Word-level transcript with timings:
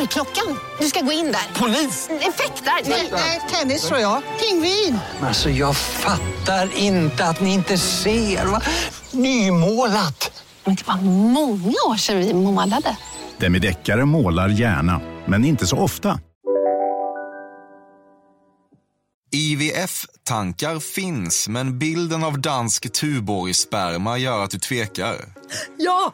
Dörrklockan. 0.00 0.58
Du 0.78 0.86
ska 0.86 1.00
gå 1.00 1.12
in 1.12 1.24
där. 1.24 1.60
Polis? 1.60 2.08
Effektar? 2.10 2.90
Nej, 3.12 3.40
tennis 3.50 3.82
tror 3.88 4.00
jag. 4.00 4.22
Pingvin. 4.40 4.98
Alltså 5.22 5.50
jag 5.50 5.76
fattar 5.76 6.76
inte 6.76 7.24
att 7.24 7.40
ni 7.40 7.54
inte 7.54 7.78
ser. 7.78 8.46
Va? 8.46 8.62
Nymålat! 9.10 10.44
Men 10.64 10.74
det 10.74 10.86
var 10.86 10.96
många 11.02 11.74
år 11.88 11.96
sedan 11.96 12.18
vi 12.18 12.34
målade. 12.34 12.96
Demideckare 13.38 14.04
målar 14.04 14.48
gärna, 14.48 15.00
men 15.26 15.44
inte 15.44 15.66
så 15.66 15.76
ofta. 15.76 16.20
IVF-tankar 19.32 20.80
finns, 20.80 21.48
men 21.48 21.78
bilden 21.78 22.24
av 22.24 22.40
dansk 22.40 22.92
Tuborg-sperma 22.92 24.18
gör 24.18 24.44
att 24.44 24.50
du 24.50 24.58
tvekar. 24.58 25.16
Ja, 25.78 26.12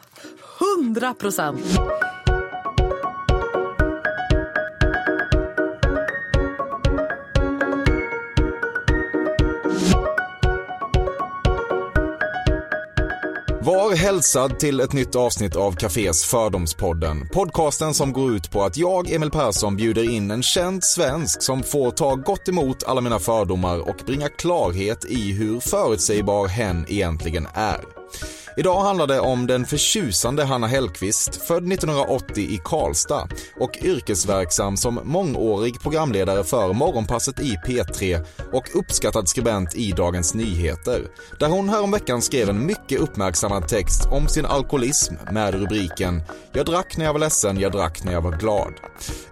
hundra 0.59 1.15
procent. 1.15 1.61
Var 13.67 13.97
hälsad 13.97 14.59
till 14.59 14.81
ett 14.81 14.93
nytt 14.93 15.17
avsnitt 15.17 15.57
av 15.57 15.73
Cafés 15.73 16.25
Fördomspodden. 16.25 17.29
Podcasten 17.33 17.95
som 17.95 18.13
går 18.13 18.33
ut 18.33 18.51
på 18.51 18.63
att 18.63 18.77
jag, 18.77 19.13
Emil 19.13 19.31
Persson, 19.31 19.77
bjuder 19.77 20.11
in 20.11 20.31
en 20.31 20.43
känd 20.43 20.85
svensk 20.85 21.43
som 21.43 21.63
får 21.63 21.91
ta 21.91 22.15
gott 22.15 22.49
emot 22.49 22.85
alla 22.85 23.01
mina 23.01 23.19
fördomar 23.19 23.89
och 23.89 23.97
bringa 24.07 24.29
klarhet 24.29 25.05
i 25.05 25.33
hur 25.33 25.61
förutsägbar 25.61 26.49
hen 26.49 26.87
egentligen 26.89 27.49
är. 27.55 27.81
Idag 28.59 28.81
handlar 28.81 29.07
det 29.07 29.21
om 29.21 29.47
den 29.47 29.67
förtjusande 29.67 30.45
Hanna 30.45 30.67
Hellqvist, 30.67 31.37
född 31.37 31.73
1980 31.73 32.45
i 32.45 32.61
Karlstad 32.65 33.29
och 33.61 33.79
yrkesverksam 33.83 34.77
som 34.77 35.01
mångårig 35.05 35.81
programledare 35.81 36.45
för 36.45 36.73
Morgonpasset 36.73 37.41
i 37.41 37.57
P3 37.67 38.27
och 38.53 38.65
uppskattad 38.75 39.29
skribent 39.29 39.75
i 39.75 39.93
Dagens 39.93 40.35
Nyheter, 40.35 41.03
där 41.39 41.49
hon 41.49 41.69
häromveckan 41.69 42.23
skrev 42.23 42.49
en 42.49 42.67
mycket 42.67 43.01
uppmärksammad 43.01 43.69
text 43.69 44.07
om 44.07 44.29
sin 44.29 44.47
alkoholism 44.47 45.15
med 45.31 45.55
rubriken 45.55 46.23
“Jag 46.53 46.67
drack 46.67 46.97
när 46.97 47.05
jag 47.05 47.13
var 47.13 47.21
ledsen, 47.21 47.61
jag 47.61 47.73
drack 47.73 48.05
när 48.05 48.13
jag 48.13 48.23
var 48.23 48.37
glad”. 48.37 48.73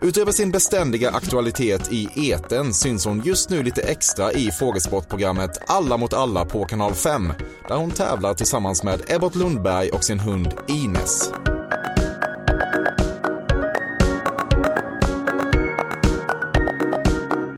Utöver 0.00 0.32
sin 0.32 0.50
beständiga 0.50 1.10
aktualitet 1.10 1.92
i 1.92 2.30
eten 2.30 2.74
syns 2.74 3.04
hon 3.04 3.22
just 3.24 3.50
nu 3.50 3.62
lite 3.62 3.82
extra 3.82 4.32
i 4.32 4.50
frågesportprogrammet 4.50 5.58
Alla 5.66 5.96
mot 5.96 6.14
alla 6.14 6.44
på 6.44 6.64
kanal 6.64 6.94
5, 6.94 7.32
där 7.68 7.76
hon 7.76 7.90
tävlar 7.90 8.34
tillsammans 8.34 8.63
med 8.64 9.02
Ebbot 9.08 9.34
Lundberg 9.34 9.88
och 9.88 10.04
sin 10.04 10.20
hund 10.20 10.54
Ines. 10.68 11.30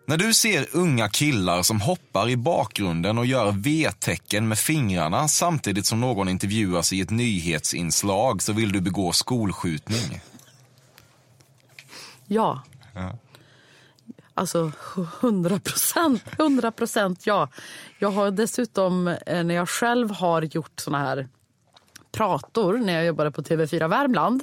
När 0.06 0.16
du 0.16 0.34
ser 0.34 0.66
unga 0.72 1.08
killar 1.08 1.62
som 1.62 1.80
hoppar 1.80 2.28
i 2.28 2.36
bakgrunden 2.36 3.18
och 3.18 3.26
gör 3.26 3.52
V-tecken 3.52 4.48
med 4.48 4.58
fingrarna 4.58 5.28
samtidigt 5.28 5.86
som 5.86 6.00
någon 6.00 6.28
intervjuas 6.28 6.92
i 6.92 7.00
ett 7.00 7.10
nyhetsinslag 7.10 8.42
så 8.42 8.52
vill 8.52 8.72
du 8.72 8.80
begå 8.80 9.12
skolskjutning. 9.12 10.20
Ja. 12.26 12.62
Alltså 14.38 14.72
hundra 15.20 15.58
procent, 15.58 16.22
hundra 16.38 16.72
procent 16.72 17.26
ja. 17.26 17.48
Jag 17.98 18.10
har 18.10 18.30
dessutom, 18.30 19.08
eh, 19.08 19.44
när 19.44 19.54
jag 19.54 19.69
själv 19.69 20.10
har 20.10 20.42
gjort 20.42 20.80
såna 20.80 20.98
här 20.98 21.28
prator 22.12 22.78
när 22.78 22.92
jag 22.92 23.06
jobbade 23.06 23.30
på 23.30 23.42
TV4 23.42 23.88
Värmland, 23.88 24.42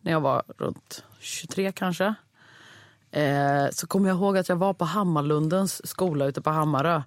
när 0.00 0.12
jag 0.12 0.20
var 0.20 0.42
runt 0.58 1.04
23 1.20 1.72
kanske, 1.72 2.14
eh, 3.10 3.66
så 3.72 3.86
kommer 3.86 4.08
jag 4.08 4.16
ihåg 4.16 4.38
att 4.38 4.48
jag 4.48 4.56
var 4.56 4.74
på 4.74 4.84
Hammarlundens 4.84 5.86
skola 5.86 6.26
ute 6.26 6.42
på 6.42 6.50
Hammarö. 6.50 7.02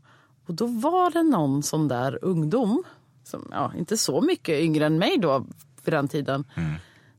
Och 0.46 0.54
då 0.54 0.66
var 0.66 1.12
det 1.12 1.24
någon 1.24 1.64
sån 1.64 1.88
där 1.88 2.20
ungdom, 2.22 2.84
som, 3.24 3.48
ja, 3.52 3.74
inte 3.78 3.98
så 3.98 4.22
mycket 4.22 4.60
yngre 4.62 4.86
än 4.86 4.98
mig 4.98 5.18
då 5.18 5.46
vid 5.84 5.94
den 5.94 6.08
tiden, 6.08 6.46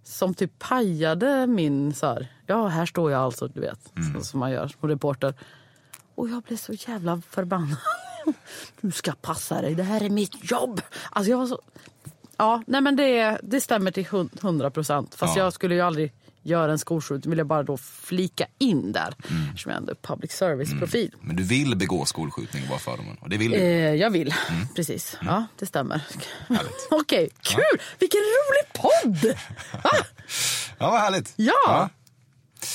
som 0.05 0.35
typ 0.35 0.59
pajade 0.59 1.47
min 1.47 1.95
så 1.95 2.07
här, 2.07 2.33
ja 2.49 2.67
här 2.69 2.87
står 2.87 3.11
jag 3.13 3.21
alltså, 3.23 3.49
du 3.49 3.61
vet, 3.61 3.79
så, 4.15 4.25
som 4.25 4.41
man 4.41 4.51
gör 4.51 4.69
som 4.69 4.89
reporter. 4.89 5.35
Och 6.15 6.29
jag 6.29 6.43
blev 6.43 6.57
så 6.57 6.73
jävla 6.73 7.23
förbannad. 7.31 7.77
Du 8.81 8.91
ska 8.91 9.13
passa 9.13 9.61
dig, 9.63 9.75
det 9.75 9.83
här 9.83 10.03
är 10.05 10.11
mitt 10.11 10.51
jobb. 10.51 10.81
Alltså 11.11 11.31
jag 11.31 11.39
var 11.39 11.47
så... 11.47 11.61
Ja, 12.37 12.63
nej 12.67 12.81
men 12.81 12.97
det, 12.97 13.39
det 13.43 13.61
stämmer 13.61 13.91
till 13.91 14.07
hun- 14.07 14.31
hundra 14.43 14.71
procent. 14.71 15.15
Fast 15.15 15.37
Ja. 15.37 15.43
jag 15.45 15.53
skulle 15.53 15.75
ju 15.75 15.81
aldrig 15.81 16.13
göra 16.43 16.73
en 16.73 16.79
skolskjutning, 16.79 17.31
vill 17.31 17.39
jag 17.39 17.47
bara 17.47 17.63
då 17.63 17.77
flika 17.77 18.47
in 18.59 18.93
där. 18.93 19.15
Mm. 19.31 19.49
Eftersom 19.49 19.71
jag 19.73 19.77
ändå 19.77 19.91
är 19.91 19.95
public 19.95 20.33
service-profil. 20.33 21.15
Men 21.21 21.37
du 21.37 21.43
vill 21.43 21.77
begå 21.77 22.05
skolskjutning 22.05 22.69
var 22.71 22.79
fördomen. 22.79 23.17
Och 23.21 23.29
det 23.29 23.37
vill 23.37 23.51
du. 23.51 23.57
Eh, 23.57 23.95
jag 23.95 24.11
vill, 24.11 24.35
precis. 24.77 25.19
Ja, 25.23 25.47
det 25.59 25.67
stämmer. 25.67 26.01
Mm. 26.49 26.63
Okej, 26.91 27.29
kul! 27.43 27.81
Vilken 27.99 28.21
rolig 28.21 28.73
podd! 28.75 29.35
Va? 29.85 29.91
Ja, 30.79 30.91
vad 30.91 31.01
härligt. 31.01 31.33
Ja. 31.37 31.89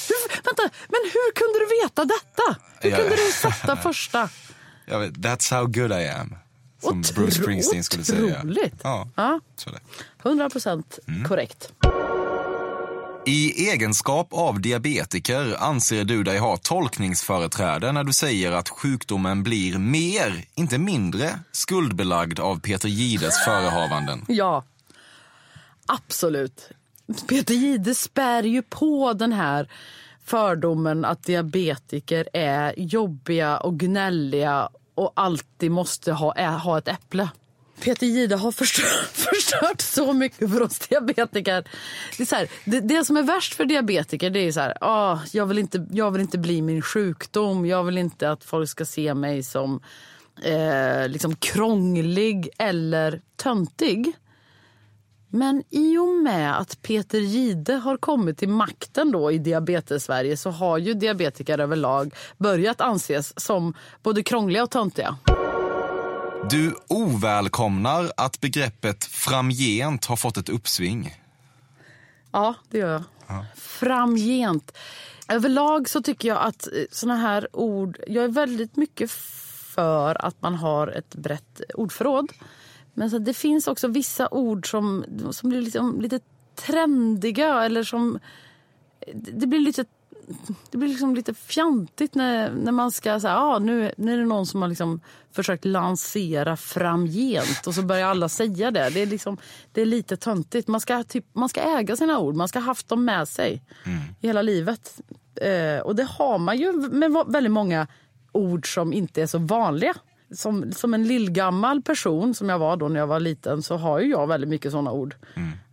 Hur, 0.10 0.30
vänta, 0.44 0.64
men 0.88 1.00
hur 1.14 1.34
kunde 1.36 1.60
du 1.60 1.82
veta 1.84 2.06
detta? 2.06 2.62
Hur 2.80 2.90
Ja. 2.90 2.98
kunde 2.98 3.16
du 3.16 3.32
sätta 3.32 3.76
första? 3.78 4.30
Jag 4.86 5.00
vet, 5.00 5.14
that's 5.14 5.54
how 5.56 5.66
good 5.66 5.92
I 5.92 6.08
am. 6.10 6.36
Som 6.82 7.02
Otro- 7.04 7.14
Bruce 7.16 7.32
Springsteen 7.42 7.84
skulle 7.84 8.04
säga. 8.04 8.38
otroligt. 8.40 8.74
Ja, 8.84 9.08
Ja, 9.16 9.40
så 9.56 9.70
det. 9.70 9.80
100 10.24 10.50
procent 10.50 11.00
Mm. 11.08 11.24
korrekt. 11.30 11.72
I 13.26 13.70
egenskap 13.70 14.28
av 14.32 14.62
diabetiker 14.62 15.56
anser 15.60 16.04
du 16.04 16.24
dig 16.24 16.38
ha 16.38 16.58
tolkningsföreträde 16.58 17.92
när 17.92 18.04
du 18.04 18.14
säger 18.14 18.52
att 18.52 18.70
sjukdomen 18.70 19.44
blir 19.44 19.78
mer, 19.78 20.46
inte 20.56 20.78
mindre, 20.78 21.40
skuldbelagd 21.52 22.40
av 22.40 22.60
Peter 22.60 22.90
Gides 22.90 23.44
förehavanden. 23.46 24.26
Ja, 24.28 24.64
absolut. 25.86 26.70
Peter 27.28 27.54
Jihde 27.54 27.96
spär 27.96 28.44
ju 28.44 28.62
på 28.62 29.14
den 29.14 29.34
här 29.34 29.70
fördomen 30.26 31.06
att 31.06 31.24
diabetiker 31.24 32.30
är 32.34 32.74
jobbiga 32.78 33.58
och 33.58 33.80
gnälliga 33.80 34.70
och 34.96 35.12
alltid 35.16 35.72
måste 35.72 36.12
ha, 36.12 36.34
ä, 36.36 36.48
ha 36.48 36.78
ett 36.78 36.88
äpple. 36.88 37.30
Peter 37.84 38.08
Jihde 38.08 38.36
har 38.36 38.52
förstört, 38.52 39.08
förstört 39.14 39.82
så 39.82 40.14
mycket 40.14 40.52
för 40.52 40.62
oss 40.62 40.80
diabetiker. 40.80 41.68
Det, 42.18 42.24
är 42.24 42.28
så 42.28 42.36
här, 42.36 42.48
det, 42.66 42.80
det 42.80 43.06
som 43.06 43.18
är 43.18 43.24
värst 43.24 43.54
för 43.54 43.66
diabetiker 43.66 44.30
det 44.30 44.40
är 44.40 44.52
så 44.52 44.60
här, 44.60 44.78
ah, 44.82 45.20
jag, 45.32 45.46
vill 45.46 45.58
inte, 45.58 45.88
jag 45.92 46.12
vill 46.12 46.22
inte 46.22 46.38
bli 46.38 46.62
min 46.62 46.82
sjukdom. 46.82 47.66
Jag 47.66 47.84
vill 47.84 47.98
inte 47.98 48.32
att 48.32 48.44
folk 48.44 48.70
ska 48.70 48.86
se 48.86 49.14
mig 49.14 49.44
som 49.44 49.82
eh, 50.44 51.08
liksom 51.08 51.36
krånglig 51.36 52.50
eller 52.58 53.22
töntig. 53.36 54.14
Men 55.36 55.64
i 55.70 55.98
och 55.98 56.24
med 56.24 56.60
att 56.60 56.82
Peter 56.82 57.20
Gide 57.20 57.74
har 57.74 57.98
kommit 57.98 58.38
till 58.38 58.50
makten 58.50 59.12
då 59.12 59.32
i 59.32 59.38
diabetes-Sverige 59.38 60.38
så 60.38 60.50
har 60.50 60.78
ju 60.78 60.94
diabetiker 60.94 61.60
överlag 61.60 62.16
börjat 62.38 62.82
anses 62.82 63.40
som 63.40 63.74
både 64.04 64.24
krångliga 64.24 64.64
och 64.64 64.72
töntiga. 64.72 65.18
Du 66.50 66.76
ovälkomnar 66.88 68.12
att 68.18 68.42
begreppet 68.42 69.04
framgent 69.04 70.06
har 70.06 70.16
fått 70.16 70.38
ett 70.38 70.50
uppsving. 70.50 71.14
Ja, 72.32 72.56
det 72.70 72.78
gör 72.78 72.92
jag. 73.28 73.46
Framgent. 73.56 74.78
Överlag 75.28 75.90
så 75.90 76.02
tycker 76.02 76.28
jag 76.28 76.42
att 76.42 76.68
eh, 76.68 76.84
såna 76.92 77.16
här 77.16 77.48
ord... 77.54 78.00
Jag 78.08 78.24
är 78.24 78.30
väldigt 78.30 78.76
mycket 78.76 79.12
för 79.76 80.26
att 80.26 80.42
man 80.42 80.56
har 80.56 80.88
ett 80.88 81.16
brett 81.16 81.62
ordförråd. 81.74 82.32
Men 82.94 83.10
så 83.10 83.18
det 83.18 83.34
finns 83.34 83.68
också 83.68 83.88
vissa 83.88 84.28
ord 84.32 84.72
som, 84.72 85.06
som 85.32 85.50
blir 85.50 85.62
liksom 85.62 86.02
lite 86.02 86.20
trendiga 86.56 87.64
eller 87.64 87.84
som... 87.84 88.20
Det 89.14 89.48
blir 89.48 89.60
lite 89.60 89.86
det 90.72 90.78
blir 90.78 90.90
liksom 90.90 91.16
lite 91.16 91.34
fjantigt 91.34 92.16
när, 92.16 92.52
när 92.52 92.72
man 92.72 92.92
ska 92.92 93.20
säga 93.20 93.38
ah, 93.38 93.60
nu, 93.60 93.92
nu 93.98 94.14
är 94.14 94.18
det 94.18 94.26
någon 94.26 94.46
som 94.46 94.62
har 94.62 94.70
liksom 94.70 95.02
försökt 95.32 95.66
lansera 95.66 96.58
framgent 96.58 97.68
och 97.68 97.76
så 97.76 97.82
börjar 97.82 98.08
alla 98.08 98.30
säga 98.30 98.72
det. 98.72 98.90
Det 98.90 99.02
är, 99.02 99.06
liksom, 99.06 99.38
det 99.72 99.82
är 99.82 99.86
lite 99.86 100.18
töntigt. 100.18 100.68
Man 100.68 100.82
ska, 100.82 101.04
typ, 101.04 101.26
man 101.34 101.50
ska 101.50 101.62
äga 101.62 101.96
sina 101.96 102.20
ord, 102.20 102.36
man 102.36 102.48
ska 102.48 102.60
ha 102.60 102.66
haft 102.66 102.90
dem 102.90 103.06
med 103.06 103.28
sig 103.28 103.62
i 104.22 104.28
hela 104.28 104.42
livet. 104.42 105.02
Eh, 105.36 105.80
och 105.80 105.96
det 105.96 106.04
har 106.04 106.38
man 106.38 106.58
ju 106.58 106.74
med 106.74 107.24
väldigt 107.28 107.54
många 107.54 107.88
ord 108.32 108.74
som 108.74 108.94
inte 108.94 109.22
är 109.22 109.28
så 109.28 109.38
vanliga. 109.38 109.94
Som, 110.34 110.72
som 110.72 110.94
en 110.94 111.08
lillgammal 111.08 111.82
person 111.82 112.34
som 112.34 112.50
jag 112.50 112.60
var 112.60 112.78
då 112.78 112.88
när 112.88 113.00
jag 113.00 113.08
var 113.08 113.20
liten 113.20 113.64
så 113.64 113.78
har 113.78 114.00
ju 114.00 114.10
jag 114.10 114.28
väldigt 114.28 114.50
mycket 114.50 114.72
såna 114.72 114.92
ord. 114.92 115.16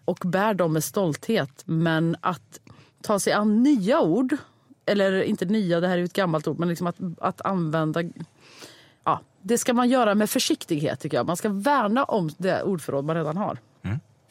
Och 0.05 0.19
bär 0.25 0.55
dem 0.55 0.73
med 0.73 0.85
stolthet. 0.85 1.63
Men 1.65 2.17
att 2.21 2.61
ta 3.03 3.19
sig 3.19 3.33
an 3.33 3.63
nya 3.63 4.01
ord, 4.01 4.37
eller 4.87 5.23
inte 5.23 5.45
nya, 5.45 5.81
det 5.81 5.89
här 5.89 5.95
är 5.95 5.99
ju 5.99 6.05
ett 6.05 6.13
gammalt 6.13 6.49
ord, 6.49 6.59
men 6.59 6.69
liksom 6.69 6.87
att, 6.87 6.97
att 7.19 7.41
använda 7.41 8.03
Ja, 9.05 9.21
det 9.43 9.59
ska 9.59 9.75
man 9.75 9.89
göra 9.89 10.15
med 10.15 10.31
försiktighet 10.31 11.01
tycker 11.01 11.17
jag. 11.17 11.27
Man 11.27 11.37
ska 11.37 11.49
värna 11.49 12.05
om 12.05 12.31
det 12.39 12.63
ordförråd 12.63 13.05
man 13.05 13.17
redan 13.17 13.37
har. 13.37 13.59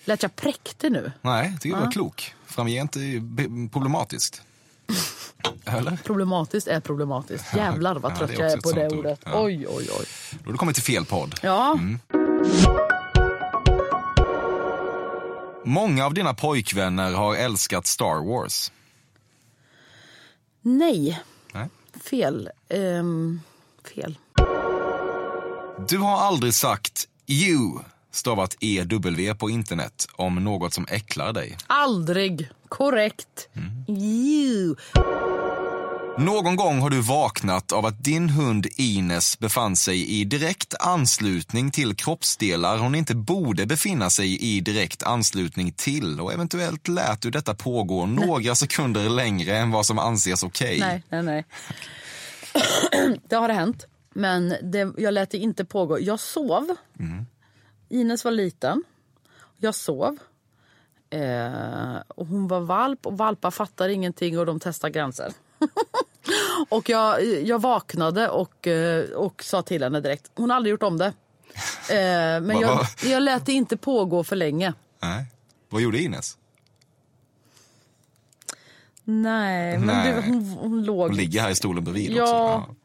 Lät 0.06 0.24
jag 0.24 0.36
präktig 0.36 0.92
nu? 0.92 1.12
Nej, 1.22 1.50
jag 1.52 1.62
tycker 1.62 1.78
du 1.78 1.84
var 1.84 1.92
klok. 1.92 2.36
Framgent 2.46 2.96
är 2.96 3.70
problematiskt. 3.70 4.42
Eller? 5.66 5.98
Problematiskt 6.04 6.68
är 6.68 6.80
problematiskt. 6.80 7.46
Jävlar 7.56 7.96
vad 7.96 8.12
Ja, 8.12 8.16
trött 8.18 8.30
är 8.30 8.40
jag 8.40 8.52
är 8.52 8.58
på 8.58 8.72
det 8.72 8.88
ord. 8.88 8.94
ordet. 9.00 9.20
Ja. 9.26 9.44
Oj, 9.44 9.66
oj, 9.70 9.90
oj. 10.00 10.06
Då 10.32 10.46
har 10.46 10.52
du 10.52 10.58
kommit 10.58 10.76
till 10.76 10.84
fel 10.84 11.06
podd. 11.06 11.36
Ja, 11.44 11.80
Många 15.66 16.06
av 16.06 16.14
dina 16.14 16.34
pojkvänner 16.34 17.14
har 17.14 17.36
älskat 17.36 17.88
Star 17.88 18.28
Wars. 18.28 18.72
nej. 20.62 21.22
Nej. 21.54 21.70
Fel. 22.04 22.50
Ehm, 22.70 23.42
fel. 23.96 24.18
Du 25.90 25.98
har 25.98 26.18
aldrig 26.18 26.54
sagt 26.54 27.08
you, 27.28 27.80
stavat 28.12 28.56
EW 28.60 29.34
på 29.34 29.50
internet, 29.50 30.08
om 30.16 30.36
något 30.44 30.74
som 30.74 30.86
äcklar 30.90 31.34
dig. 31.34 31.58
Aldrig. 31.68 32.50
Korrekt. 32.70 33.50
Mm. 33.56 34.00
You. 34.00 34.76
Någon 36.18 36.56
gång 36.56 36.80
har 36.80 36.90
du 36.90 37.02
vaknat 37.02 37.72
av 37.72 37.86
att 37.86 38.04
din 38.04 38.30
hund 38.30 38.68
Ines 38.78 39.40
befann 39.40 39.76
sig 39.76 40.22
i 40.22 40.26
direkt 40.26 40.74
anslutning 40.80 41.72
till 41.72 41.96
kroppsdelar 41.96 42.78
hon 42.78 42.96
inte 42.96 43.16
borde 43.16 43.66
befinna 43.66 44.10
sig 44.10 44.42
i 44.42 44.60
direkt 44.60 45.04
anslutning 45.04 45.72
till 45.72 46.20
och 46.20 46.34
eventuellt 46.34 46.88
lät 46.88 47.22
du 47.22 47.32
detta 47.32 47.56
pågå 47.56 48.06
några 48.06 48.56
sekunder 48.56 49.10
längre 49.10 49.58
än 49.58 49.72
vad 49.72 49.86
som 49.86 50.00
anses 50.00 50.44
okej. 50.44 50.80
Nej, 50.80 51.04
nej, 51.10 51.24
nej. 51.24 51.46
det 53.30 53.36
har 53.36 53.48
det 53.48 53.54
hänt. 53.54 53.86
Men 54.14 54.56
det, 54.64 54.94
jag 54.98 55.14
lät 55.14 55.30
det 55.30 55.38
inte 55.38 55.66
pågå. 55.66 56.00
Jag 56.00 56.20
sov. 56.20 56.76
Ines 57.90 58.26
var 58.26 58.32
liten. 58.32 58.84
Jag 59.58 59.76
sov. 59.76 60.18
Eh, 61.10 61.98
och 62.08 62.28
hon 62.28 62.48
var 62.48 62.60
valp 62.60 63.06
och 63.06 63.18
valpar 63.18 63.52
fattar 63.52 63.90
ingenting 63.90 64.40
och 64.40 64.46
de 64.46 64.60
testar 64.60 64.90
gränser. 64.90 65.34
och 66.70 66.90
jag, 66.90 67.24
jag 67.42 67.62
vaknade 67.62 68.30
och, 68.30 68.68
eh, 68.68 69.10
och 69.10 69.44
sa 69.44 69.62
till 69.62 69.84
henne 69.84 70.00
direkt. 70.02 70.32
Hon 70.36 70.50
har 70.50 70.58
aldrig 70.58 70.72
gjort 70.72 70.84
om 70.84 70.98
det. 70.98 71.14
Eh, 71.90 72.42
men 72.42 72.60
jag, 72.60 72.86
jag 73.06 73.24
lät 73.24 73.46
det 73.46 73.54
inte 73.54 73.78
pågå 73.78 74.24
för 74.24 74.36
länge. 74.36 74.74
Nej. 75.02 75.26
Vad 75.70 75.82
gjorde 75.82 76.00
Ines? 76.02 76.38
Nej, 79.04 79.78
men 79.78 79.88
Nej. 79.88 80.14
Du, 80.14 80.22
hon, 80.32 80.44
hon 80.50 80.84
låg... 80.84 81.08
Hon 81.08 81.18
ligger 81.18 81.42
här 81.42 81.50
i 81.50 81.56
stolen 81.56 81.84
bredvid 81.84 82.12
Ja. 82.12 82.58
också. 82.58 82.76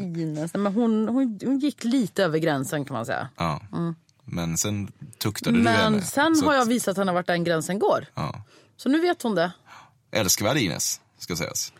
Ines. 0.00 0.54
Men 0.54 0.74
hon, 0.74 1.08
hon, 1.08 1.38
hon 1.44 1.58
gick 1.58 1.84
lite 1.84 2.24
över 2.24 2.38
gränsen 2.38 2.84
kan 2.84 2.94
man 2.94 3.06
säga. 3.06 3.28
Ja. 3.36 3.60
ja. 3.72 3.94
Men 4.34 4.56
sen 4.58 4.92
tuktade 5.18 5.56
du 5.56 5.62
Men 5.62 5.74
henne. 5.76 6.02
sen 6.02 6.36
så 6.36 6.46
har 6.46 6.54
jag 6.54 6.66
visat 6.66 6.96
henne 6.96 7.12
vart 7.12 7.26
den 7.26 7.44
gränsen 7.44 7.78
går. 7.78 8.06
Ja. 8.14 8.44
Så 8.76 8.88
nu 8.88 9.00
vet 9.00 9.22
hon 9.22 9.34
det. 9.34 9.52
Älskvärd 10.10 10.56
Ines, 10.56 11.00
ska 11.18 11.36
sägas. 11.36 11.72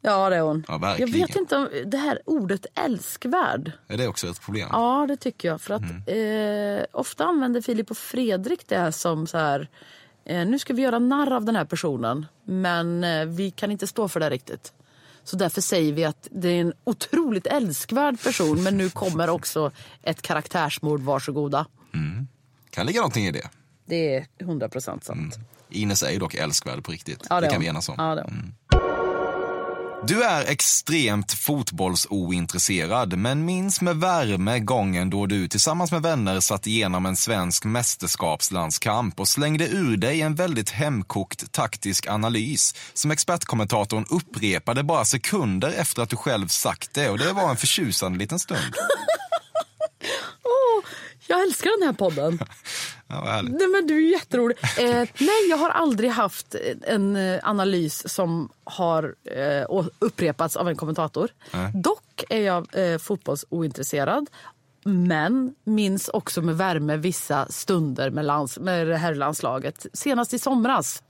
Ja, 0.00 0.30
det 0.30 0.36
är 0.36 0.40
hon. 0.40 0.64
Ja, 0.68 0.96
jag 0.98 1.12
vet 1.12 1.36
inte 1.36 1.56
om 1.56 1.68
det 1.86 1.96
här 1.96 2.18
ordet 2.26 2.66
älskvärd. 2.74 3.72
Är 3.88 3.96
det 3.96 4.08
också 4.08 4.28
ett 4.28 4.40
problem? 4.40 4.68
Ja, 4.72 5.04
det 5.08 5.16
tycker 5.16 5.48
jag. 5.48 5.60
För 5.60 5.74
att 5.74 5.82
Mm. 6.06 6.78
eh, 6.78 6.84
ofta 6.92 7.24
använder 7.24 7.60
Filip 7.60 7.90
och 7.90 7.96
Fredrik 7.96 8.68
det 8.68 8.92
som 8.92 9.26
så 9.26 9.38
här... 9.38 9.68
Eh, 10.24 10.46
nu 10.46 10.58
ska 10.58 10.74
vi 10.74 10.82
göra 10.82 10.98
narr 10.98 11.32
av 11.32 11.44
den 11.44 11.56
här 11.56 11.64
personen, 11.64 12.26
men 12.44 13.04
eh, 13.04 13.24
vi 13.26 13.50
kan 13.50 13.70
inte 13.70 13.86
stå 13.86 14.08
för 14.08 14.20
det 14.20 14.30
riktigt. 14.30 14.72
Så 15.24 15.36
därför 15.36 15.60
säger 15.60 15.92
vi 15.92 16.04
att 16.04 16.28
det 16.30 16.48
är 16.48 16.60
en 16.60 16.72
otroligt 16.84 17.46
älskvärd 17.46 18.22
person, 18.22 18.62
men 18.62 18.76
nu 18.76 18.90
kommer 18.90 19.30
också 19.30 19.70
ett 20.02 20.22
karaktärsmord, 20.22 21.00
varsågoda. 21.00 21.66
Kan 22.70 22.86
ligga 22.86 23.00
någonting 23.00 23.26
i 23.26 23.30
det. 23.30 23.48
Det 23.86 24.14
är 24.16 24.26
100 24.38 24.68
procent 24.68 25.04
sant. 25.04 25.38
Ines 25.70 26.02
är 26.02 26.10
ju 26.10 26.18
dock 26.18 26.34
älskvärd 26.34 26.84
på 26.84 26.92
riktigt. 26.92 27.26
Ja, 27.30 27.40
det, 27.40 27.46
är 27.46 27.50
kan 27.50 27.60
vi 27.60 27.66
enas 27.66 27.88
om. 27.88 27.94
Ja, 27.98 28.14
det 28.14 28.22
hon. 28.22 28.54
Du 30.06 30.22
är 30.22 30.44
extremt 30.50 31.32
fotbollsointresserad, 31.32 33.18
men 33.18 33.44
minns 33.44 33.80
med 33.80 33.96
värme 33.96 34.58
gången 34.58 35.10
då 35.10 35.26
du 35.26 35.48
tillsammans 35.48 35.92
med 35.92 36.02
vänner 36.02 36.40
satt 36.40 36.66
igenom 36.66 37.06
en 37.06 37.16
svensk 37.16 37.64
mästerskapslandskamp 37.64 39.20
och 39.20 39.28
slängde 39.28 39.68
ur 39.68 39.96
dig 39.96 40.22
en 40.22 40.34
väldigt 40.34 40.70
hemkokt 40.70 41.52
taktisk 41.52 42.08
analys 42.08 42.74
som 42.94 43.10
expertkommentatorn 43.10 44.06
upprepade 44.10 44.82
bara 44.82 45.04
sekunder 45.04 45.72
efter 45.72 46.02
att 46.02 46.10
du 46.10 46.16
själv 46.16 46.48
sagt 46.48 46.94
det 46.94 47.10
och 47.10 47.18
det 47.18 47.32
var 47.32 47.50
en 47.50 47.56
förtjusande 47.56 48.18
liten 48.18 48.38
stund. 48.38 48.60
Åh, 50.44 50.84
jag 51.30 51.42
älskar 51.42 51.78
den 51.80 51.86
här 51.86 51.94
podden. 51.94 52.38
Ja. 53.12 53.42
Nej, 53.42 53.68
men 53.68 53.86
du 53.86 53.96
är 53.96 54.10
jätterolig. 54.10 54.58
Eh, 54.78 55.08
nej, 55.18 55.48
jag 55.50 55.56
har 55.56 55.70
aldrig 55.70 56.10
haft 56.10 56.54
en 56.82 57.16
eh, 57.16 57.40
analys 57.42 58.12
som 58.14 58.48
har 58.64 59.14
eh, 59.24 59.80
upprepats 59.98 60.56
av 60.56 60.68
en 60.68 60.76
kommentator. 60.76 61.28
Dock 61.74 62.24
är 62.28 62.40
jag 62.40 62.66
eh, 62.72 62.98
fotbollsointresserad. 62.98 64.30
Men 64.84 65.54
minns 65.64 66.08
också 66.08 66.42
med 66.42 66.56
värme 66.56 66.96
vissa 66.96 67.46
stunder 67.50 68.10
med, 68.10 68.24
lands, 68.24 68.58
med 68.58 68.86
det 68.86 68.96
här 68.96 69.14
landslaget. 69.14 69.86
Senast 69.92 70.34
i 70.34 70.38
somras. 70.38 71.02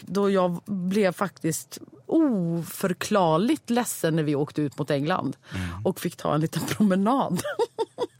Då 0.00 0.30
jag 0.30 0.60
blev 0.66 1.12
faktiskt 1.12 1.78
oförklarligt 2.06 3.70
ledsen 3.70 4.16
när 4.16 4.22
vi 4.22 4.34
åkte 4.34 4.62
ut 4.62 4.78
mot 4.78 4.90
England. 4.90 5.36
Och 5.84 6.00
fick 6.00 6.16
ta 6.16 6.34
en 6.34 6.40
liten 6.40 6.62
promenad. 6.66 7.42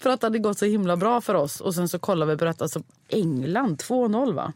för 0.00 0.10
att 0.10 0.20
det 0.20 0.26
hade 0.26 0.38
gått 0.38 0.58
så 0.58 0.64
himla 0.64 0.96
bra 0.96 1.20
för 1.20 1.34
oss. 1.34 1.60
Och 1.60 1.74
sen 1.74 1.88
så 1.88 1.98
kollade 1.98 2.32
vi 2.32 2.38
på 2.38 2.44
detta. 2.44 2.68
Så 2.68 2.82
England 3.08 3.76
2-0 3.82 4.34
va? 4.34 4.52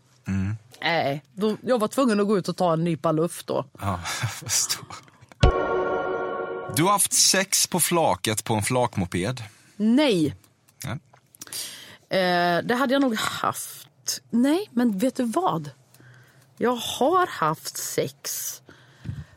Nej, 0.80 1.22
då, 1.32 1.56
jag 1.62 1.78
var 1.78 1.88
tvungen 1.88 2.20
att 2.20 2.26
gå 2.26 2.38
ut 2.38 2.48
och 2.48 2.56
ta 2.56 2.72
en 2.72 2.84
nypa 2.84 3.12
luft 3.12 3.46
då. 3.46 3.64
Ja, 3.80 4.00
jag 4.22 4.30
förstår. 4.32 4.86
Du 6.76 6.82
har 6.82 6.90
haft 6.92 7.12
sex 7.12 7.66
på 7.66 7.80
flaket 7.80 8.44
på 8.44 8.54
en 8.54 8.62
flakmoped. 8.62 9.42
Nej, 9.76 10.34
Ja. 10.84 10.90
eh, 12.16 12.62
det 12.64 12.75
hade 12.75 12.92
jag 12.92 13.02
nog 13.02 13.14
haft. 13.16 14.23
Nej, 14.30 14.68
men 14.70 14.99
vet 14.99 15.16
du 15.16 15.25
vad? 15.25 15.70
Jag 16.58 16.76
har 16.76 17.26
haft 17.26 17.76
sex 17.76 18.52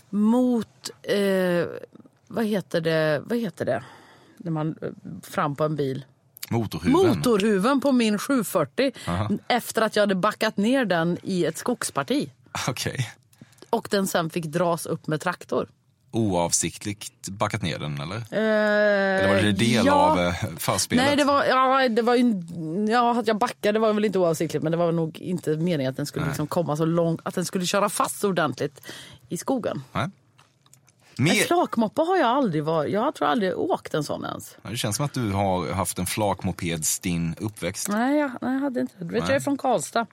mot, 0.09 0.89
eh, 1.03 1.65
vad 2.27 2.45
heter 2.45 2.81
det, 2.81 3.21
vad 3.25 3.37
heter 3.37 3.65
det? 3.65 3.83
När 4.39 4.51
man 4.51 4.75
eh, 4.81 4.89
fram 5.23 5.55
på 5.55 5.63
en 5.63 5.75
bil. 5.75 6.05
Motorhuven. 6.49 6.91
Motorhuven 6.91 7.81
på 7.81 7.91
min 7.91 8.19
740 8.19 8.91
efter 9.47 9.81
att 9.81 9.95
jag 9.95 10.03
hade 10.03 10.15
backat 10.15 10.57
ner 10.57 10.85
den 10.85 11.17
i 11.23 11.45
ett 11.45 11.57
skogsparti. 11.57 12.31
Okej. 12.67 13.11
Och 13.69 13.87
den 13.91 14.07
sen 14.07 14.29
fick 14.29 14.45
dras 14.45 14.85
upp 14.85 15.07
med 15.07 15.21
traktor. 15.21 15.69
Oavsiktligt 16.11 17.29
backat 17.29 17.61
ner 17.61 17.79
den 17.79 18.01
eller? 18.01 18.15
Eh, 18.15 19.23
Eller 19.23 19.35
var 19.35 19.41
det 19.41 19.51
del 19.51 19.85
ja. 19.85 19.93
av 19.93 20.19
eh, 20.19 20.33
förspelet? 20.57 21.05
Nej, 21.05 21.15
det 21.15 21.23
var, 21.23 21.45
ja, 21.45 21.89
det 21.89 22.01
var 22.01 22.15
ju, 22.15 22.43
ja, 22.89 23.19
att 23.19 23.27
jag 23.27 23.37
backade 23.37 23.79
var 23.79 23.93
väl 23.93 24.05
inte 24.05 24.19
oavsiktligt 24.19 24.63
men 24.63 24.71
det 24.71 24.77
var 24.77 24.91
nog 24.91 25.19
inte 25.19 25.57
meningen 25.57 25.89
att 25.89 25.97
den 25.97 26.05
skulle 26.05 26.25
liksom 26.25 26.47
komma 26.47 26.75
så 26.77 26.85
långt, 26.85 27.21
att 27.23 27.35
den 27.35 27.45
skulle 27.45 27.65
köra 27.65 27.89
fast 27.89 28.23
ordentligt 28.23 28.81
i 29.29 29.37
skogen. 29.37 29.83
Nej. 29.91 30.09
En 31.19 31.23
Mer... 31.23 31.33
flakmoppe 31.33 32.01
har 32.01 32.17
jag 32.17 32.27
aldrig 32.27 32.63
varit, 32.63 32.93
jag 32.93 33.15
tror 33.15 33.27
aldrig 33.27 33.57
åkt 33.57 33.93
en 33.93 34.03
sån 34.03 34.25
ens. 34.25 34.57
Det 34.69 34.77
känns 34.77 34.95
som 34.95 35.05
att 35.05 35.13
du 35.13 35.31
har 35.31 35.71
haft 35.71 35.99
en 35.99 36.05
flakmoped 36.05 36.83
din 37.01 37.35
uppväxt. 37.39 37.87
Nej, 37.89 38.19
jag, 38.19 38.31
nej, 38.41 38.53
jag 38.53 38.59
hade 38.59 38.79
inte 38.79 38.93
det. 38.97 39.05
Du 39.05 39.13
vet, 39.13 39.23
jag 39.27 39.35
är 39.35 39.39
från 39.39 39.57
Karlstad. 39.57 40.05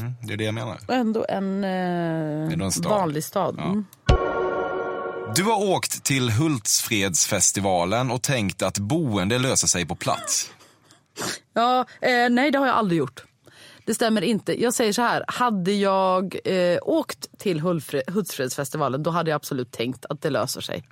Mm, 0.00 0.12
det 0.22 0.32
är 0.32 0.36
det 0.36 0.44
jag 0.44 0.54
menar. 0.54 0.78
Ändå 0.88 1.26
en, 1.28 1.64
eh, 1.64 2.52
Ändå 2.52 2.64
en 2.64 2.72
stad. 2.72 2.90
vanlig 2.90 3.24
stad. 3.24 3.54
Ja. 3.58 3.64
Mm. 3.64 3.84
Du 5.36 5.42
har 5.44 5.68
åkt 5.68 6.04
till 6.04 6.30
Hultsfredsfestivalen 6.30 8.10
och 8.10 8.22
tänkt 8.22 8.62
att 8.62 8.78
boende 8.78 9.38
löser 9.38 9.66
sig 9.66 9.86
på 9.86 9.94
plats. 9.94 10.50
Ja, 11.54 11.84
eh, 12.00 12.28
nej 12.30 12.50
det 12.50 12.58
har 12.58 12.66
jag 12.66 12.76
aldrig 12.76 12.98
gjort. 12.98 13.24
Det 13.88 13.94
stämmer 13.94 14.22
inte. 14.22 14.62
Jag 14.62 14.74
säger 14.74 14.92
så 14.92 15.02
här, 15.02 15.24
hade 15.28 15.72
jag 15.72 16.36
eh, 16.44 16.78
åkt 16.82 17.38
till 17.38 17.60
Hultsfredsfestivalen 18.06 19.02
då 19.02 19.10
hade 19.10 19.30
jag 19.30 19.36
absolut 19.36 19.72
tänkt 19.72 20.06
att 20.08 20.22
det 20.22 20.30
löser 20.30 20.60
sig. 20.60 20.84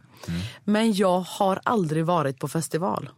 Men 0.65 0.93
jag 0.93 1.21
har 1.21 1.61
aldrig 1.63 2.05
varit 2.05 2.39
på 2.39 2.49
festival. 2.49 3.09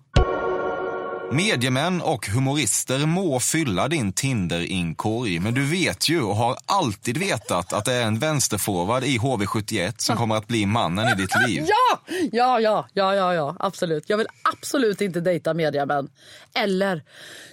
Mediemän 1.32 2.02
och 2.02 2.26
humorister 2.26 3.06
må 3.06 3.40
fylla 3.40 3.88
din 3.88 4.12
Tinder-inkorg, 4.12 5.40
men 5.40 5.54
du 5.54 5.64
vet 5.64 6.08
ju 6.08 6.22
och 6.22 6.36
har 6.36 6.56
alltid 6.66 7.18
vetat 7.18 7.72
att 7.72 7.84
det 7.84 7.92
är 7.92 8.06
en 8.06 8.18
vänsterforward 8.18 9.04
i 9.04 9.18
HV71 9.18 9.94
som 9.96 10.16
kommer 10.16 10.36
att 10.36 10.46
bli 10.46 10.66
mannen 10.66 11.08
i 11.08 11.14
ditt 11.22 11.48
liv. 11.48 11.64
Ja! 11.68 12.00
Ja, 12.32 12.60
ja, 12.60 12.88
ja, 12.94 13.14
ja, 13.14 13.34
ja, 13.34 13.56
absolut. 13.58 14.04
Jag 14.06 14.16
vill 14.16 14.26
absolut 14.42 15.00
inte 15.00 15.20
dejta 15.20 15.54
mediemän. 15.54 16.08
Eller 16.54 17.02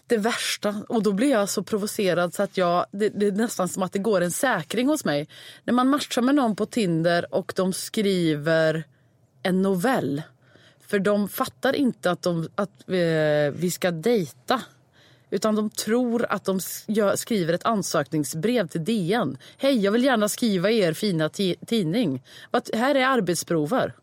det 0.07 0.17
värsta, 0.17 0.75
och 0.89 1.03
då 1.03 1.11
blir 1.11 1.31
jag 1.31 1.49
så 1.49 1.63
provocerad 1.63 2.33
så 2.33 2.43
att 2.43 2.57
jag, 2.57 2.85
det, 2.91 3.09
det 3.09 3.27
är 3.27 3.31
nästan 3.31 3.69
som 3.69 3.83
att 3.83 3.93
det 3.93 3.99
går 3.99 4.21
en 4.21 4.31
säkring 4.31 4.87
hos 4.87 5.05
mig. 5.05 5.27
När 5.63 5.73
man 5.73 5.89
matchar 5.89 6.21
med 6.21 6.35
någon 6.35 6.55
på 6.55 6.65
Tinder 6.65 7.35
och 7.35 7.53
de 7.55 7.73
skriver 7.73 8.83
en 9.43 9.61
novell. 9.61 10.21
För 10.95 10.99
de 10.99 11.29
fattar 11.29 11.75
inte 11.75 12.11
att, 12.11 12.21
de, 12.21 12.49
att 12.55 12.89
eh, 12.89 13.59
vi 13.59 13.71
ska 13.71 13.91
dejta. 13.91 14.61
Utan 15.29 15.55
de 15.55 15.69
tror 15.69 16.25
att 16.29 16.45
de 16.45 16.59
skriver 17.15 17.53
ett 17.53 17.65
ansökningsbrev 17.65 18.67
till 18.67 18.83
DN. 18.83 19.37
Hej, 19.57 19.83
jag 19.83 19.91
vill 19.91 20.03
gärna 20.03 20.29
skriva 20.29 20.71
i 20.71 20.79
er 20.79 20.93
fina 20.93 21.27
ti- 21.27 21.65
tidning. 21.65 22.23
Här 22.73 22.95
är 22.95 23.05
arbetsprover. 23.05 23.93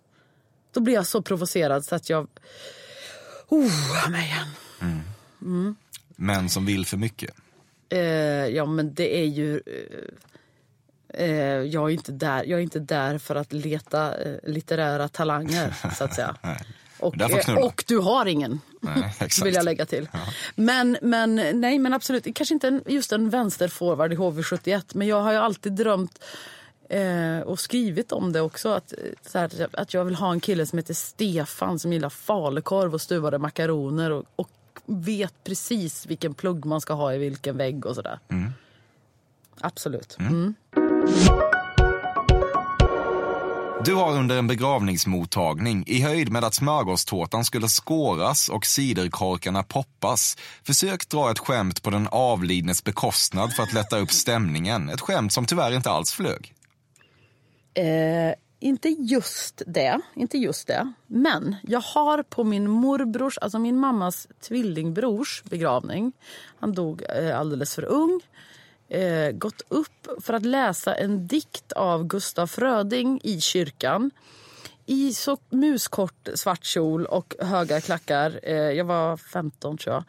Då 0.73 0.81
blir 0.81 0.95
jag 0.95 1.07
så 1.07 1.23
provocerad 1.23 1.85
så 1.85 1.95
att 1.95 2.11
jag... 2.11 2.29
Oh, 3.49 4.11
mig 4.11 4.27
igen. 4.27 5.05
Män 6.17 6.49
som 6.49 6.67
vill 6.67 6.87
för 6.87 6.97
mycket. 6.97 7.35
Eh, 7.89 8.01
ja, 8.47 8.67
men 8.67 8.95
det 8.95 9.19
är 9.19 9.27
ju... 9.27 9.63
Eh, 9.67 11.25
eh, 11.25 11.61
jag, 11.61 11.91
är 11.91 11.95
inte 11.95 12.13
där, 12.13 12.45
jag 12.45 12.59
är 12.59 12.63
inte 12.63 12.81
där 12.81 13.19
för 13.19 13.35
att 13.35 13.53
leta 13.53 14.23
eh, 14.23 14.37
litterära 14.43 15.09
talanger, 15.09 15.75
så 15.99 16.05
att 16.05 16.15
säga. 16.15 16.37
Och, 17.03 17.21
eh, 17.21 17.55
och 17.55 17.85
du 17.87 17.99
har 17.99 18.27
ingen, 18.27 18.61
Nej, 18.81 19.15
vill 19.45 19.55
jag 19.55 19.65
lägga 19.65 19.87
till. 19.87 20.09
Men, 20.55 20.99
men, 21.03 21.35
nej, 21.35 21.79
men 21.79 21.95
absolut, 21.95 22.35
kanske 22.35 22.55
inte 22.55 22.69
en, 22.69 22.83
just 22.87 23.13
en 23.13 23.31
vänsterforward 23.31 24.13
i 24.13 24.17
HV71, 24.17 24.83
men 24.95 25.09
jag 25.09 25.21
har 25.21 25.33
ju 25.33 25.39
alltid 25.39 25.73
drömt 25.73 26.25
eh, 26.89 27.41
och 27.41 27.61
skrivit 27.61 28.13
om 28.13 28.33
det 28.33 28.41
också. 28.41 28.69
Att, 28.69 28.93
eh, 28.93 29.41
här, 29.41 29.69
att 29.73 29.95
jag 29.95 30.05
vill 30.05 30.15
ha 30.15 30.33
en 30.33 30.41
kille 30.41 30.67
som 30.67 30.79
heter 30.79 30.95
Stefan 30.95 31.79
som 31.79 31.93
gillar 31.93 32.11
falukorv 32.11 32.95
och 32.95 33.01
stuvade 33.01 33.39
makaroner 33.39 34.11
och, 34.11 34.25
och 34.37 34.51
vet 34.87 35.45
precis 35.45 36.07
vilken 36.07 36.35
plugg 36.35 36.65
man 36.65 36.81
ska 36.81 36.93
ha 36.93 37.15
i 37.15 37.19
vilken 37.19 37.57
vägg 37.57 37.87
och 37.87 37.95
sådär. 37.95 38.19
Absolut. 39.61 40.17
Mm. 40.21 40.55
Du 43.85 43.95
har 43.95 44.13
under 44.13 44.39
en 44.39 44.47
begravningsmottagning, 44.47 45.85
i 45.87 46.01
höjd 46.01 46.33
med 46.33 46.45
att 46.45 46.55
smörgåstårtan 46.55 47.45
skulle 47.45 47.69
skåras 47.69 48.49
och 48.49 48.67
ciderkorkarna 48.67 49.63
poppas, 49.63 50.37
försökt 50.65 51.11
dra 51.11 51.31
ett 51.31 51.39
skämt 51.39 51.83
på 51.83 51.91
den 51.91 52.09
avlidnes 52.11 52.85
bekostnad 52.85 53.53
för 53.53 53.63
att 53.63 53.73
lätta 53.73 53.99
upp 53.99 54.11
stämningen. 54.11 54.89
Ett 54.89 55.01
skämt 55.01 55.33
som 55.33 55.47
tyvärr 55.47 55.75
inte 55.75 55.91
alls 55.91 56.13
flög. 56.13 56.55
Eh, 57.75 58.35
inte 58.61 58.89
just 58.89 59.63
det, 59.67 60.01
inte 60.15 60.39
just 60.39 60.67
det. 60.67 60.93
Men 61.07 61.57
jag 61.63 61.81
har 61.81 62.23
på 62.23 62.45
min 62.45 62.71
morbrors, 62.71 63.39
alltså 63.39 63.59
min 63.59 63.79
mammas 63.79 64.29
tvillingbrors 64.49 65.43
begravning, 65.45 66.13
han 66.61 66.73
dog 66.73 67.03
eh, 67.19 67.39
alldeles 67.39 67.75
för 67.75 67.85
ung, 67.85 68.21
eh, 69.01 69.31
gått 69.33 69.63
upp 69.69 70.09
för 70.21 70.35
att 70.35 70.45
läsa 70.47 70.95
en 70.95 71.27
dikt 71.27 71.73
av 71.73 72.05
Gustaf 72.07 72.51
Fröding 72.51 73.21
i 73.25 73.41
kyrkan. 73.41 74.11
I 74.87 75.15
så 75.15 75.39
muskort 75.51 76.29
svart 76.35 76.65
kjol 76.65 77.07
och 77.07 77.35
höga 77.41 77.81
klackar. 77.81 78.41
Eh, 78.43 78.55
jag 78.55 78.85
var 78.85 79.17
15 79.17 79.79
tror 79.79 79.95
jag. 79.95 80.05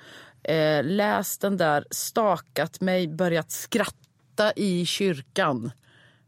Eh, 0.55 0.83
läst 0.83 1.41
den 1.41 1.57
där, 1.57 1.85
stakat 1.91 2.81
mig, 2.81 3.07
börjat 3.07 3.51
skratta 3.51 4.53
i 4.55 4.85
kyrkan. 4.85 5.71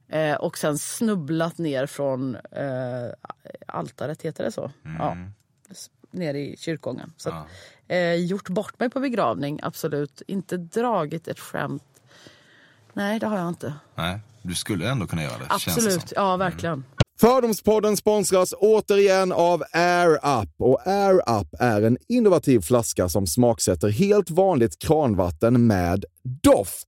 Eh, 0.09 0.35
och 0.35 0.57
sen 0.57 0.77
snubblat 0.77 1.57
ner 1.57 1.85
från 1.85 2.35
eh, 2.35 3.31
altaret, 3.67 4.21
heter 4.21 4.43
det 4.43 4.51
så? 4.51 4.71
Ja, 5.00 5.17
s- 5.71 5.89
ner 6.12 6.33
i 6.33 6.55
kyrkogången. 6.57 7.13
Så 7.17 7.29
att, 7.29 7.47
eh, 7.88 8.13
gjort 8.13 8.50
bort 8.50 8.79
mig 8.79 8.89
på 8.89 9.00
begravning, 9.00 9.59
absolut. 9.63 10.21
Inte 10.27 10.57
dragit 10.57 11.27
ett 11.27 11.39
skämt. 11.39 11.83
Nej, 12.95 13.19
det 13.19 13.25
har 13.27 13.37
jag 13.37 13.47
inte. 13.49 13.73
Nej, 13.95 14.19
du 14.41 14.55
skulle 14.55 14.89
ändå 14.89 15.07
kunna 15.07 15.23
göra 15.23 15.37
det. 15.37 15.59
känns 15.59 15.65
det. 15.65 15.71
Absolut, 15.85 16.13
ja 16.15 16.37
verkligen. 16.37 16.83
Fördomspodden 17.19 17.97
sponsras 17.97 18.53
återigen 18.57 19.31
av 19.31 19.63
Air 19.73 20.09
Up. 20.41 20.49
Och 20.57 20.87
Air 20.87 21.39
Up 21.41 21.47
är 21.59 21.81
en 21.81 21.97
innovativ 22.07 22.59
flaska 22.61 23.09
som 23.09 23.27
smaksätter 23.27 23.89
helt 23.89 24.29
vanligt 24.29 24.79
kranvatten 24.79 25.67
med 25.67 26.05
doft. 26.43 26.87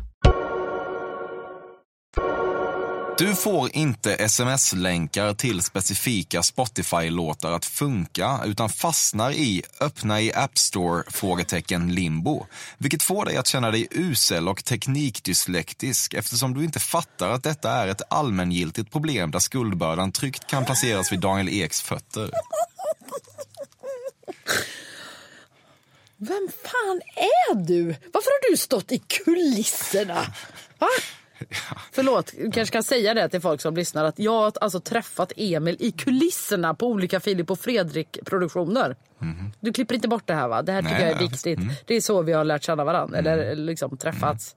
Du 3.21 3.35
får 3.35 3.75
inte 3.75 4.15
sms-länkar 4.15 5.33
till 5.33 5.61
specifika 5.61 6.43
Spotify-låtar 6.43 7.51
att 7.51 7.65
funka 7.65 8.39
utan 8.45 8.69
fastnar 8.69 9.31
i 9.31 9.63
öppna 9.79 10.21
i 10.21 10.33
App 10.33 10.57
Store? 10.57 11.03
frågetecken 11.07 11.95
limbo. 11.95 12.45
Vilket 12.77 13.03
får 13.03 13.25
dig 13.25 13.37
att 13.37 13.47
känna 13.47 13.71
dig 13.71 13.87
usel 13.91 14.47
och 14.47 14.65
teknikdyslektisk 14.65 16.13
eftersom 16.13 16.53
du 16.53 16.63
inte 16.63 16.79
fattar 16.79 17.29
att 17.29 17.43
detta 17.43 17.71
är 17.71 17.87
ett 17.87 18.01
allmängiltigt 18.09 18.91
problem 18.91 19.31
där 19.31 19.39
skuldbördan 19.39 20.11
tryggt 20.11 20.47
kan 20.47 20.65
placeras 20.65 21.11
vid 21.11 21.19
Daniel 21.19 21.63
Eks 21.63 21.81
fötter. 21.81 22.31
Vem 26.17 26.49
fan 26.63 27.01
är 27.15 27.55
du? 27.55 27.85
Varför 27.85 28.29
har 28.29 28.51
du 28.51 28.57
stått 28.57 28.91
i 28.91 28.97
kulisserna? 28.97 30.33
Va? 30.79 30.87
Förlåt, 31.91 32.33
du 32.37 32.51
kanske 32.51 32.73
kan 32.73 32.83
säga 32.83 33.13
det 33.13 33.29
till 33.29 33.41
folk 33.41 33.61
som 33.61 33.75
lyssnar 33.75 34.05
att 34.05 34.19
jag 34.19 34.31
har 34.31 34.53
alltså 34.61 34.79
träffat 34.79 35.31
Emil 35.37 35.77
i 35.79 35.91
kulisserna 35.91 36.73
på 36.73 36.87
olika 36.87 37.19
Filip 37.19 37.51
och 37.51 37.59
Fredrik-produktioner. 37.59 38.95
Du 39.59 39.73
klipper 39.73 39.95
inte 39.95 40.07
bort 40.07 40.27
det 40.27 40.33
här 40.33 40.47
va? 40.47 40.61
Det 40.61 40.71
här 40.71 40.81
tycker 40.81 40.93
Nej, 40.93 41.03
jag 41.03 41.11
är 41.11 41.21
ja. 41.21 41.27
viktigt. 41.29 41.59
Det 41.85 41.95
är 41.95 42.01
så 42.01 42.21
vi 42.21 42.33
har 42.33 42.43
lärt 42.43 42.63
känna 42.63 42.83
varandra, 42.83 43.17
eller 43.17 43.55
liksom 43.55 43.97
träffats. 43.97 44.55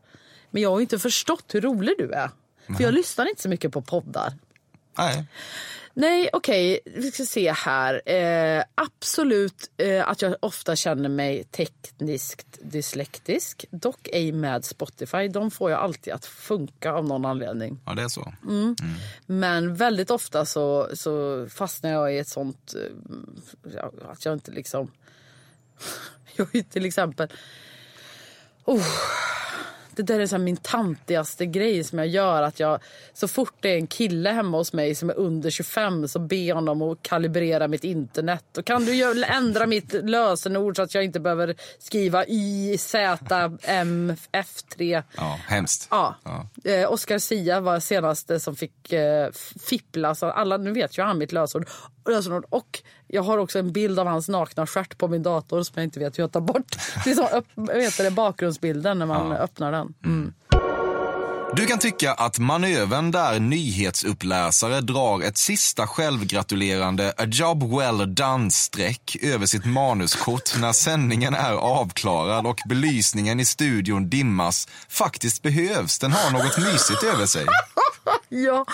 Men 0.50 0.62
jag 0.62 0.70
har 0.70 0.80
inte 0.80 0.98
förstått 0.98 1.44
hur 1.54 1.60
rolig 1.60 1.94
du 1.98 2.10
är. 2.12 2.30
För 2.76 2.84
jag 2.84 2.94
lyssnar 2.94 3.28
inte 3.28 3.42
så 3.42 3.48
mycket 3.48 3.72
på 3.72 3.82
poddar. 3.82 4.32
Nej. 4.98 5.24
Nej, 5.96 6.30
okej. 6.33 6.80
Vi 6.85 7.11
ska 7.12 7.24
se 7.24 7.52
här. 7.52 8.02
Eh, 8.11 8.64
absolut 8.74 9.70
eh, 9.76 10.09
att 10.09 10.22
jag 10.22 10.37
ofta 10.40 10.76
känner 10.76 11.09
mig 11.09 11.44
tekniskt 11.44 12.46
dyslektisk. 12.62 13.64
Dock 13.70 14.09
ej 14.12 14.33
med 14.33 14.64
Spotify. 14.64 15.28
De 15.28 15.50
får 15.50 15.70
jag 15.70 15.80
alltid 15.80 16.12
att 16.12 16.26
funka 16.26 16.92
av 16.92 17.04
någon 17.04 17.24
anledning. 17.24 17.80
Ja, 17.87 17.94
det 17.94 18.02
är 18.02 18.09
så. 18.09 18.33
Men 19.26 19.74
väldigt 19.74 20.11
ofta 20.11 20.44
så, 20.44 20.88
så 20.94 21.46
fastnar 21.48 21.90
jag 21.90 22.14
i 22.14 22.18
ett 22.18 22.28
sånt... 22.28 22.74
eh, 23.74 23.85
Att 24.11 24.24
jag 24.24 24.35
inte 24.35 24.50
liksom... 24.50 24.90
Jag 26.37 26.54
är 26.54 26.62
till 26.62 26.85
exempel... 26.87 27.28
Oh, 28.64 28.83
det 29.96 30.02
där 30.02 30.20
är 30.20 30.26
så 30.26 30.38
min 30.38 30.57
tantigaste 30.57 31.46
grej 31.46 31.85
som 31.85 31.98
jag 31.98 32.09
gör. 32.09 32.42
Att 32.42 32.61
jag, 32.61 32.78
så 33.12 33.28
fort 33.28 33.54
det 33.61 33.68
är 33.68 33.76
en 33.76 33.87
kille 33.87 34.30
hemma 34.30 34.57
hos 34.57 34.72
mig 34.72 34.94
som 34.94 35.11
är 35.11 35.14
under 35.14 35.50
25 35.50 36.09
så 36.09 36.18
ber 36.18 36.37
jag 36.37 36.54
honom 36.54 36.83
att 36.83 37.02
kalibrera 37.02 37.68
mitt 37.68 37.85
internet. 37.85 38.59
Och 38.59 38.64
kan 38.64 38.85
du 38.85 39.24
ändra 39.24 39.66
mitt 39.66 39.92
lösenord 39.92 40.76
så 40.76 40.83
att 40.83 40.94
jag 40.94 41.04
inte 41.04 41.20
behöver 41.20 41.54
skriva 41.78 42.26
Y, 42.26 42.78
Z, 42.78 43.18
M, 43.62 44.16
F3. 44.33 45.02
Ja, 45.16 45.40
hemskt. 45.46 45.88
Ja. 45.90 46.14
Ja. 46.24 46.70
Eh, 46.70 46.92
Oscar 46.92 47.18
Sia 47.18 47.61
var 47.61 47.80
senaste 47.80 48.40
som 48.40 48.57
fick 48.57 48.92
eh, 48.92 49.30
fippla. 49.68 50.14
Så 50.14 50.26
alla, 50.26 50.57
nu 50.57 50.72
vet 50.72 50.98
ju 50.98 51.02
han 51.02 51.18
mitt 51.18 51.33
lösenord. 51.33 51.68
lösenord. 52.09 52.44
Och 52.48 52.83
jag 53.14 53.22
har 53.22 53.38
också 53.38 53.59
en 53.59 53.72
bild 53.72 53.98
av 53.98 54.07
hans 54.07 54.29
nakna 54.29 54.66
stjärt 54.66 54.98
på 54.98 55.09
min 55.09 55.22
dator 55.22 55.62
som 55.62 55.72
jag 55.74 55.85
inte 55.85 55.98
vet 55.98 56.18
hur 56.18 56.22
jag 56.22 56.33
tar 56.33 56.40
bort. 56.40 56.77
Det 57.05 57.11
är 57.11 57.14
så, 57.14 57.29
upp, 57.29 57.46
vet 57.55 57.96
det, 57.96 58.11
bakgrundsbilden 58.11 58.98
när 58.98 59.07
man 59.07 59.33
öppnar 59.33 59.72
den. 59.72 59.94
Mm. 60.05 60.33
Du 61.57 61.66
kan 61.66 61.79
tycka 61.79 62.12
att 62.12 62.38
manövern 62.38 63.11
där 63.11 63.40
nyhetsuppläsare 63.40 64.81
drar 64.81 65.22
ett 65.22 65.38
sista 65.38 65.87
självgratulerande 65.87 67.12
a 67.16 67.24
job 67.27 67.62
well 67.62 68.14
done-streck 68.14 69.16
över 69.22 69.46
sitt 69.46 69.64
manuskort 69.64 70.61
när 70.61 70.72
sändningen 70.72 71.35
är 71.35 71.53
avklarad 71.53 72.46
och 72.46 72.59
belysningen 72.68 73.40
i 73.40 73.44
studion 73.44 74.09
dimmas 74.09 74.68
faktiskt 74.88 75.42
behövs. 75.42 75.98
Den 75.98 76.12
har 76.12 76.31
något 76.31 76.59
mysigt 76.59 77.03
över 77.14 77.27
sig. 77.27 77.46
Ja. 78.29 78.66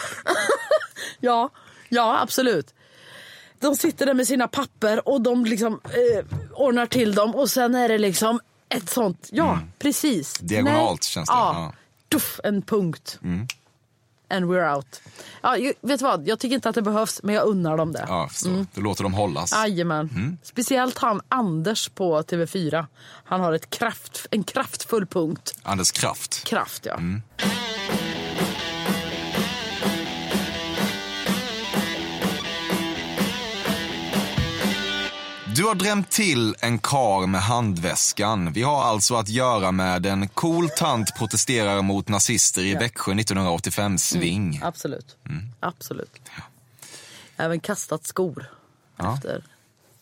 ja, 1.21 1.51
ja, 1.89 2.21
absolut. 2.23 2.75
De 3.61 3.77
sitter 3.77 4.07
där 4.07 4.15
med 4.15 4.27
sina 4.27 4.49
papper 4.49 5.09
och 5.09 5.21
de 5.21 5.45
liksom 5.45 5.81
eh, 5.85 6.25
ordnar 6.53 6.87
till 6.87 7.15
dem 7.15 7.35
och 7.35 7.51
sen 7.51 7.75
är 7.75 7.89
det 7.89 7.99
liksom 7.99 8.41
ett 8.69 8.91
sånt, 8.91 9.29
ja 9.33 9.59
precis. 9.79 10.39
Diagonalt 10.39 11.05
känns 11.05 11.29
det, 11.29 11.35
Ja. 11.35 11.53
ja. 11.55 11.73
Tuff, 12.09 12.41
en 12.45 12.63
punkt. 12.63 13.19
And 14.33 14.45
we're 14.47 14.77
out. 14.77 15.03
Ja, 15.43 15.57
vet 15.81 15.99
du 15.99 16.05
vad, 16.05 16.29
jag 16.29 16.39
tycker 16.39 16.55
inte 16.55 16.69
att 16.69 16.75
det 16.75 16.83
behövs 16.83 17.21
men 17.23 17.35
jag 17.35 17.47
unnar 17.47 17.77
dem 17.77 17.93
det. 17.93 18.05
Ja, 18.09 18.29
så. 18.33 18.67
Du 18.75 18.83
låter 18.83 19.03
dem 19.03 19.15
hållas. 19.15 19.53
Jajamän. 19.53 20.39
Speciellt 20.43 20.99
han 20.99 21.21
Anders 21.29 21.89
på 21.89 22.23
TV4. 22.23 22.87
Han 23.25 23.41
har 23.41 23.53
ett 23.53 23.71
kraft, 23.71 24.27
en 24.31 24.43
kraftfull 24.45 25.07
punkt. 25.07 25.55
Anders 25.63 25.91
Kraft. 25.91 26.45
Kraft, 26.45 26.87
ja. 26.87 26.99
Du 35.55 35.65
har 35.65 35.75
drämt 35.75 36.11
till 36.11 36.57
en 36.61 36.79
kar 36.79 37.27
med 37.27 37.41
handväskan. 37.41 38.53
Vi 38.53 38.63
har 38.63 38.83
alltså 38.83 39.15
att 39.15 39.29
göra 39.29 39.73
med 39.73 40.07
en 40.07 40.29
cool 40.29 40.69
tant 40.69 41.17
protesterar 41.19 41.83
mot 41.83 42.09
nazister 42.09 42.63
i 42.63 42.75
Växjö 42.75 43.13
1985 43.13 43.99
sving. 43.99 44.61
Absolut. 44.63 45.17
Mm. 45.29 45.45
Absolut. 45.61 46.21
Även 47.37 47.61
kastat 47.61 48.07
skor. 48.07 48.47
Ja. 48.97 49.15
Efter. 49.15 49.45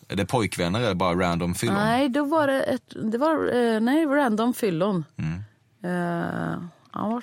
Är 0.09 0.17
det 0.17 0.27
pojkvänner 0.27 0.81
eller 0.81 0.95
bara 0.95 1.15
random 1.15 1.55
fyllon? 1.55 1.77
Nej, 1.77 2.09
då 2.09 2.25
var 2.25 2.47
det 2.47 2.63
ett, 2.63 2.95
det 3.13 3.19
var, 3.19 3.57
eh, 3.57 3.81
nej, 3.81 4.07
random 4.07 4.55
fyllon. 4.55 5.05
Mm. 5.17 5.45
Eh, 5.83 6.59
han 6.99 7.11
var, 7.11 7.23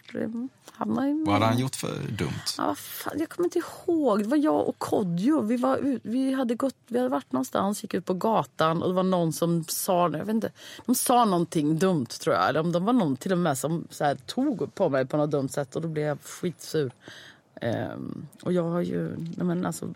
hamnade 0.72 1.10
i... 1.10 1.24
Vad 1.26 1.34
hade 1.34 1.46
han 1.46 1.60
gjort 1.60 1.76
för 1.76 2.12
dumt? 2.12 2.32
Ja, 2.58 2.76
fan, 2.76 3.14
jag 3.20 3.30
kommer 3.30 3.48
inte 3.48 3.60
ihåg. 3.60 4.20
Det 4.20 4.30
var 4.30 4.38
jag 4.38 4.68
och 4.68 4.78
Kodjo. 4.78 5.42
Vi, 5.42 5.58
var 5.58 5.78
ut, 5.78 6.02
vi, 6.04 6.34
hade 6.34 6.56
gått, 6.56 6.76
vi 6.88 6.98
hade 6.98 7.10
varit 7.10 7.32
någonstans, 7.32 7.84
gick 7.84 7.94
ut 7.94 8.06
på 8.06 8.14
gatan 8.14 8.82
och 8.82 8.88
det 8.88 8.94
var 8.94 9.04
någon 9.04 9.34
som 9.34 9.64
sa, 9.64 10.04
jag 10.04 10.26
vet 10.26 10.30
inte, 10.30 10.52
de 10.86 10.96
sa 10.96 11.26
någonting 11.26 11.80
dumt 11.80 12.06
tror 12.06 12.36
jag. 12.36 12.50
Eller 12.50 12.60
om 12.60 12.72
de 12.72 12.86
var 12.86 12.94
någon 12.94 13.18
till 13.18 13.32
och 13.32 13.38
med 13.38 13.58
som 13.58 13.88
så 13.90 14.04
här, 14.04 14.16
tog 14.16 14.76
på 14.76 14.90
mig 14.90 15.06
på 15.06 15.18
något 15.18 15.32
dumt 15.32 15.50
sätt 15.50 15.76
och 15.76 15.82
då 15.82 15.88
blev 15.88 16.06
jag 16.06 16.22
skitsur. 16.22 16.92
Ehm, 17.62 18.28
och 18.42 18.54
jag 18.54 18.64
har 18.64 18.82
ju, 18.82 19.16
nej 19.18 19.46
men 19.46 19.66
alltså, 19.66 19.94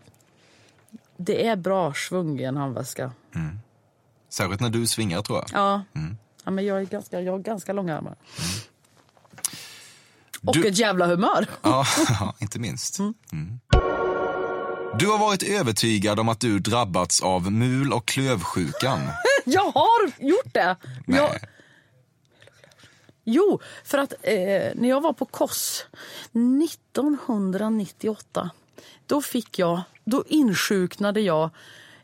det 1.17 1.47
är 1.47 1.55
bra 1.55 1.93
svung 1.93 2.39
i 2.39 2.43
en 2.43 2.57
handväska. 2.57 3.11
Särskilt 4.29 4.61
när 4.61 4.69
du 4.69 4.87
svingar 4.87 5.21
tror 5.21 5.37
jag. 5.37 5.47
Ja. 5.53 5.81
ja 6.43 6.51
men 6.51 6.65
jag, 6.65 6.81
är 6.81 6.85
ganska, 6.85 7.21
jag 7.21 7.31
har 7.31 7.39
ganska 7.39 7.73
långa 7.73 7.97
armar. 7.97 8.15
Och 10.45 10.53
Du- 10.53 10.67
ett 10.67 10.77
jävla 10.77 11.07
humör. 11.07 11.47
Ja, 11.61 11.85
inte 12.39 12.59
minst. 12.59 12.99
Mm. 12.99 13.13
Du 14.99 15.07
har 15.07 15.17
varit 15.17 15.43
övertygad 15.43 16.19
om 16.19 16.29
att 16.29 16.39
du 16.39 16.59
drabbats 16.59 17.21
av 17.21 17.51
mul 17.51 17.93
och 17.93 18.05
klövsjukan. 18.05 18.99
Jag 19.45 19.71
har 19.71 20.11
gjort 20.19 20.53
det. 20.53 20.75
Nej. 21.05 21.19
Jag, 21.19 21.29
jo, 23.23 23.59
för 23.83 23.97
att 23.97 24.13
eh, 24.21 24.35
när 24.75 24.89
jag 24.89 25.01
var 25.01 25.13
på 25.13 25.25
KOS 25.25 25.85
1998 26.33 28.49
då 29.05 29.21
fick 29.21 29.59
jag, 29.59 29.81
då 30.05 30.23
insjuknade 30.27 31.21
jag 31.21 31.49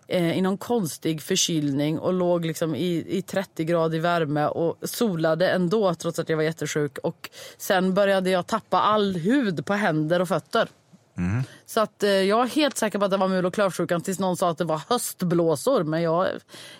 eh, 0.07 0.37
i 0.37 0.41
någon 0.41 0.57
konstig 0.57 1.21
förkylning 1.21 1.99
och 1.99 2.13
låg 2.13 2.45
liksom 2.45 2.75
i, 2.75 3.05
i 3.07 3.21
30 3.21 3.63
grader 3.63 3.99
värme 3.99 4.47
och 4.47 4.77
solade 4.89 5.49
ändå 5.49 5.95
trots 5.95 6.19
att 6.19 6.29
jag 6.29 6.37
var 6.37 6.43
jättesjuk. 6.43 6.97
Och 6.97 7.29
sen 7.57 7.93
började 7.93 8.29
jag 8.29 8.47
tappa 8.47 8.79
all 8.79 9.15
hud 9.15 9.65
på 9.65 9.73
händer 9.73 10.19
och 10.19 10.27
fötter. 10.27 10.67
Så 11.65 11.79
att 11.79 12.03
eh, 12.03 12.09
jag 12.09 12.45
är 12.45 12.49
helt 12.49 12.77
säker 12.77 12.99
på 12.99 13.05
att 13.05 13.11
det 13.11 13.17
var 13.17 13.27
mul 13.27 13.45
och 13.45 13.53
klövsjukan 13.53 14.01
tills 14.01 14.19
någon 14.19 14.37
sa 14.37 14.49
att 14.49 14.57
det 14.57 14.63
var 14.63 14.81
höstblåsor. 14.89 15.83
Men 15.83 16.01
jag, 16.01 16.27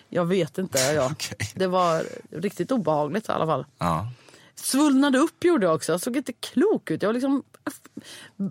jag 0.08 0.24
vet 0.24 0.58
inte. 0.58 0.78
Jag, 0.78 1.06
Okej. 1.12 1.36
Det 1.54 1.66
var 1.66 2.02
riktigt 2.30 2.72
obehagligt 2.72 3.28
i 3.28 3.32
alla 3.32 3.46
fall. 3.46 3.66
Ja. 3.78 4.08
Svullnade 4.54 5.18
upp 5.18 5.44
gjorde 5.44 5.66
jag 5.66 5.74
också. 5.74 5.92
Jag 5.92 6.00
såg 6.00 6.16
inte 6.16 6.32
klok 6.32 6.90
ut. 6.90 7.02
Jag 7.02 7.14
liksom 7.14 7.42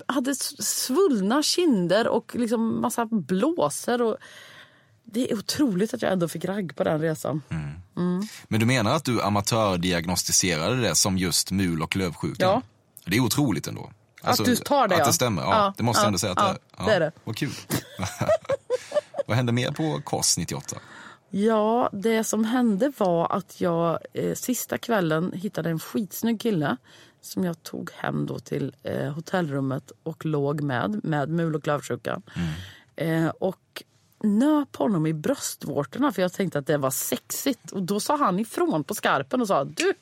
hade 0.06 0.36
svullna 0.36 1.44
kinder 1.44 2.08
och 2.08 2.36
liksom 2.36 2.82
massa 2.82 3.06
blåsor. 3.06 4.02
Och 4.02 4.18
det 5.06 5.32
är 5.32 5.38
otroligt 5.38 5.94
att 5.94 6.02
jag 6.02 6.12
ändå 6.12 6.28
fick 6.28 6.46
ragg 6.46 6.76
på 6.76 6.84
den 6.84 7.02
resan. 7.02 7.42
Men 8.48 8.60
du 8.60 8.66
menar 8.66 8.96
att 8.96 9.06
du 9.06 9.22
amatördiagnostiserade 9.22 10.82
det 10.82 10.96
som 10.96 11.18
just 11.18 11.52
mul 11.52 11.82
och 11.82 11.92
klövsjukan? 11.92 12.50
Ja. 12.50 12.62
Det 13.06 13.18
är 13.18 13.22
otroligt 13.22 13.68
ändå. 13.68 13.92
Alltså, 14.22 14.44
Att 14.44 14.50
du 14.50 14.56
tar 14.56 14.88
det, 14.88 14.96
Att 14.96 15.00
ja. 15.00 15.06
det 15.06 15.14
stämmer, 15.14 15.42
ja. 15.42 15.50
Ja, 15.50 15.74
det 15.78 15.84
måste 15.84 16.00
jag 16.00 16.04
ja, 16.04 16.08
ändå 16.08 16.20
säga 16.20 16.34
att 16.34 16.60
ja, 16.78 16.84
det 16.84 16.84
är. 16.84 16.88
det 16.88 16.94
är 16.94 17.00
det. 17.00 17.12
Vad 17.24 17.36
kul. 17.36 17.52
Vad 19.28 19.38
hände 19.38 19.52
mer 19.52 19.72
på 19.72 20.02
KOS 20.04 20.38
98? 20.38 20.78
Ja, 21.30 21.90
det 21.94 22.24
som 22.24 22.44
hände 22.44 22.92
var 22.98 23.32
att 23.32 23.62
jag 23.62 24.00
eh, 24.14 24.34
sista 24.34 24.78
kvällen 24.78 25.32
hittade 25.34 25.70
en 25.70 25.80
skitsnygg 25.80 26.42
kille 26.42 26.78
som 27.22 27.44
jag 27.44 27.64
tog 27.64 27.92
hem 27.92 28.26
då 28.26 28.40
till 28.40 28.76
eh, 28.84 29.12
hotellrummet 29.12 29.92
och 30.04 30.26
låg 30.26 30.62
med, 30.62 31.04
med 31.04 31.30
mul 31.30 31.56
och 31.56 31.64
klövsjukan. 31.64 32.22
Eh, 32.96 33.28
och 33.28 33.84
nöp 34.26 34.76
honom 34.76 35.08
i 35.08 35.14
bröstvårtorna 35.14 36.12
för 36.12 36.22
jag 36.22 36.34
tänkte 36.34 36.60
att 36.60 36.68
det 36.68 36.78
var 36.78 36.92
sexigt. 36.92 37.72
Och 37.72 37.84
då 37.84 38.00
sa 38.00 38.18
han 38.18 38.40
ifrån 38.40 38.84
på 38.84 38.94
skarpen 38.94 39.42
och 39.42 39.48
sa 39.48 39.64
du, 39.64 39.94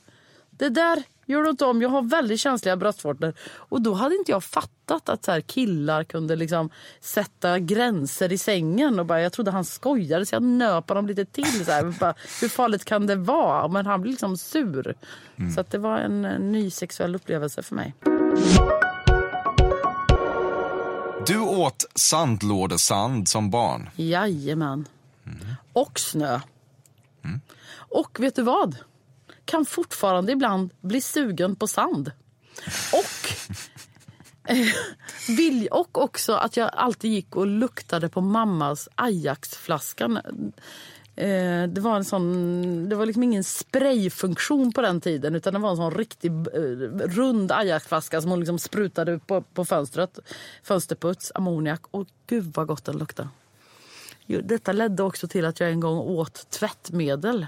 det 0.49 0.69
där 0.69 1.03
gör 1.25 1.43
du 1.43 1.49
inte 1.49 1.65
om. 1.65 1.81
Jag 1.81 1.89
har 1.89 2.01
väldigt 2.01 2.39
känsliga 2.39 2.77
bröstvårtor. 2.77 3.33
Och 3.55 3.81
då 3.81 3.93
hade 3.93 4.15
inte 4.15 4.31
jag 4.31 4.43
fattat 4.43 5.09
att 5.09 5.25
så 5.25 5.31
här 5.31 5.41
killar 5.41 6.03
kunde 6.03 6.35
liksom 6.35 6.69
sätta 6.99 7.59
gränser 7.59 8.31
i 8.31 8.37
sängen. 8.37 8.99
Och 8.99 9.05
bara, 9.05 9.21
jag 9.21 9.33
trodde 9.33 9.51
han 9.51 9.65
skojade 9.65 10.25
så 10.25 10.35
jag 10.35 10.43
nöp 10.43 10.89
honom 10.89 11.07
lite 11.07 11.25
till. 11.25 11.65
Så 11.65 11.71
här. 11.71 11.99
Bara, 11.99 12.13
hur 12.41 12.49
farligt 12.49 12.85
kan 12.85 13.07
det 13.07 13.15
vara? 13.15 13.67
Men 13.67 13.85
han 13.85 14.01
blev 14.01 14.11
liksom 14.11 14.37
sur. 14.37 14.95
Så 15.55 15.61
att 15.61 15.71
det 15.71 15.77
var 15.77 15.97
en, 15.97 16.21
ny 16.21 16.71
sexuell 16.71 17.15
upplevelse 17.15 17.63
för 17.63 17.75
mig. 17.75 17.93
Du 21.27 21.39
åt 21.39 21.85
sandlådesand 21.95 23.27
som 23.27 23.49
barn. 23.49 23.89
Jajamän. 23.95 24.87
Och 25.73 25.99
snö. 25.99 26.39
Och 27.75 28.19
vet 28.19 28.35
du 28.35 28.41
vad? 28.41 28.75
Kan 29.45 29.65
fortfarande 29.65 30.31
ibland 30.31 30.73
bli 30.81 31.01
sugen 31.01 31.55
på 31.55 31.67
sand. 31.67 32.11
Och, 32.93 33.33
eh, 34.51 34.67
vill, 35.27 35.67
och 35.67 36.01
också 36.03 36.33
att 36.33 36.57
jag 36.57 36.69
alltid 36.73 37.11
gick 37.11 37.35
och 37.35 37.47
luktade 37.47 38.09
på 38.09 38.21
mammas 38.21 38.89
Ajax-flaskan. 38.95 40.19
Eh, 41.15 41.63
det 41.67 41.81
var 41.81 41.95
en 41.95 42.05
sån, 42.05 42.89
det 42.89 42.95
var 42.95 43.05
liksom 43.05 43.23
ingen 43.23 43.43
sprayfunktion 43.43 44.73
på 44.73 44.81
den 44.81 45.01
tiden 45.01 45.35
utan 45.35 45.53
det 45.53 45.59
var 45.59 45.69
en 45.69 45.77
sån 45.77 45.91
riktig 45.91 46.31
eh, 46.31 46.61
rund 47.07 47.51
Ajax-flaska 47.51 48.21
som 48.21 48.29
hon 48.29 48.39
liksom 48.39 48.59
sprutade 48.59 49.19
på, 49.19 49.41
på 49.41 49.65
fönstret. 49.65 50.19
Fönsterputs, 50.63 51.31
ammoniak. 51.35 51.81
Och 51.91 52.07
gud 52.27 52.53
vad 52.55 52.67
gott 52.67 52.85
den 52.85 52.97
luktade. 52.97 53.29
Detta 54.27 54.71
ledde 54.71 55.03
också 55.03 55.27
till 55.27 55.45
att 55.45 55.59
jag 55.59 55.69
en 55.69 55.79
gång 55.79 55.97
åt 55.97 56.49
tvättmedel. 56.49 57.47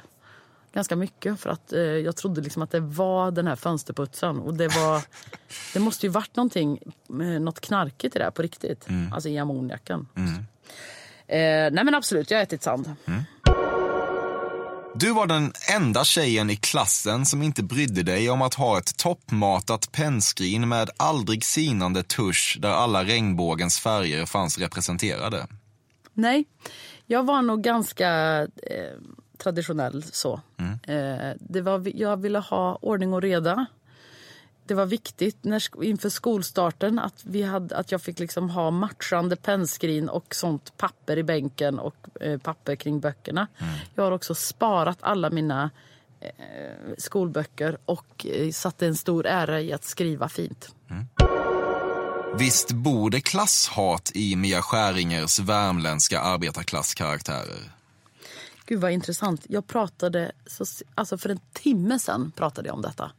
Ganska 0.74 0.96
mycket 0.96 1.40
för 1.40 1.50
att 1.50 1.74
eh, 1.74 1.82
jag 1.82 2.16
trodde 2.16 2.42
liksom 2.42 2.62
att 2.62 2.72
det 2.72 2.80
var 2.80 3.32
den 3.32 3.48
här 3.48 3.56
fönsterputsen. 3.56 4.40
Och 4.40 4.54
det 4.54 4.68
var, 4.68 5.02
det 5.74 5.80
måste 5.80 6.06
ju 6.06 6.12
varit 6.12 6.36
någonting, 6.36 6.80
eh, 7.10 7.16
något 7.16 7.60
knarkigt 7.60 8.16
i 8.16 8.20
det 8.20 8.26
här 8.26 8.32
på 8.32 8.42
riktigt. 8.42 8.88
Alltså 9.14 9.30
i 9.30 9.38
ammoniaken. 9.38 10.08
Eh, 11.28 11.72
nej 11.72 11.84
men 11.84 11.96
absolut, 11.96 12.32
jag 12.32 12.38
har 12.38 12.44
ätit 12.44 12.64
sand. 12.64 12.96
Du 15.00 15.14
var 15.14 15.28
den 15.28 15.52
enda 15.76 16.04
tjejen 16.04 16.50
i 16.50 16.56
klassen 16.56 17.26
som 17.26 17.42
inte 17.42 17.64
brydde 17.64 18.04
dig 18.04 18.30
om 18.30 18.42
att 18.42 18.54
ha 18.54 18.78
ett 18.78 18.98
toppmatat 18.98 19.92
pennskrin 19.92 20.70
med 20.70 20.90
aldrig 20.98 21.44
sinande 21.44 22.04
tusch 22.04 22.58
där 22.62 22.70
alla 22.70 23.04
regnbågens 23.04 23.80
färger 23.80 24.26
fanns 24.26 24.58
representerade. 24.58 25.48
Nej, 26.14 26.46
jag 27.06 27.24
var 27.24 27.42
nog 27.42 27.64
ganska 27.64 28.42
eh, 28.42 29.00
traditionell 29.38 30.04
så. 30.04 30.42
Eh, 30.88 31.32
det 31.40 31.62
var, 31.62 31.92
jag 31.96 32.18
ville 32.18 32.40
ha 32.40 32.76
ordning 32.82 33.14
och 33.14 33.22
reda. 33.22 33.66
Det 34.68 34.74
var 34.74 34.86
viktigt 34.86 35.44
när, 35.44 35.84
inför 35.84 36.10
skolstarten 36.10 37.00
att, 37.00 37.22
vi 37.24 37.44
hade, 37.44 37.78
att 37.78 37.92
jag 37.92 38.02
fick 38.02 38.20
liksom 38.20 38.50
ha 38.50 38.72
matchande 38.72 39.36
pennskrin 39.36 40.10
och 40.10 40.36
sånt 40.36 40.78
papper 40.78 41.18
i 41.18 41.24
bänken 41.24 41.80
och 41.80 41.96
eh, 42.22 42.40
papper 42.40 42.76
kring 42.76 43.00
böckerna. 43.00 43.48
Jag 43.96 44.04
har 44.04 44.12
också 44.12 44.36
sparat 44.36 44.98
alla 45.02 45.30
mina 45.30 45.70
eh, 46.20 46.30
skolböcker 46.98 47.78
och 47.86 48.26
eh, 48.26 48.52
satte 48.52 48.88
en 48.88 48.96
stor 48.96 49.26
ära 49.26 49.62
i 49.62 49.74
att 49.74 49.84
skriva 49.84 50.30
fint. 50.30 50.76
Visst 52.38 52.72
bor 52.72 53.10
det 53.10 53.22
klasshat 53.22 54.12
i 54.16 54.36
Mia 54.36 54.62
Skäringers 54.62 55.40
värmländska 55.40 56.20
arbetarklasskaraktärer? 56.20 57.72
Gud 58.66 58.82
vad 58.82 58.92
intressant. 58.92 59.46
Jag 59.50 59.68
pratade, 59.68 60.32
så, 60.48 60.66
alltså 60.96 61.18
för 61.18 61.30
en 61.30 61.40
timme 61.54 62.00
sen 62.00 62.32
pratade 62.32 62.68
jag 62.68 62.76
om 62.76 62.82
detta. 62.82 63.12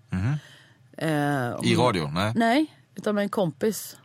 Eh, 0.96 1.54
I 1.62 1.76
radio? 1.76 2.10
Nej. 2.14 2.32
Nej, 2.34 2.66
utan 2.94 3.14
med 3.14 3.22
en 3.22 3.28
kompis. 3.28 3.96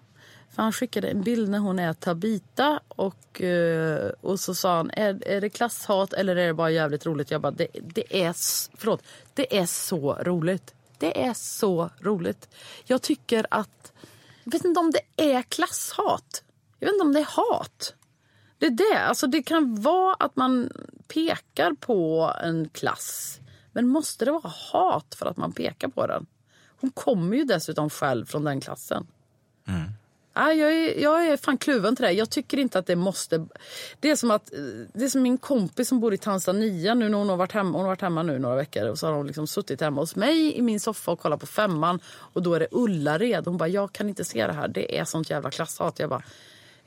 För 0.49 0.63
han 0.63 0.71
skickade 0.71 1.07
en 1.07 1.21
bild 1.21 1.49
när 1.49 1.59
hon 1.59 1.79
är 1.79 1.93
Tabita 1.93 2.79
och, 2.87 3.41
eh, 3.41 4.11
och 4.21 4.39
så 4.39 4.55
sa 4.55 4.75
han, 4.75 4.91
är, 4.93 5.27
är 5.27 5.41
det 5.41 5.49
klasshat 5.49 6.13
eller 6.13 6.35
är 6.35 6.47
det 6.47 6.53
bara 6.53 6.71
jävligt 6.71 7.05
roligt? 7.05 7.31
Jag 7.31 7.41
bara, 7.41 7.51
det, 7.51 7.67
det, 7.81 8.23
är, 8.23 8.35
förlåt, 8.77 9.03
det 9.33 9.57
är 9.57 9.65
så 9.65 10.13
roligt. 10.13 10.73
Det 10.97 11.23
är 11.23 11.33
så 11.33 11.89
roligt. 11.99 12.49
Jag 12.83 13.01
tycker 13.01 13.45
att, 13.51 13.91
jag 14.43 14.51
vet 14.51 14.65
inte 14.65 14.79
om 14.79 14.91
det 14.91 15.33
är 15.33 15.41
klasshat. 15.41 16.43
Jag 16.79 16.87
vet 16.87 16.93
inte 16.93 17.05
om 17.05 17.13
det 17.13 17.19
är 17.19 17.29
hat. 17.29 17.93
Det 18.57 18.65
är 18.65 18.93
det. 18.93 18.99
Alltså 18.99 19.27
det 19.27 19.43
kan 19.43 19.81
vara 19.81 20.13
att 20.13 20.35
man 20.35 20.71
pekar 21.07 21.73
på 21.73 22.33
en 22.43 22.69
klass. 22.69 23.39
Men 23.71 23.87
måste 23.87 24.25
det 24.25 24.31
vara 24.31 24.53
hat 24.71 25.15
för 25.15 25.25
att 25.25 25.37
man 25.37 25.51
pekar 25.51 25.87
på 25.87 26.07
den? 26.07 26.25
Hon 26.81 26.91
kommer 26.91 27.37
ju 27.37 27.43
dessutom 27.43 27.89
själv 27.89 28.25
från 28.25 28.43
den 28.43 28.61
klassen. 28.61 29.07
Nej, 30.33 30.57
jag, 30.57 30.73
är, 30.73 31.01
jag 31.01 31.27
är 31.27 31.37
fan 31.37 31.57
kluven 31.57 31.95
till 31.95 32.05
det. 32.05 32.11
Jag 32.11 32.29
tycker 32.29 32.57
inte 32.57 32.79
att 32.79 32.85
det 32.85 32.95
måste... 32.95 33.45
Det 33.99 34.11
är 34.11 34.15
som 34.15 34.31
att 34.31 34.53
eh, 34.53 34.59
det 34.93 35.05
är 35.05 35.09
som 35.09 35.21
min 35.21 35.37
kompis 35.37 35.87
som 35.87 35.99
bor 35.99 36.13
i 36.13 36.17
Tanzania 36.17 36.93
nu 36.93 37.09
när 37.09 37.17
hon 37.17 37.29
har 37.29 37.37
varit 37.37 37.51
hemma, 37.51 37.77
hon 37.77 37.81
har 37.81 37.87
varit 37.87 38.01
hemma 38.01 38.23
nu 38.23 38.39
några 38.39 38.55
veckor 38.55 38.89
och 38.89 38.99
så 38.99 39.07
har 39.07 39.13
hon 39.13 39.27
liksom 39.27 39.47
suttit 39.47 39.81
hemma 39.81 40.01
hos 40.01 40.15
mig 40.15 40.57
i 40.57 40.61
min 40.61 40.79
soffa 40.79 41.11
och 41.11 41.19
kollat 41.19 41.39
på 41.39 41.45
femman 41.45 41.99
och 42.05 42.41
då 42.41 42.53
är 42.53 42.59
det 42.59 42.67
Ullared. 42.71 43.45
Hon 43.45 43.57
bara, 43.57 43.69
jag 43.69 43.93
kan 43.93 44.09
inte 44.09 44.25
se 44.25 44.47
det 44.47 44.53
här. 44.53 44.67
Det 44.67 44.97
är 44.97 45.05
sånt 45.05 45.29
jävla 45.29 45.51
klasshat. 45.51 45.99
Jag 45.99 46.09
bara, 46.09 46.23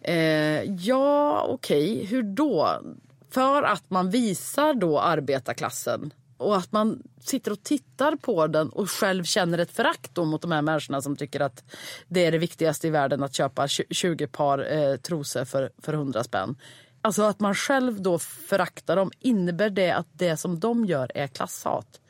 eh, 0.00 0.62
ja 0.62 1.46
okej, 1.48 2.04
hur 2.04 2.22
då? 2.22 2.82
För 3.30 3.62
att 3.62 3.90
man 3.90 4.10
visar 4.10 4.74
då 4.74 5.00
arbetarklassen 5.00 6.12
och 6.36 6.56
att 6.56 6.72
man 6.72 7.02
sitter 7.20 7.52
och 7.52 7.62
tittar 7.62 8.16
på 8.16 8.46
den 8.46 8.68
och 8.68 8.90
själv 8.90 9.24
känner 9.24 9.58
ett 9.58 9.70
förakt 9.70 10.16
mot 10.16 10.42
de 10.42 10.52
här 10.52 10.62
människorna 10.62 11.02
som 11.02 11.16
tycker 11.16 11.40
att 11.40 11.64
det 12.08 12.26
är 12.26 12.32
det 12.32 12.38
viktigaste 12.38 12.86
i 12.86 12.90
världen 12.90 13.22
att 13.22 13.34
köpa 13.34 13.66
tju- 13.66 13.86
20 13.90 14.26
par 14.26 14.72
eh, 14.72 14.96
trosor 14.96 15.44
för, 15.44 15.70
för 15.78 15.92
100 15.92 16.24
spänn. 16.24 16.56
Alltså 17.02 17.22
att 17.22 17.40
man 17.40 17.54
själv 17.54 18.02
då 18.02 18.18
föraktar 18.18 18.96
dem, 18.96 19.10
innebär 19.20 19.70
det 19.70 19.90
att 19.90 20.06
det 20.12 20.36
som 20.36 20.60
de 20.60 20.84
gör 20.84 21.10
är 21.14 21.26
klasshat? 21.26 22.00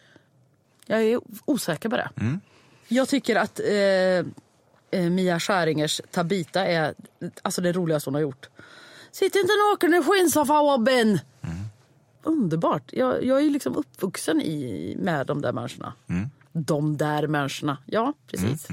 Jag 0.87 1.03
är 1.03 1.21
osäker 1.45 1.89
på 1.89 1.97
det. 1.97 2.11
Jag 2.89 3.09
tycker 3.09 3.37
att 3.37 3.61
eh, 3.61 4.27
eh, 5.01 5.11
Mia 5.11 5.41
Skäringers 5.41 6.01
Tabita 6.11 6.67
är 6.67 6.95
alltså 7.43 7.61
det 7.61 7.73
roligaste 7.73 8.11
hon 8.11 8.15
har 8.15 8.23
gjort. 8.23 8.49
Sitt 9.13 9.35
inte 9.35 9.53
naken 9.71 9.95
i 9.95 10.03
skinnsoffa 10.03 10.55
Robin! 10.55 11.21
Underbart. 12.25 12.91
Jag, 12.93 13.25
jag 13.25 13.39
är 13.39 13.43
ju 13.43 13.51
liksom 13.51 13.77
uppvuxen 13.77 14.41
i, 14.41 14.97
med 14.99 15.27
de 15.27 15.43
där 15.43 15.53
människorna. 15.53 15.93
De 16.53 16.97
där 16.97 17.27
människorna. 17.27 17.79
Ja, 17.87 18.13
precis. 18.31 18.69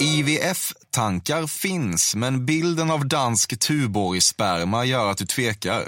IVF-tankar 0.00 1.46
finns, 1.46 2.14
men 2.14 2.46
bilden 2.46 2.90
av 2.90 3.08
dansk 3.08 3.58
Tuborg-sperma 3.58 4.84
gör 4.84 5.10
att 5.10 5.18
du 5.18 5.26
tvekar. 5.26 5.82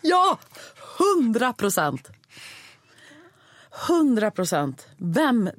Ja! 0.00 0.38
Hundra 0.98 1.52
procent! 1.52 2.08
Hundra 3.88 4.30
procent. 4.30 4.86
Vem 4.96 5.50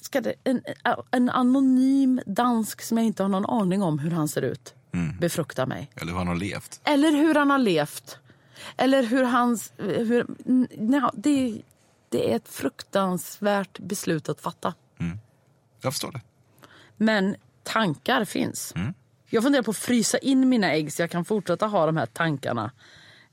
ska 0.00 0.20
det... 0.20 0.34
En, 0.44 0.62
en 1.10 1.30
anonym 1.30 2.20
dansk 2.26 2.82
som 2.82 2.96
jag 2.96 3.06
inte 3.06 3.22
har 3.22 3.28
någon 3.28 3.46
aning 3.46 3.82
om 3.82 3.98
hur 3.98 4.10
han 4.10 4.28
ser 4.28 4.42
ut 4.42 4.74
befrukta 5.20 5.66
mig. 5.66 5.90
Eller 5.94 6.12
hur 6.12 6.18
han 6.18 6.28
har 6.28 6.34
levt. 6.34 6.80
Eller 6.84 7.10
hur 7.10 7.34
han 7.34 7.50
har 7.50 7.58
levt. 7.58 8.18
Eller 8.76 9.02
hur 9.02 9.24
hans... 9.24 9.72
Hur, 9.76 10.26
nej, 10.76 11.02
det, 11.14 11.62
det 12.08 12.32
är 12.32 12.36
ett 12.36 12.48
fruktansvärt 12.48 13.78
beslut 13.78 14.28
att 14.28 14.40
fatta. 14.40 14.74
Jag 15.80 15.92
förstår 15.92 16.12
det. 16.12 16.20
Men 16.96 17.36
tankar 17.62 18.24
finns. 18.24 18.72
Jag 19.30 19.42
funderar 19.42 19.62
på 19.62 19.70
att 19.70 19.76
frysa 19.76 20.18
in 20.18 20.48
mina 20.48 20.72
ägg 20.72 20.92
så 20.92 21.02
jag 21.02 21.10
kan 21.10 21.24
fortsätta 21.24 21.66
ha 21.66 21.86
de 21.86 21.96
här 21.96 22.06
tankarna. 22.06 22.70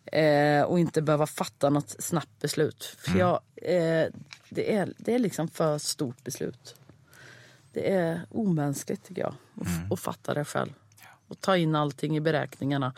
Eh, 0.05 0.61
och 0.61 0.79
inte 0.79 1.01
behöva 1.01 1.27
fatta 1.27 1.69
något 1.69 2.03
snabbt 2.03 2.39
beslut. 2.41 2.83
För 2.83 3.19
jag, 3.19 3.39
eh, 3.55 4.07
det, 4.49 4.75
är, 4.75 4.93
det 4.97 5.15
är 5.15 5.19
liksom 5.19 5.47
för 5.47 5.77
stort 5.77 6.23
beslut. 6.23 6.75
Det 7.73 7.91
är 7.93 8.21
omänskligt 8.31 9.03
tycker 9.03 9.21
jag. 9.21 9.35
Att, 9.61 9.91
att 9.91 9.99
fatta 9.99 10.33
det 10.33 10.45
själv. 10.45 10.73
Och 11.27 11.41
ta 11.41 11.57
in 11.57 11.75
allting 11.75 12.17
i 12.17 12.19
beräkningarna. 12.19 12.93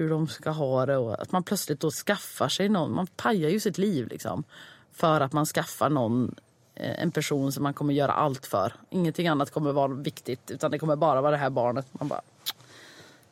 Hur 0.00 0.10
de 0.10 0.28
ska 0.28 0.50
ha 0.50 0.86
det 0.86 0.96
och 0.96 1.22
att 1.22 1.32
man 1.32 1.42
plötsligt 1.42 1.80
då 1.80 1.90
skaffar 1.90 2.48
sig 2.48 2.68
någon. 2.68 2.94
Man 2.94 3.06
pajar 3.06 3.50
ju 3.50 3.60
sitt 3.60 3.78
liv 3.78 4.08
liksom. 4.08 4.44
För 4.92 5.20
att 5.20 5.32
man 5.32 5.46
skaffar 5.46 5.90
någon 5.90 6.34
eh, 6.74 7.02
en 7.02 7.10
person 7.10 7.52
som 7.52 7.62
man 7.62 7.74
kommer 7.74 7.94
göra 7.94 8.12
allt 8.12 8.46
för. 8.46 8.72
Ingenting 8.90 9.28
annat 9.28 9.50
kommer 9.50 9.72
vara 9.72 9.88
viktigt 9.88 10.50
utan 10.50 10.70
det 10.70 10.78
kommer 10.78 10.96
bara 10.96 11.20
vara 11.20 11.30
det 11.30 11.36
här 11.36 11.50
barnet. 11.50 11.86
Man 11.92 12.08
bara, 12.08 12.20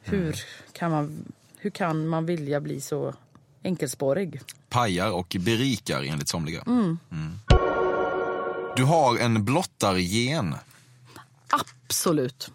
hur, 0.01 0.37
kan 0.73 0.91
man, 0.91 1.33
hur 1.59 1.71
kan 1.71 2.09
man 2.09 2.27
vilja 2.27 2.61
bli 2.61 2.81
så 2.81 3.15
enkelspårig? 3.63 4.41
Pajar 4.69 5.11
och 5.11 5.37
berikar 5.41 6.03
enligt 6.03 6.29
somliga. 6.29 6.63
Mm. 6.67 6.99
Du 8.77 8.85
har 8.85 9.19
en 9.19 9.45
blottargen. 9.45 10.55
Absolut. 11.49 12.51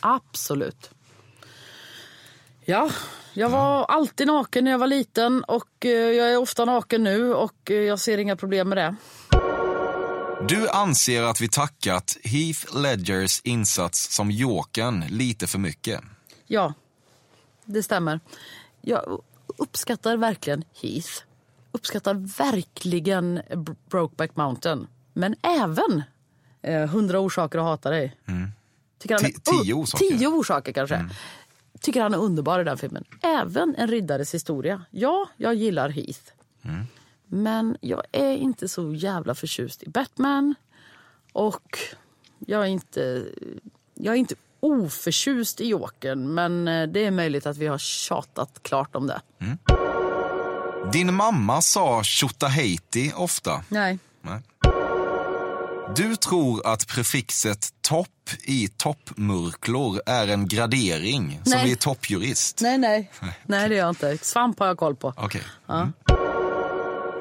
Absolut. 0.00 0.93
Ja, 2.64 2.90
jag 3.32 3.48
var 3.50 3.84
alltid 3.84 4.26
naken 4.26 4.64
när 4.64 4.70
jag 4.70 4.78
var 4.78 4.86
liten 4.86 5.44
och 5.44 5.68
eh, 5.86 5.90
jag 5.90 6.32
är 6.32 6.36
ofta 6.36 6.64
naken 6.64 7.04
nu 7.04 7.34
och 7.34 7.70
eh, 7.70 7.76
jag 7.76 7.98
ser 8.00 8.18
inga 8.18 8.36
problem 8.36 8.68
med 8.68 8.78
det. 8.78 8.96
Du 10.48 10.68
anser 10.68 11.22
att 11.22 11.40
vi 11.40 11.48
tackat 11.48 12.16
Heath 12.24 12.76
Ledgers 12.76 13.40
insats 13.44 14.14
som 14.14 14.30
Jokern 14.30 15.04
lite 15.10 15.46
för 15.46 15.58
mycket. 15.58 16.00
Ja, 16.46 16.74
det 17.64 17.82
stämmer. 17.82 18.20
Jag 18.80 19.20
uppskattar 19.58 20.16
verkligen 20.16 20.64
Heath. 20.82 21.10
Uppskattar 21.72 22.14
verkligen 22.38 23.40
Bro- 23.56 23.76
Brokeback 23.90 24.36
Mountain. 24.36 24.86
Men 25.12 25.34
även 25.42 26.02
eh, 26.62 26.86
Hundra 26.86 27.18
orsaker 27.20 27.58
att 27.58 27.64
hata 27.64 27.90
dig. 27.90 28.16
Ti- 29.04 29.40
tio 29.62 29.74
orsaker. 29.74 30.04
Tio 30.06 30.26
orsaker 30.28 30.72
kanske. 30.72 31.08
Tycker 31.84 32.02
han 32.02 32.14
är 32.14 32.18
underbar 32.18 32.60
i 32.60 32.64
den 32.64 32.78
filmen. 32.78 33.04
Även 33.22 33.74
En 33.78 33.88
riddares 33.88 34.34
historia. 34.34 34.84
Ja, 34.90 35.28
jag 35.36 35.54
gillar 35.54 35.88
Heath. 35.88 36.20
Men 37.26 37.76
jag 37.80 38.02
är 38.12 38.36
inte 38.36 38.68
så 38.68 38.94
jävla 38.94 39.34
förtjust 39.34 39.82
i 39.82 39.88
Batman. 39.90 40.54
Och 41.32 41.78
jag 42.38 42.62
är 42.62 42.66
inte, 42.66 43.26
jag 43.94 44.14
är 44.14 44.18
inte 44.18 44.34
oförtjust 44.60 45.60
i 45.60 45.66
Jokern. 45.68 46.34
Men 46.34 46.68
eh, 46.68 46.88
det 46.88 47.04
är 47.04 47.10
möjligt 47.10 47.46
att 47.46 47.56
vi 47.56 47.66
har 47.66 47.78
tjatat 47.78 48.62
klart 48.62 48.96
om 48.96 49.06
det. 49.06 49.20
Din 50.92 51.14
mamma 51.14 51.60
sa 51.60 52.02
Tjottaheiti 52.02 53.12
ofta. 53.16 53.64
Nej. 53.68 53.98
Nej. 54.22 54.42
Du 55.96 56.16
tror 56.16 56.66
att 56.66 56.88
prefixet 56.88 57.74
topp 57.80 58.08
i 58.42 58.68
toppmurklor 58.68 60.00
är 60.06 60.28
en 60.28 60.48
gradering 60.48 61.40
som 61.44 61.52
Nej. 61.52 61.70
i 61.70 61.76
toppjurist. 61.76 62.60
Nej, 62.60 62.78
nej. 62.78 63.10
Nej, 63.46 63.68
det 63.68 63.74
gör 63.74 63.82
jag 63.82 63.90
inte. 63.90 64.18
Svamp 64.22 64.58
har 64.58 64.66
jag 64.66 64.78
koll 64.78 64.96
på. 64.96 65.14
Okej. 65.16 65.42
Mm. 65.68 65.92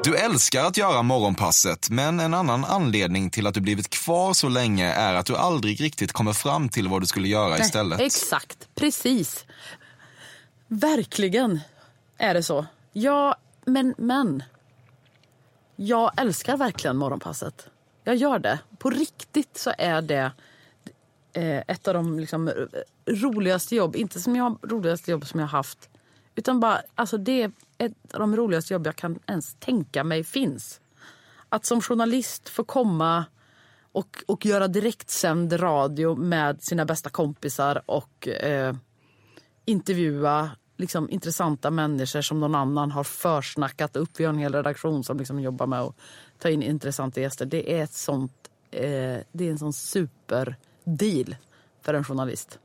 Du 0.03 0.15
älskar 0.15 0.65
att 0.65 0.77
göra 0.77 1.01
morgonpasset, 1.01 1.89
men 1.89 2.19
en 2.19 2.33
annan 2.33 2.65
anledning 2.65 3.29
till 3.29 3.47
att 3.47 3.53
du 3.53 3.61
blivit 3.61 3.89
kvar 3.89 4.33
så 4.33 4.49
länge 4.49 4.93
är 4.93 5.13
att 5.13 5.25
du 5.25 5.35
aldrig 5.35 5.81
riktigt 5.81 6.11
kommer 6.11 6.33
fram 6.33 6.69
till 6.69 6.87
vad 6.87 7.01
du 7.01 7.05
skulle 7.05 7.27
göra 7.27 7.49
Nej, 7.49 7.61
istället. 7.61 7.99
Exakt, 7.99 8.67
precis. 8.75 9.45
Verkligen 10.67 11.59
är 12.17 12.33
det 12.33 12.43
så. 12.43 12.65
Ja, 12.93 13.35
men, 13.65 13.95
men. 13.97 14.43
Jag 15.75 16.11
älskar 16.17 16.57
verkligen 16.57 16.97
morgonpasset. 16.97 17.67
Jag 18.03 18.15
gör 18.15 18.39
det. 18.39 18.59
På 18.77 18.89
riktigt 18.89 19.57
så 19.57 19.73
är 19.77 20.01
det 20.01 20.31
Eh, 21.33 21.63
ett 21.67 21.87
av 21.87 21.93
de 21.93 22.19
liksom, 22.19 22.51
roligaste 23.05 23.75
jobb, 23.75 23.95
inte 23.95 24.19
som 24.19 24.35
jag 24.35 24.57
roligaste 24.61 25.11
jobb 25.11 25.27
som 25.27 25.39
jag 25.39 25.47
har 25.47 25.57
haft. 25.57 25.89
Utan 26.35 26.59
bara, 26.59 26.81
alltså 26.95 27.17
det 27.17 27.41
är 27.41 27.51
ett 27.77 28.13
av 28.13 28.19
de 28.19 28.35
roligaste 28.35 28.73
jobb 28.73 28.87
jag 28.87 28.95
kan 28.95 29.19
ens 29.27 29.55
tänka 29.59 30.03
mig 30.03 30.23
finns. 30.23 30.81
Att 31.49 31.65
som 31.65 31.81
journalist 31.81 32.49
få 32.49 32.63
komma 32.63 33.25
och, 33.91 34.23
och 34.27 34.45
göra 34.45 34.67
direktsänd 34.67 35.61
radio 35.61 36.15
med 36.15 36.63
sina 36.63 36.85
bästa 36.85 37.09
kompisar 37.09 37.81
och 37.85 38.27
eh, 38.27 38.75
intervjua 39.65 40.51
liksom, 40.77 41.09
intressanta 41.09 41.71
människor 41.71 42.21
som 42.21 42.39
någon 42.39 42.55
annan 42.55 42.91
har 42.91 43.03
försnackat 43.03 43.95
upp. 43.95 44.09
Vi 44.17 44.23
har 44.23 44.33
en 44.33 44.39
hel 44.39 44.53
redaktion 44.55 45.03
som 45.03 45.17
liksom 45.17 45.39
jobbar 45.39 45.67
med 45.67 45.81
att 45.81 45.95
ta 46.39 46.49
in 46.49 46.63
intressanta 46.63 47.21
gäster. 47.21 47.45
Det 47.45 47.73
är, 47.79 47.83
ett 47.83 47.93
sånt, 47.93 48.49
eh, 48.71 49.17
det 49.31 49.47
är 49.47 49.51
en 49.51 49.59
sån 49.59 49.73
superdeal 50.85 51.35
för 51.81 51.93
en 51.93 52.03
journalist. 52.03 52.59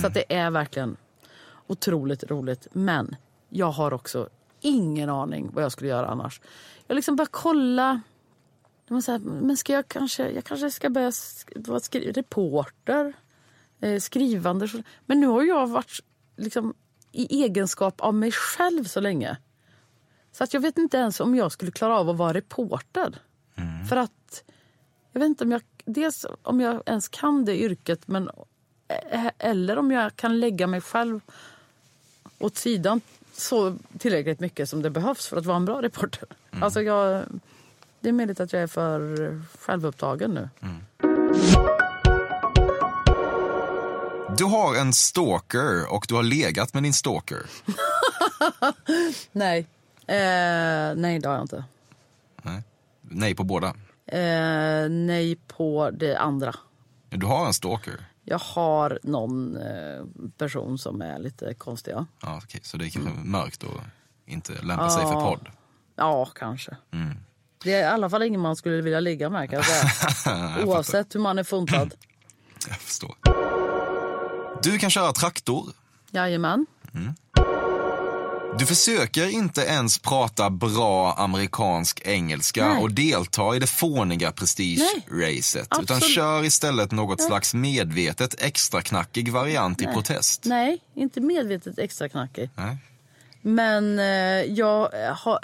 Så 0.00 0.06
att 0.06 0.14
det 0.14 0.34
är 0.34 0.50
verkligen 0.50 0.96
otroligt 1.66 2.24
roligt. 2.30 2.66
Men 2.72 3.16
jag 3.48 3.70
har 3.70 3.92
också 3.92 4.28
ingen 4.60 5.08
aning 5.10 5.50
vad 5.54 5.64
jag 5.64 5.72
skulle 5.72 5.90
göra 5.90 6.06
annars. 6.06 6.40
Jag 6.86 6.94
liksom 6.94 7.16
bara 7.16 7.26
kolla. 7.30 8.00
Man 8.88 9.02
säger, 9.02 9.18
men 9.18 9.56
ska 9.56 9.72
jag 9.72 9.88
kanske, 9.88 10.30
jag 10.30 10.44
kanske 10.44 10.70
ska 10.70 10.90
börja 10.90 11.12
vara 11.54 11.80
skri- 11.80 12.12
reporter, 12.12 13.12
eh, 13.80 13.98
skrivande. 14.00 14.68
Men 15.06 15.20
nu 15.20 15.26
har 15.26 15.42
jag 15.42 15.66
varit 15.66 16.00
liksom, 16.36 16.74
i 17.12 17.42
egenskap 17.44 18.00
av 18.00 18.14
mig 18.14 18.32
själv 18.32 18.84
så 18.84 19.00
länge. 19.00 19.36
Så 20.32 20.44
att 20.44 20.54
jag 20.54 20.60
vet 20.60 20.78
inte 20.78 20.96
ens 20.96 21.20
om 21.20 21.34
jag 21.34 21.52
skulle 21.52 21.70
klara 21.72 21.98
av 21.98 22.08
att 22.10 22.16
vara 22.16 22.34
reporter. 22.34 23.18
För 23.88 23.96
att 23.96 24.44
jag 25.12 25.20
vet 25.20 25.26
inte 25.26 25.44
om 25.44 25.52
jag, 25.52 25.62
dels 25.84 26.26
om 26.42 26.60
jag 26.60 26.82
ens 26.86 27.08
kan 27.08 27.44
det 27.44 27.60
yrket 27.60 28.08
men, 28.08 28.30
eh, 28.88 29.26
eller 29.38 29.78
om 29.78 29.90
jag 29.90 30.16
kan 30.16 30.40
lägga 30.40 30.66
mig 30.66 30.80
själv 30.80 31.20
åt 32.38 32.56
sidan 32.56 33.00
så 33.32 33.76
tillräckligt 33.98 34.40
mycket 34.40 34.68
som 34.68 34.82
det 34.82 34.90
behövs 34.90 35.26
för 35.26 35.36
att 35.36 35.46
vara 35.46 35.56
en 35.56 35.64
bra 35.64 35.82
reporter. 35.82 36.28
Alltså 36.60 36.82
jag, 36.82 37.24
det 38.00 38.08
är 38.08 38.12
möjligt 38.12 38.40
att 38.40 38.52
jag 38.52 38.62
är 38.62 38.66
för 38.66 39.42
självupptagen 39.58 40.30
nu. 40.30 40.48
Du 44.38 44.44
har 44.44 44.76
en 44.76 44.92
stalker 44.92 45.92
och 45.94 46.04
du 46.08 46.14
har 46.14 46.22
legat 46.22 46.74
med 46.74 46.82
din 46.82 46.92
stalker. 46.92 47.38
Nej. 49.32 49.66
Eh, 50.06 50.94
nej, 50.96 51.18
det 51.18 51.28
har 51.28 51.34
jag 51.34 51.44
inte. 51.44 51.64
Nej, 52.42 52.62
Nej 53.00 53.34
på 53.34 53.44
båda. 53.44 53.74
Eh, 54.12 54.88
nej 54.90 55.36
på 55.46 55.90
det 55.90 56.16
andra. 56.18 56.54
Du 57.10 57.26
har 57.26 57.46
en 57.46 57.54
stalker. 57.54 58.04
Jag 58.24 58.38
har 58.38 58.98
någon 59.02 59.56
eh, 59.56 60.04
person 60.38 60.78
som 60.78 61.02
är 61.02 61.18
lite 61.18 61.54
konstig. 61.54 61.92
Ja, 61.92 62.06
Ja, 62.22 62.40
okej, 62.44 62.60
Så 62.64 62.76
det 62.76 62.84
är 62.86 62.88
kanske 62.90 63.10
mörkt 63.24 63.62
och 63.62 63.80
inte 64.26 64.52
lämpar 64.62 64.88
sig 64.88 65.02
för 65.02 65.12
podd. 65.14 65.48
ja 65.96 66.24
kanske. 66.34 66.76
Det 67.64 67.72
är 67.74 67.80
i 67.80 67.84
alla 67.84 68.10
fall 68.10 68.22
ingen 68.22 68.40
man 68.40 68.56
skulle 68.56 68.80
vilja 68.82 69.00
ligga 69.00 69.30
med 69.30 69.50
kan 69.50 69.56
jag 69.56 69.66
säga. 69.66 70.56
Oavsett 70.66 71.14
hur 71.14 71.20
man 71.20 71.38
är 71.38 71.44
funtad. 71.44 71.94
Jag 72.68 72.76
förstår. 72.78 73.14
Du 74.62 74.78
kan 74.78 74.90
köra 74.90 75.12
traktor. 75.12 75.66
Jajamän. 76.10 76.66
Du 78.58 78.66
försöker 78.66 79.28
inte 79.28 79.60
ens 79.60 79.98
prata 79.98 80.50
bra 80.50 81.12
amerikansk 81.12 82.02
engelska 82.04 82.68
Nej. 82.68 82.82
och 82.82 82.90
delta 82.90 83.56
i 83.56 83.58
det 83.58 83.66
fåniga 83.66 84.32
prestige-racet. 84.32 85.68
Utan 85.82 86.00
kör 86.00 86.44
istället 86.44 86.90
något 86.92 87.20
slags 87.20 87.54
medvetet 87.54 88.42
extra 88.42 88.82
knackig 88.82 89.32
variant 89.32 89.82
i 89.82 89.86
protest. 89.86 90.44
Nej, 90.44 90.80
inte 90.94 91.20
medvetet 91.20 91.78
extra 91.78 92.08
knackig. 92.08 92.50
Nej. 92.54 92.76
Men 93.42 93.98
eh, 93.98 94.52
jag 94.52 94.90
har... 95.16 95.38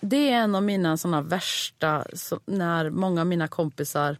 Det 0.00 0.30
är 0.30 0.36
en 0.36 0.54
av 0.54 0.62
mina 0.62 0.96
såna 0.96 1.22
värsta... 1.22 2.04
Så, 2.14 2.40
när 2.44 2.90
många 2.90 3.20
av 3.20 3.26
mina 3.26 3.48
kompisar 3.48 4.16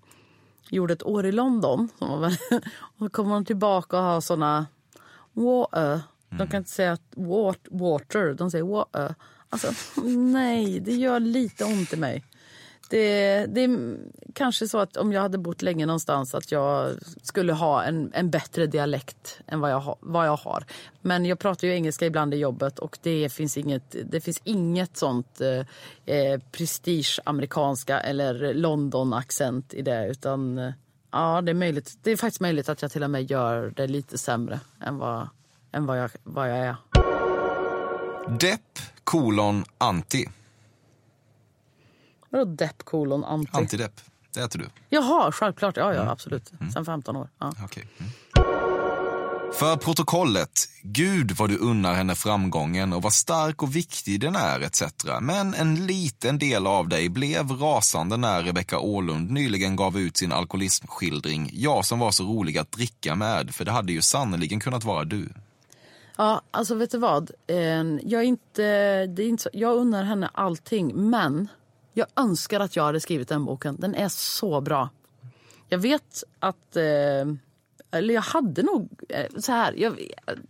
gjorde 0.69 0.93
ett 0.93 1.03
år 1.03 1.27
i 1.27 1.33
London. 1.33 1.89
Som 1.99 2.09
var 2.09 2.19
väl, 2.19 2.37
och 2.79 3.05
då 3.05 3.09
kommer 3.09 3.35
de 3.35 3.45
tillbaka 3.45 3.99
och 3.99 4.03
har 4.03 4.21
såna... 4.21 4.67
Water. 5.33 6.01
De 6.39 6.47
kan 6.47 6.59
inte 6.59 6.71
säga 6.71 6.93
att 6.93 7.03
wat- 7.15 7.69
water, 7.71 8.35
de 8.35 8.51
säger 8.51 8.65
water. 8.65 9.15
Alltså, 9.49 9.73
nej, 10.07 10.81
det 10.81 10.93
gör 10.93 11.21
lite 11.21 11.65
ont 11.65 11.93
i 11.93 11.97
mig. 11.97 12.25
Det, 12.91 13.47
det 13.47 13.61
är 13.61 13.97
kanske 14.35 14.69
så 14.69 14.79
att 14.79 14.97
om 14.97 15.13
jag 15.13 15.23
hade 15.23 15.39
bott 15.39 15.63
länge 15.63 15.87
någonstans 15.87 16.35
att 16.35 16.53
jag 16.53 16.91
skulle 17.23 17.53
ha 17.53 17.83
en, 17.83 18.11
en 18.15 18.31
bättre 18.31 18.67
dialekt 18.67 19.41
än 19.47 19.61
vad 19.61 19.71
jag, 19.71 19.81
ha, 19.81 19.97
vad 20.01 20.27
jag 20.27 20.37
har. 20.37 20.65
Men 21.01 21.25
jag 21.25 21.39
pratar 21.39 21.69
ju 21.69 21.75
engelska 21.75 22.07
ibland 22.07 22.35
i 22.35 22.37
jobbet 22.37 22.79
och 22.79 22.99
det 23.03 23.33
finns 23.33 23.57
inget, 23.57 23.97
det 24.11 24.21
finns 24.21 24.41
inget 24.45 24.97
sånt 24.97 25.41
eh, 25.41 26.17
eh, 26.17 26.41
prestige-amerikanska 26.53 28.01
eller 28.01 28.55
London-accent 28.55 29.75
i 29.75 29.83
det. 29.83 30.07
Utan 30.07 30.59
eh, 30.59 30.73
ja, 31.13 31.41
det 31.43 31.53
är, 31.53 31.55
möjligt, 31.55 31.99
det 32.03 32.11
är 32.11 32.17
faktiskt 32.17 32.41
möjligt 32.41 32.69
att 32.69 32.83
jag 32.83 32.91
till 32.91 33.03
och 33.05 33.11
med 33.11 33.31
gör 33.31 33.73
det 33.77 33.87
lite 33.87 34.19
sämre 34.19 34.61
än 34.81 34.99
vad, 34.99 35.29
än 35.73 35.87
vad, 35.87 35.99
jag, 35.99 36.11
vad 36.23 36.51
jag 36.51 36.59
är. 36.59 36.77
Depp, 38.39 38.79
kolon, 39.05 39.65
anti. 39.79 40.25
Vadå 42.31 42.45
depp 42.45 42.83
kolon 42.85 43.25
anti? 43.25 43.51
Antidepp, 43.53 44.01
det 44.35 44.41
äter 44.41 44.59
du. 44.59 44.67
Jaha, 44.89 45.33
självklart. 45.33 45.77
Ja, 45.77 45.95
ja 45.95 46.11
absolut. 46.11 46.53
Sen 46.73 46.85
15 46.85 47.17
år. 47.17 47.29
Ja. 47.39 47.53
Okej. 47.65 47.89
Mm. 47.99 48.13
För 49.55 49.77
protokollet, 49.77 50.69
Gud 50.83 51.33
vad 51.33 51.51
du 51.51 51.57
unnar 51.57 51.95
henne 51.95 52.15
framgången 52.15 52.93
och 52.93 53.03
vad 53.03 53.13
stark 53.13 53.63
och 53.63 53.77
viktig 53.77 54.21
den 54.21 54.37
är 54.37 54.61
etc. 54.61 54.83
Men 55.21 55.55
en 55.55 55.87
liten 55.87 56.39
del 56.39 56.67
av 56.67 56.89
dig 56.89 57.09
blev 57.09 57.51
rasande 57.51 58.17
när 58.17 58.43
Rebecca 58.43 58.79
Åhlund 58.79 59.31
nyligen 59.31 59.77
gav 59.77 59.99
ut 59.99 60.17
sin 60.17 60.33
alkoholismskildring 60.33 61.51
Jag 61.53 61.85
som 61.85 61.99
var 61.99 62.11
så 62.11 62.25
rolig 62.25 62.59
att 62.59 62.73
dricka 62.73 63.15
med, 63.15 63.55
för 63.55 63.65
det 63.65 63.71
hade 63.71 63.93
ju 63.93 64.03
sannoliken 64.03 64.61
kunnat 64.61 64.85
vara 64.85 65.05
du. 65.05 65.29
Ja, 66.17 66.43
alltså 66.51 66.75
vet 66.75 66.91
du 66.91 66.99
vad? 66.99 67.31
Ehm, 67.47 68.01
jag, 68.05 68.21
är 68.23 68.27
inte, 68.27 68.63
det 69.07 69.23
är 69.23 69.29
inte 69.29 69.43
så, 69.43 69.51
jag 69.53 69.77
unnar 69.77 70.03
henne 70.03 70.31
allting, 70.33 71.11
men 71.11 71.49
jag 71.93 72.07
önskar 72.17 72.61
att 72.61 72.77
jag 72.77 72.85
hade 72.85 73.01
skrivit 73.01 73.29
den 73.29 73.45
boken. 73.45 73.77
Den 73.79 73.95
är 73.95 74.09
så 74.09 74.61
bra. 74.61 74.89
Jag 75.69 75.79
vet 75.79 76.25
att... 76.39 76.77
Eh, 76.77 77.35
eller 77.95 78.15
jag 78.15 78.23
hade 78.23 78.63
nog... 78.63 78.89
Eh, 79.09 79.27
så 79.39 79.53
här, 79.53 79.75
jag, 79.77 80.01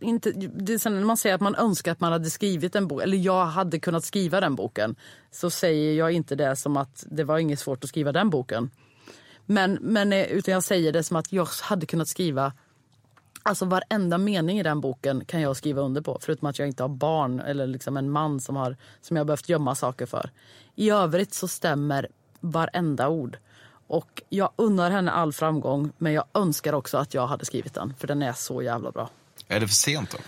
inte, 0.01 0.31
det 0.31 0.73
är 0.73 0.79
sen 0.79 0.97
när 0.97 1.05
man 1.05 1.17
säger 1.17 1.35
att 1.35 1.41
man 1.41 1.55
önskar 1.55 1.93
att 1.93 2.01
man 2.01 2.13
hade 2.13 2.31
skrivit 2.31 2.77
en 2.77 2.87
bok, 2.87 3.03
eller 3.03 3.17
jag 3.17 3.47
hade 3.47 3.79
kunnat 3.79 4.05
skriva 4.05 4.41
den 4.41 4.55
boken, 4.55 4.97
så 5.31 5.51
säger 5.51 5.95
jag 5.95 6.13
inte 6.13 6.35
det 6.35 6.57
som 6.57 6.77
att 6.77 7.05
det 7.11 7.25
var 7.25 7.39
inget 7.39 7.59
svårt 7.59 7.85
att 7.85 7.91
skriva 7.91 8.13
den 8.13 8.31
boken. 8.31 8.71
Men, 9.47 9.79
men, 9.81 10.13
eh, 10.13 10.25
utan 10.25 10.55
jag 10.55 10.63
säger 10.63 10.93
det 10.93 11.03
som 11.03 11.17
att 11.17 11.33
jag 11.33 11.49
hade 11.63 11.87
kunnat 11.87 12.09
skriva 12.09 12.53
Alltså 13.43 13.65
varenda 13.65 14.19
mening 14.19 14.59
i 14.59 14.63
den 14.63 14.81
boken 14.81 15.25
kan 15.25 15.41
jag 15.41 15.57
skriva 15.57 15.83
under 15.83 16.01
på. 16.01 16.19
Förutom 16.21 16.49
att 16.49 16.59
jag 16.59 16.69
inte 16.69 16.83
har 16.83 16.89
barn 16.89 17.41
eller 17.41 17.67
liksom 17.67 17.97
en 17.97 18.11
man 18.11 18.41
som, 18.41 18.57
har, 18.57 18.77
som 19.01 19.17
jag 19.17 19.27
behövt 19.27 19.49
gömma 19.49 19.75
saker 19.75 20.07
för. 20.07 20.31
I 20.75 20.91
övrigt 20.91 21.35
så 21.35 21.49
stämmer 21.49 22.09
varenda 22.41 23.09
ord. 23.09 23.39
Och 23.87 24.23
jag 24.29 24.51
unnar 24.57 24.91
henne 24.91 25.11
all 25.11 25.33
framgång 25.33 25.93
men 25.99 26.13
jag 26.13 26.25
önskar 26.35 26.73
också 26.73 26.99
att 26.99 27.15
jag 27.15 27.27
hade 27.27 27.45
skrivit 27.45 27.75
den. 27.75 27.95
För 27.99 28.07
den 28.07 28.23
är 28.23 28.33
så 28.33 28.63
jävla 28.63 28.91
bra. 28.91 29.11
Är 29.49 29.61
det 29.61 29.67
för 29.69 29.75
sent 29.75 30.11
då? 30.11 30.19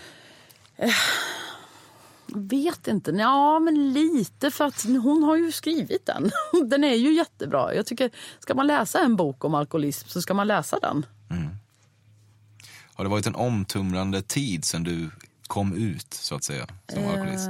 Vet 2.27 2.87
inte. 2.87 3.11
Ja, 3.11 3.59
men 3.59 3.93
lite. 3.93 4.51
För 4.51 4.65
att 4.65 4.83
hon 4.83 5.23
har 5.23 5.35
ju 5.35 5.51
skrivit 5.51 6.05
den. 6.05 6.31
Den 6.69 6.83
är 6.83 6.95
ju 6.95 7.13
jättebra. 7.13 7.75
Jag 7.75 7.85
tycker, 7.85 8.11
ska 8.39 8.53
man 8.53 8.67
läsa 8.67 8.99
en 8.99 9.15
bok 9.15 9.45
om 9.45 9.55
alkoholism 9.55 10.07
så 10.09 10.21
ska 10.21 10.33
man 10.33 10.47
läsa 10.47 10.79
den. 10.79 11.05
Har 12.95 13.03
det 13.03 13.09
varit 13.09 13.27
en 13.27 13.35
omtumlande 13.35 14.21
tid 14.21 14.65
sen 14.65 14.83
du 14.83 15.09
kom 15.47 15.73
ut, 15.73 16.13
så 16.13 16.35
att 16.35 16.43
säga, 16.43 16.67
som 16.93 17.07
alkoholist? 17.07 17.49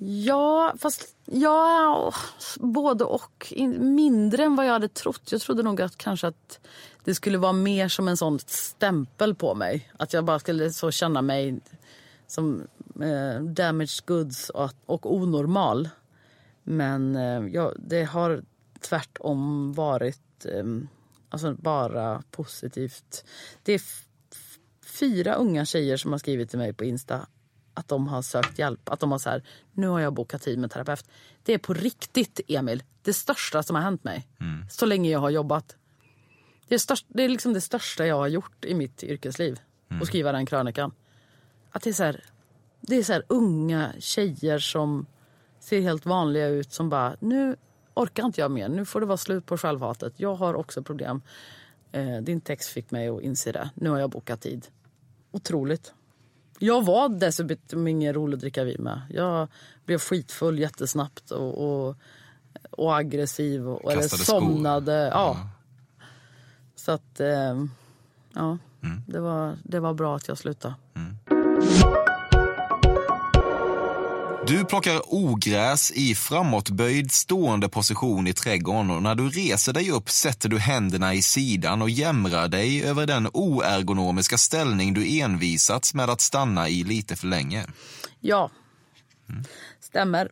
Ja, 0.00 0.74
fast 0.78 1.16
ja, 1.24 2.12
både 2.60 3.04
och. 3.04 3.52
In, 3.56 3.94
mindre 3.94 4.44
än 4.44 4.56
vad 4.56 4.66
jag 4.66 4.72
hade 4.72 4.88
trott. 4.88 5.32
Jag 5.32 5.40
trodde 5.40 5.62
nog 5.62 5.80
att 5.80 5.96
kanske 5.96 6.26
att 6.26 6.60
det 7.04 7.14
skulle 7.14 7.38
vara 7.38 7.52
mer 7.52 7.88
som 7.88 8.08
en 8.08 8.16
sån 8.16 8.38
stämpel 8.38 9.34
på 9.34 9.54
mig. 9.54 9.90
Att 9.96 10.12
jag 10.12 10.24
bara 10.24 10.38
skulle 10.38 10.72
så 10.72 10.90
känna 10.90 11.22
mig 11.22 11.60
som 12.26 12.62
eh, 13.00 13.42
damaged 13.42 14.06
goods 14.06 14.50
och, 14.50 14.72
och 14.86 15.14
onormal. 15.14 15.88
Men 16.62 17.16
eh, 17.16 17.46
ja, 17.54 17.72
det 17.76 18.04
har 18.04 18.42
tvärtom 18.80 19.72
varit 19.72 20.46
eh, 20.46 20.64
alltså 21.34 21.54
bara 21.62 22.22
positivt. 22.30 23.24
Det 23.62 23.72
är 23.72 23.82
fyra 24.86 25.34
unga 25.34 25.64
tjejer 25.64 25.96
som 25.96 26.12
har 26.12 26.18
skrivit 26.18 26.50
till 26.50 26.58
mig 26.58 26.72
på 26.72 26.84
Insta 26.84 27.26
att 27.74 27.88
de 27.88 28.08
har 28.08 28.22
sökt 28.22 28.58
hjälp. 28.58 28.88
Att 28.88 29.00
de 29.00 29.12
har 29.12 29.18
så 29.18 29.30
här, 29.30 29.42
nu 29.72 29.88
har 29.88 30.00
jag 30.00 30.14
bokat 30.14 30.42
tid 30.42 30.58
med 30.58 30.70
terapeut. 30.70 31.04
Det 31.42 31.54
är 31.54 31.58
på 31.58 31.74
riktigt, 31.74 32.40
Emil, 32.48 32.82
det 33.02 33.12
största 33.12 33.62
som 33.62 33.76
har 33.76 33.82
hänt 33.82 34.04
mig. 34.04 34.28
Så 34.70 34.86
länge 34.86 35.10
jag 35.10 35.18
har 35.18 35.30
jobbat. 35.30 35.76
Det 36.68 36.74
är, 36.74 36.78
störst, 36.78 37.06
det 37.08 37.22
är 37.22 37.28
liksom 37.28 37.52
det 37.52 37.60
största 37.60 38.06
jag 38.06 38.16
har 38.16 38.28
gjort 38.28 38.64
i 38.64 38.74
mitt 38.74 39.02
yrkesliv. 39.02 39.60
Att 40.00 40.06
skriva 40.06 40.32
den 40.32 40.46
krönikan. 40.46 40.92
Att 41.70 41.82
det 41.82 41.90
är 41.90 41.94
så 41.94 42.04
här, 42.04 42.24
det 42.80 42.96
är 42.96 43.02
så 43.02 43.12
här 43.12 43.24
unga 43.28 43.92
tjejer 43.98 44.58
som 44.58 45.06
ser 45.60 45.80
helt 45.80 46.06
vanliga 46.06 46.46
ut 46.46 46.72
som 46.72 46.88
bara, 46.88 47.16
nu 47.20 47.56
orkar 47.94 48.24
inte 48.24 48.40
jag 48.40 48.50
mer. 48.50 48.68
Nu 48.68 48.84
får 48.84 49.00
det 49.00 49.06
vara 49.06 49.16
slut 49.16 49.46
på 49.46 49.58
självhatet. 49.58 50.12
Jag 50.16 50.34
har 50.34 50.54
också 50.54 50.82
problem. 50.82 51.22
Eh, 51.92 52.16
din 52.22 52.40
text 52.40 52.68
fick 52.68 52.90
mig 52.90 53.08
att 53.08 53.22
inse 53.22 53.52
det. 53.52 53.70
Nu 53.74 53.90
har 53.90 53.98
jag 53.98 54.10
bokat 54.10 54.40
tid. 54.40 54.66
Otroligt. 55.30 55.92
Jag 56.58 56.84
var 56.84 57.08
dessutom 57.08 57.88
ingen 57.88 58.14
rolig 58.14 58.34
att 58.34 58.40
dricka 58.40 58.64
vin 58.64 58.82
med. 58.82 59.00
Jag 59.10 59.48
blev 59.84 59.98
skitfull 59.98 60.58
jättesnabbt 60.58 61.30
och, 61.30 61.86
och, 61.88 61.96
och 62.70 62.96
aggressiv. 62.96 63.68
Och, 63.68 63.92
eller 63.92 64.02
Kastade 64.02 64.22
skor. 64.22 64.40
somnade. 64.40 64.92
Ja. 64.92 65.36
Så 66.76 66.92
att, 66.92 67.20
eh, 67.20 67.64
ja. 68.32 68.58
Mm. 68.82 69.02
Det, 69.06 69.20
var, 69.20 69.56
det 69.62 69.80
var 69.80 69.94
bra 69.94 70.16
att 70.16 70.28
jag 70.28 70.38
slutade. 70.38 70.74
Du 74.46 74.64
plockar 74.64 75.02
ogräs 75.04 75.90
i 75.90 76.14
framåtböjd 76.14 77.12
stående 77.12 77.68
position 77.68 78.26
i 78.26 78.32
trädgården 78.32 78.90
och 78.90 79.02
när 79.02 79.14
du 79.14 79.28
reser 79.28 79.72
dig 79.72 79.90
upp 79.90 80.10
sätter 80.10 80.48
du 80.48 80.58
händerna 80.58 81.14
i 81.14 81.22
sidan 81.22 81.82
och 81.82 81.90
jämrar 81.90 82.48
dig 82.48 82.84
över 82.84 83.06
den 83.06 83.28
oergonomiska 83.32 84.38
ställning 84.38 84.94
du 84.94 85.18
envisats 85.18 85.94
med 85.94 86.10
att 86.10 86.20
stanna 86.20 86.68
i 86.68 86.84
lite 86.84 87.16
för 87.16 87.26
länge. 87.26 87.66
Ja, 88.20 88.50
stämmer. 89.80 90.30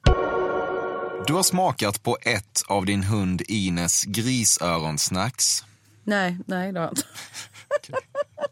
Du 1.27 1.33
har 1.33 1.43
smakat 1.43 2.03
på 2.03 2.19
ett 2.23 2.63
av 2.69 2.87
din 2.87 3.03
hund 3.03 3.43
Ines 3.49 4.05
grisöronsnacks. 4.05 5.65
Nej, 6.05 6.39
nej 6.47 6.73
det 6.73 6.79
har 6.81 6.87
jag 6.87 6.93
inte. 6.93 7.07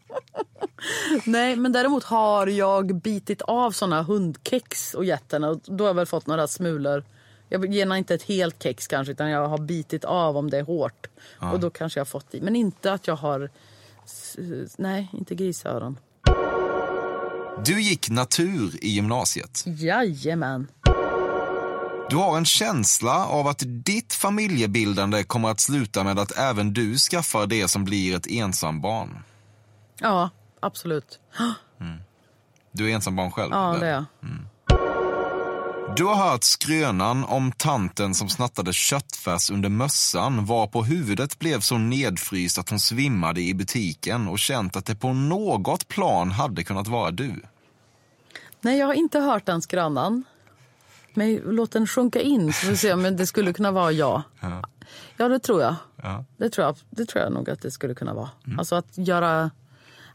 Nej, 1.25 1.55
men 1.55 1.71
däremot 1.71 2.03
har 2.03 2.47
jag 2.47 2.95
bitit 2.95 3.41
av 3.41 3.71
såna 3.71 4.03
hundkex 4.03 4.93
och 4.93 5.05
gett 5.05 5.31
henne. 5.31 5.47
Och 5.47 5.59
Då 5.65 5.83
har 5.83 5.89
jag 5.89 5.95
väl 5.95 6.05
fått 6.05 6.27
några 6.27 6.47
smulor. 6.47 7.03
Jag 7.49 7.73
ger 7.73 7.95
inte 7.95 8.13
ett 8.13 8.23
helt 8.23 8.63
kex 8.63 8.87
kanske, 8.87 9.11
utan 9.11 9.29
jag 9.29 9.47
har 9.47 9.57
bitit 9.57 10.05
av 10.05 10.37
om 10.37 10.49
det 10.49 10.57
är 10.57 10.63
hårt. 10.63 11.07
Och 11.39 11.59
då 11.59 11.69
kanske 11.69 11.99
jag 11.99 12.05
har 12.05 12.09
fått 12.09 12.35
i. 12.35 12.41
Men 12.41 12.55
inte 12.55 12.93
att 12.93 13.07
jag 13.07 13.15
har... 13.15 13.49
Nej, 14.77 15.09
inte 15.13 15.35
grisöron. 15.35 15.97
Du 17.65 17.81
gick 17.81 18.09
natur 18.09 18.83
i 18.85 18.89
gymnasiet. 18.89 19.63
Jajamän. 19.65 20.67
Du 22.09 22.15
har 22.15 22.37
en 22.37 22.45
känsla 22.45 23.25
av 23.25 23.47
att 23.47 23.63
ditt 23.65 24.13
familjebildande 24.13 25.23
kommer 25.23 25.49
att 25.49 25.59
sluta 25.59 26.03
med 26.03 26.19
att 26.19 26.37
även 26.37 26.73
du 26.73 26.97
skaffar 26.97 27.47
det 27.47 27.67
som 27.67 27.85
blir 27.85 28.15
ett 28.15 28.27
ensambarn. 28.27 29.23
Ja, 29.99 30.29
absolut. 30.61 31.19
Du 32.71 32.89
är 32.89 32.95
ensambarn 32.95 33.31
själv? 33.31 33.51
Ja, 33.51 33.77
det 33.79 33.87
är 33.87 33.91
jag. 33.91 34.05
Du 35.95 36.05
har 36.05 36.15
hört 36.15 36.43
skrönan 36.43 37.23
om 37.23 37.51
tanten 37.51 38.15
som 38.15 38.29
snattade 38.29 38.73
köttfärs 38.73 39.51
under 39.51 39.69
mössan 39.69 40.45
var 40.45 40.67
på 40.67 40.83
huvudet 40.83 41.39
blev 41.39 41.59
så 41.59 41.77
nedfryst 41.77 42.57
att 42.59 42.69
hon 42.69 42.79
svimmade 42.79 43.41
i 43.41 43.53
butiken 43.53 44.27
och 44.27 44.39
känt 44.39 44.75
att 44.75 44.85
det 44.85 44.95
på 44.95 45.13
något 45.13 45.87
plan 45.87 46.31
hade 46.31 46.63
kunnat 46.63 46.87
vara 46.87 47.11
du. 47.11 47.41
Nej, 48.61 48.77
jag 48.77 48.87
har 48.87 48.93
inte 48.93 49.19
hört 49.19 49.45
den 49.45 49.61
skrönan. 49.61 50.23
Men 51.13 51.35
låt 51.35 51.71
den 51.71 51.87
sjunka 51.87 52.21
in 52.21 52.53
så 52.53 52.65
får 52.65 52.71
vi 52.71 52.77
se 52.77 52.93
om 52.93 53.03
det 53.03 53.27
skulle 53.27 53.53
kunna 53.53 53.71
vara 53.71 53.91
jag. 53.91 54.21
Ja, 55.17 55.27
det 55.27 55.39
tror 55.39 55.61
jag. 55.61 55.75
Ja. 56.03 56.25
Det 56.37 56.49
tror 56.49 56.67
jag, 56.67 56.77
det 56.89 57.05
tror 57.05 57.23
jag 57.23 57.33
nog 57.33 57.49
att 57.49 57.61
det 57.61 57.71
skulle 57.71 57.95
kunna 57.95 58.13
vara. 58.13 58.29
Alltså 58.57 58.75
att 58.75 58.97
göra... 58.97 59.51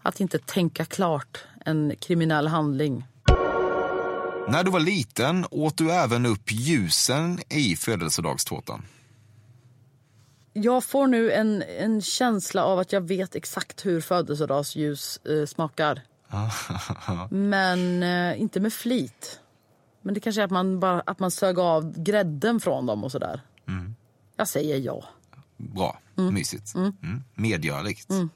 Att 0.06 0.20
inte 0.20 0.38
tänka 0.38 0.84
klart 0.84 1.38
en 1.64 1.96
kriminell 1.98 2.46
handling. 2.46 3.04
När 4.48 4.64
du 4.64 4.70
var 4.70 4.80
liten 4.80 5.46
åt 5.50 5.76
du 5.76 5.92
även 5.92 6.26
upp 6.26 6.52
ljusen 6.52 7.38
i 7.48 7.76
födelsedagstårtan. 7.76 8.82
Jag 10.52 10.84
får 10.84 11.06
nu 11.06 11.32
en, 11.32 11.62
en 11.62 12.02
känsla 12.02 12.64
av 12.64 12.78
att 12.78 12.92
jag 12.92 13.00
vet 13.00 13.34
exakt 13.34 13.86
hur 13.86 14.00
födelsedagsljus 14.00 15.20
eh, 15.24 15.46
smakar. 15.46 16.00
Men 17.30 18.02
eh, 18.02 18.40
inte 18.40 18.60
med 18.60 18.72
flit. 18.72 19.40
Men 20.02 20.14
det 20.14 20.20
kanske 20.20 20.40
är 20.40 20.44
att 20.44 20.50
man, 20.50 20.80
bara, 20.80 21.00
att 21.00 21.18
man 21.18 21.30
sög 21.30 21.58
av 21.58 22.02
grädden 22.02 22.60
från 22.60 22.86
dem 22.86 23.04
och 23.04 23.12
sådär. 23.12 23.40
Jag 24.36 24.48
säger 24.48 24.78
ja. 24.78 25.04
Bra, 25.56 25.98
mysigt. 26.14 26.74
Mm. 26.74 26.94
Medgörligt. 27.34 28.10
Mm. 28.10 28.30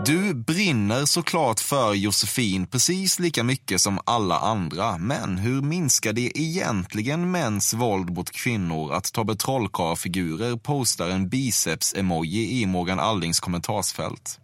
Du 0.00 0.34
brinner 0.34 1.04
såklart 1.04 1.60
för 1.60 1.94
Josefin 1.94 2.66
precis 2.66 3.18
lika 3.18 3.42
mycket 3.44 3.80
som 3.80 4.00
alla 4.04 4.38
andra. 4.38 4.98
Men 4.98 5.38
hur 5.38 5.62
minskar 5.62 6.12
det 6.12 6.40
egentligen 6.40 7.30
mäns 7.30 7.74
våld 7.74 8.10
mot 8.10 8.30
kvinnor 8.30 8.92
att 8.92 9.12
Tobbe 9.12 9.36
Trollkarl-figurer 9.36 10.56
postar 10.56 11.08
en 11.08 11.28
biceps-emoji 11.28 12.62
i 12.62 12.66
Morgan 12.66 13.00
Allings 13.00 13.40
kommentarsfält? 13.40 14.40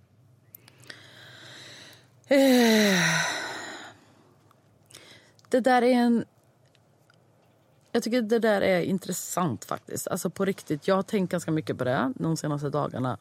Eh. 2.27 2.39
Det 5.49 5.61
där 5.61 5.83
är 5.83 5.93
en... 5.93 6.25
Jag 7.93 8.03
tycker 8.03 8.23
det 8.23 8.39
där 8.39 8.61
är 8.61 8.81
intressant 8.81 9.65
faktiskt. 9.65 10.09
Alltså 10.09 10.31
på 10.31 10.45
riktigt. 10.45 10.89
Jag 10.89 10.95
har 10.95 11.03
tänkt 11.03 11.31
ganska 11.31 11.51
mycket 11.51 11.79
på 11.79 11.85
det 11.85 12.13
de 12.17 12.37
senaste 12.37 12.69
dagarna. 12.69 13.19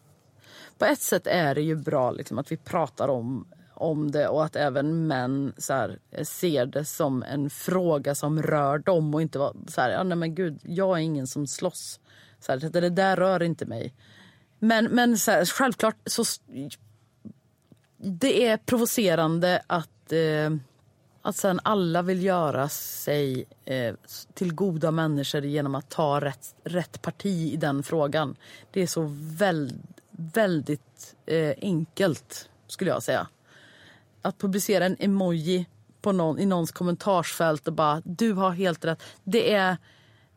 På 0.77 0.85
ett 0.85 1.01
sätt 1.01 1.27
är 1.27 1.55
det 1.55 1.61
ju 1.61 1.75
bra 1.75 2.11
liksom, 2.11 2.39
att 2.39 2.51
vi 2.51 2.57
pratar 2.57 3.07
om, 3.07 3.47
om 3.73 4.11
det 4.11 4.27
och 4.27 4.45
att 4.45 4.55
även 4.55 5.07
män 5.07 5.53
så 5.57 5.73
här, 5.73 5.99
ser 6.23 6.65
det 6.65 6.85
som 6.85 7.23
en 7.23 7.49
fråga 7.49 8.15
som 8.15 8.41
rör 8.41 8.77
dem 8.77 9.13
och 9.13 9.21
inte 9.21 9.39
vara 9.39 9.53
så 9.67 9.81
här, 9.81 9.89
ja, 9.89 10.03
nej 10.03 10.17
men 10.17 10.35
gud, 10.35 10.59
jag 10.63 10.97
är 10.97 11.01
ingen 11.01 11.27
som 11.27 11.47
slåss. 11.47 11.99
Så 12.39 12.51
här, 12.51 12.69
det 12.81 12.89
där 12.89 13.15
rör 13.15 13.43
inte 13.43 13.65
mig. 13.65 13.93
Men, 14.59 14.85
men 14.85 15.17
så 15.17 15.31
här, 15.31 15.45
självklart 15.45 15.95
så 16.05 16.23
det 18.01 18.47
är 18.47 18.57
provocerande 18.57 19.61
att, 19.67 20.11
eh, 20.11 20.51
att 21.21 21.35
sen 21.35 21.59
alla 21.63 22.01
vill 22.01 22.23
göra 22.23 22.69
sig 22.69 23.45
eh, 23.65 23.95
till 24.33 24.53
goda 24.53 24.91
människor 24.91 25.45
genom 25.45 25.75
att 25.75 25.89
ta 25.89 26.19
rätt, 26.21 26.55
rätt 26.63 27.01
parti 27.01 27.53
i 27.53 27.57
den 27.57 27.83
frågan. 27.83 28.35
Det 28.71 28.81
är 28.81 28.87
så 28.87 29.05
väldigt 29.19 29.98
väldigt 30.19 31.15
eh, 31.25 31.53
enkelt, 31.61 32.49
skulle 32.67 32.89
jag 32.89 33.03
säga. 33.03 33.27
Att 34.21 34.37
publicera 34.37 34.85
en 34.85 34.95
emoji 34.99 35.65
på 36.01 36.11
någon, 36.11 36.39
i 36.39 36.45
någons 36.45 36.71
kommentarsfält 36.71 37.67
och 37.67 37.73
bara 37.73 38.01
du 38.05 38.33
har 38.33 38.51
helt 38.51 38.85
rätt. 38.85 39.03
Det 39.23 39.53
är, 39.53 39.77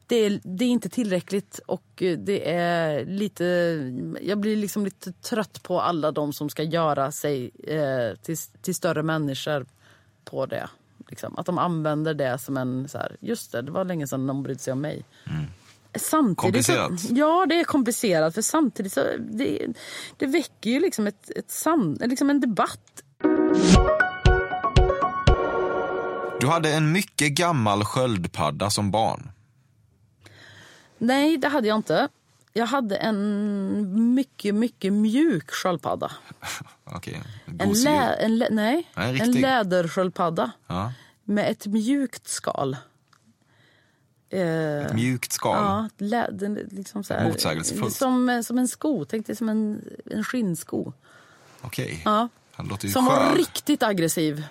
det 0.06 0.16
är, 0.16 0.40
det 0.44 0.64
är 0.64 0.68
inte 0.68 0.88
tillräckligt 0.88 1.60
och 1.66 2.02
eh, 2.02 2.18
det 2.18 2.50
är 2.50 3.04
lite... 3.04 3.44
Jag 4.22 4.38
blir 4.38 4.56
liksom 4.56 4.84
lite 4.84 5.12
trött 5.12 5.62
på 5.62 5.80
alla 5.80 6.12
de 6.12 6.32
som 6.32 6.48
ska 6.50 6.62
göra 6.62 7.12
sig 7.12 7.50
eh, 7.64 8.16
till, 8.22 8.36
till 8.36 8.74
större 8.74 9.02
människor 9.02 9.66
på 10.24 10.46
det. 10.46 10.68
Liksom. 11.08 11.38
Att 11.38 11.46
de 11.46 11.58
använder 11.58 12.14
det 12.14 12.38
som 12.38 12.56
en... 12.56 12.88
Så 12.88 12.98
här, 12.98 13.16
just 13.20 13.52
det, 13.52 13.62
det 13.62 13.72
var 13.72 13.84
länge 13.84 14.06
sedan 14.06 14.26
någon 14.26 14.42
brydde 14.42 14.60
sig 14.60 14.72
om 14.72 14.80
mig. 14.80 15.04
Mm. 15.30 15.44
Samtidigt 15.98 16.66
så, 16.66 16.72
Komplicerat. 16.72 17.18
ja, 17.18 17.46
det 17.48 17.60
är 17.60 17.64
komplicerat. 17.64 18.34
För 18.34 18.42
samtidigt 18.42 18.92
så 18.92 19.00
det, 19.18 19.66
det 20.16 20.26
väcker 20.26 20.70
ju 20.70 20.80
liksom, 20.80 21.06
ett, 21.06 21.30
ett 21.36 21.50
sam, 21.50 21.96
liksom 22.00 22.30
en 22.30 22.40
debatt. 22.40 23.02
Du 26.40 26.46
hade 26.48 26.72
en 26.72 26.92
mycket 26.92 27.32
gammal 27.32 27.84
sköldpadda 27.84 28.70
som 28.70 28.90
barn. 28.90 29.30
Nej, 30.98 31.36
det 31.36 31.48
hade 31.48 31.68
jag 31.68 31.76
inte. 31.76 32.08
Jag 32.52 32.66
hade 32.66 32.96
en 32.96 34.14
mycket, 34.14 34.54
mycket 34.54 34.92
mjuk 34.92 35.50
sköldpadda. 35.50 36.10
Okej, 36.84 37.22
En, 37.46 37.60
en, 37.60 38.38
lä, 38.38 38.48
nej, 38.50 38.90
Nej, 38.96 39.20
en 39.20 39.32
lädersköldpadda 39.32 40.50
Ja, 40.66 40.92
med 41.24 41.50
ett 41.50 41.66
mjukt 41.66 42.28
skal. 42.28 42.76
Eh, 44.32 44.86
ett 44.86 44.94
mjukt 44.94 45.32
skal. 45.32 45.88
ja, 45.98 46.26
den, 46.32 46.54
liksom 46.54 47.04
så 47.04 47.14
här, 47.14 47.24
Motsägelsefullt. 47.28 47.94
Som, 47.96 48.42
som 48.46 48.58
en 48.58 48.68
sko, 48.68 49.04
tänk 49.04 49.26
dig 49.26 49.36
som 49.36 49.48
en, 49.48 49.84
en 50.10 50.24
skinnsko. 50.24 50.92
Okej, 51.62 52.02
Ja. 52.04 52.28
han 52.52 52.66
låter 52.68 52.86
ju 52.86 52.92
Som 52.92 53.06
skör. 53.06 53.28
var 53.30 53.36
riktigt 53.36 53.82
aggressiv. 53.82 54.44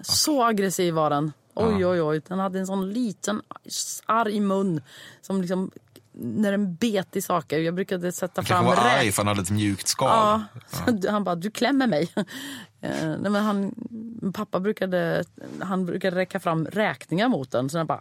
Så 0.00 0.44
aggressiv 0.44 0.94
var 0.94 1.10
den. 1.10 1.32
Oj, 1.54 1.86
oj, 1.86 2.02
oj. 2.02 2.20
Den 2.28 2.38
hade 2.38 2.58
en 2.58 2.66
sån 2.66 2.90
liten 2.92 3.42
arg 4.06 4.40
mun. 4.40 4.80
Som 5.20 5.40
liksom, 5.40 5.70
när 6.12 6.50
den 6.50 6.74
bet 6.74 7.16
i 7.16 7.22
saker. 7.22 7.58
Jag 7.58 7.74
brukade 7.74 8.12
sätta 8.12 8.32
Han 8.40 8.44
fram 8.44 8.64
kanske 8.66 8.82
var 8.82 8.90
arg 8.90 9.12
för 9.12 9.22
han 9.22 9.28
hade 9.28 9.42
ett 9.42 9.50
mjukt 9.50 9.88
skal. 9.88 10.08
Ja. 10.08 10.42
Han 11.10 11.24
bara, 11.24 11.34
du 11.34 11.50
klämmer 11.50 11.86
mig. 11.86 12.12
Eh, 12.80 12.90
nej, 13.06 13.30
men 13.30 13.34
han, 13.44 13.74
pappa 14.34 14.60
brukade, 14.60 15.24
han 15.60 15.86
brukade 15.86 16.16
räcka 16.16 16.40
fram 16.40 16.66
räkningar 16.66 17.28
mot 17.28 17.50
den. 17.50 17.70
Så 17.70 17.76
den 17.78 17.86
bara... 17.86 18.00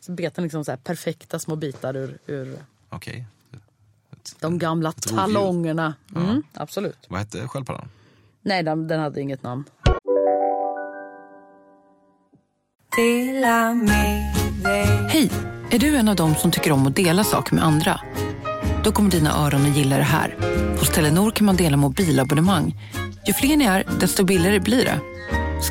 Så 0.00 0.12
bet 0.12 0.34
den 0.34 0.42
liksom 0.42 0.64
så 0.64 0.70
här 0.72 0.76
perfekta 0.78 1.38
små 1.38 1.56
bitar 1.56 1.96
ur, 1.96 2.18
ur 2.26 2.58
Okej. 2.88 3.26
Ett- 4.12 4.36
de 4.40 4.58
gamla 4.58 4.88
ett 4.88 5.02
talongerna. 5.02 5.94
Mm, 6.16 6.42
absolut. 6.54 6.98
Vad 7.08 7.18
hette 7.20 7.48
sköldpaddan? 7.48 7.88
Nej, 8.42 8.62
den, 8.62 8.88
den 8.88 9.00
hade 9.00 9.20
inget 9.20 9.42
namn. 9.42 9.64
Hej! 15.08 15.30
Är 15.70 15.78
du 15.78 15.96
en 15.96 16.08
av 16.08 16.16
dem 16.16 16.34
som 16.34 16.50
tycker 16.50 16.72
om 16.72 16.86
att 16.86 16.96
dela 16.96 17.24
saker 17.24 17.54
med 17.54 17.64
andra? 17.64 18.00
Då 18.84 18.92
kommer 18.92 19.10
dina 19.10 19.30
öron 19.46 19.62
att 19.70 19.76
gilla 19.76 19.96
det 19.96 20.02
här. 20.02 20.36
Hos 20.78 20.90
Telenor 20.90 21.30
kan 21.30 21.46
man 21.46 21.56
dela 21.56 21.76
mobilabonnemang. 21.76 22.74
Ju 23.26 23.32
fler 23.32 23.56
ni 23.56 23.64
är, 23.64 23.84
desto 24.00 24.24
billigare 24.24 24.60
blir 24.60 24.84
det. 24.84 25.00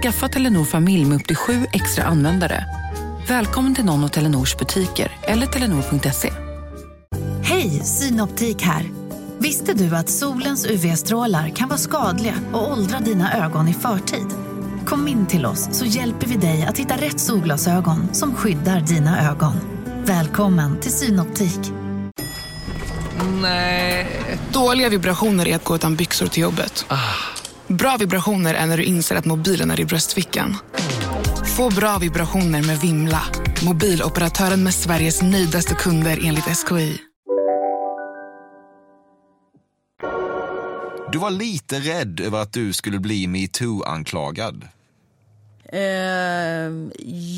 Skaffa 0.02 0.30
Telenor 0.30 0.66
familj 0.66 1.06
med 1.06 1.16
upp 1.16 1.28
till 1.28 1.36
sju 1.36 1.66
extra 1.74 2.04
användare. 2.04 2.66
Välkommen 3.28 3.76
till 3.76 3.86
någon 3.86 4.04
av 4.04 4.08
Telenors 4.08 4.58
butiker 4.58 5.12
eller 5.22 5.48
telenor.se. 5.48 6.34
Hej, 7.44 7.70
Synoptik 7.70 8.62
här. 8.62 8.90
Visste 9.38 9.74
du 9.74 9.96
att 9.96 10.10
solens 10.10 10.66
UV-strålar 10.66 11.50
kan 11.50 11.70
vara 11.70 11.80
skadliga 11.80 12.34
och 12.54 12.72
åldra 12.72 13.00
dina 13.00 13.46
ögon 13.46 13.68
i 13.68 13.74
förtid? 13.74 14.28
Kom 14.86 15.08
in 15.08 15.26
till 15.26 15.46
oss 15.46 15.70
så 15.72 15.86
hjälper 15.86 16.28
vi 16.28 16.36
dig 16.36 16.64
att 16.64 16.78
hitta 16.78 16.98
rätt 16.98 17.20
solglasögon 17.20 18.14
som 18.14 18.36
skyddar 18.36 18.82
dina 18.82 19.30
ögon. 19.32 19.54
Välkommen 20.06 20.80
till 20.80 20.92
Synoptik. 20.92 21.72
Nej. 23.42 24.08
Dåliga 24.52 24.90
vibrationer 24.90 25.48
är 25.48 25.56
att 25.56 25.64
gå 25.64 25.76
utan 25.76 25.96
byxor 25.96 26.28
till 26.28 26.44
jobbet. 26.44 26.86
Bra 27.80 27.98
vibrationer 28.00 28.54
är 28.54 28.66
när 28.66 28.78
du 28.78 28.84
inser 28.84 29.16
att 29.16 29.26
mobilen 29.26 29.72
är 29.72 29.80
i 29.80 29.86
bröstfickan. 29.86 30.56
Få 31.58 31.70
bra 31.70 31.98
vibrationer 31.98 32.68
med 32.68 32.78
Vimla. 32.78 33.22
Mobiloperatören 33.66 34.64
med 34.64 34.74
Sveriges 34.74 35.22
nöjdaste 35.22 35.76
kunder 35.76 36.20
enligt 36.24 36.44
SKI. 36.44 36.98
Du 41.12 41.18
var 41.18 41.30
lite 41.30 41.80
rädd 41.80 42.20
över 42.20 42.42
att 42.42 42.54
du 42.54 42.74
skulle 42.74 43.00
bli 43.00 43.28
metoo-anklagad. 43.28 44.68
Ehm, 45.66 46.92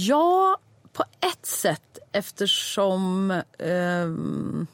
ja, 0.08 0.58
på 0.94 1.04
ett 1.32 1.46
sätt 1.46 2.00
eftersom... 2.12 3.32
ehm, 3.60 4.68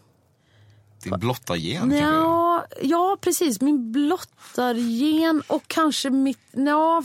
Din 1.04 1.20
blottargen 1.20 1.92
ja, 1.92 2.66
ja, 2.82 3.18
precis. 3.22 3.62
Min 3.62 3.92
blottargen 3.92 5.44
och 5.48 5.64
kanske 5.68 6.10
mitt... 6.10 6.40
Ja, 6.52 7.04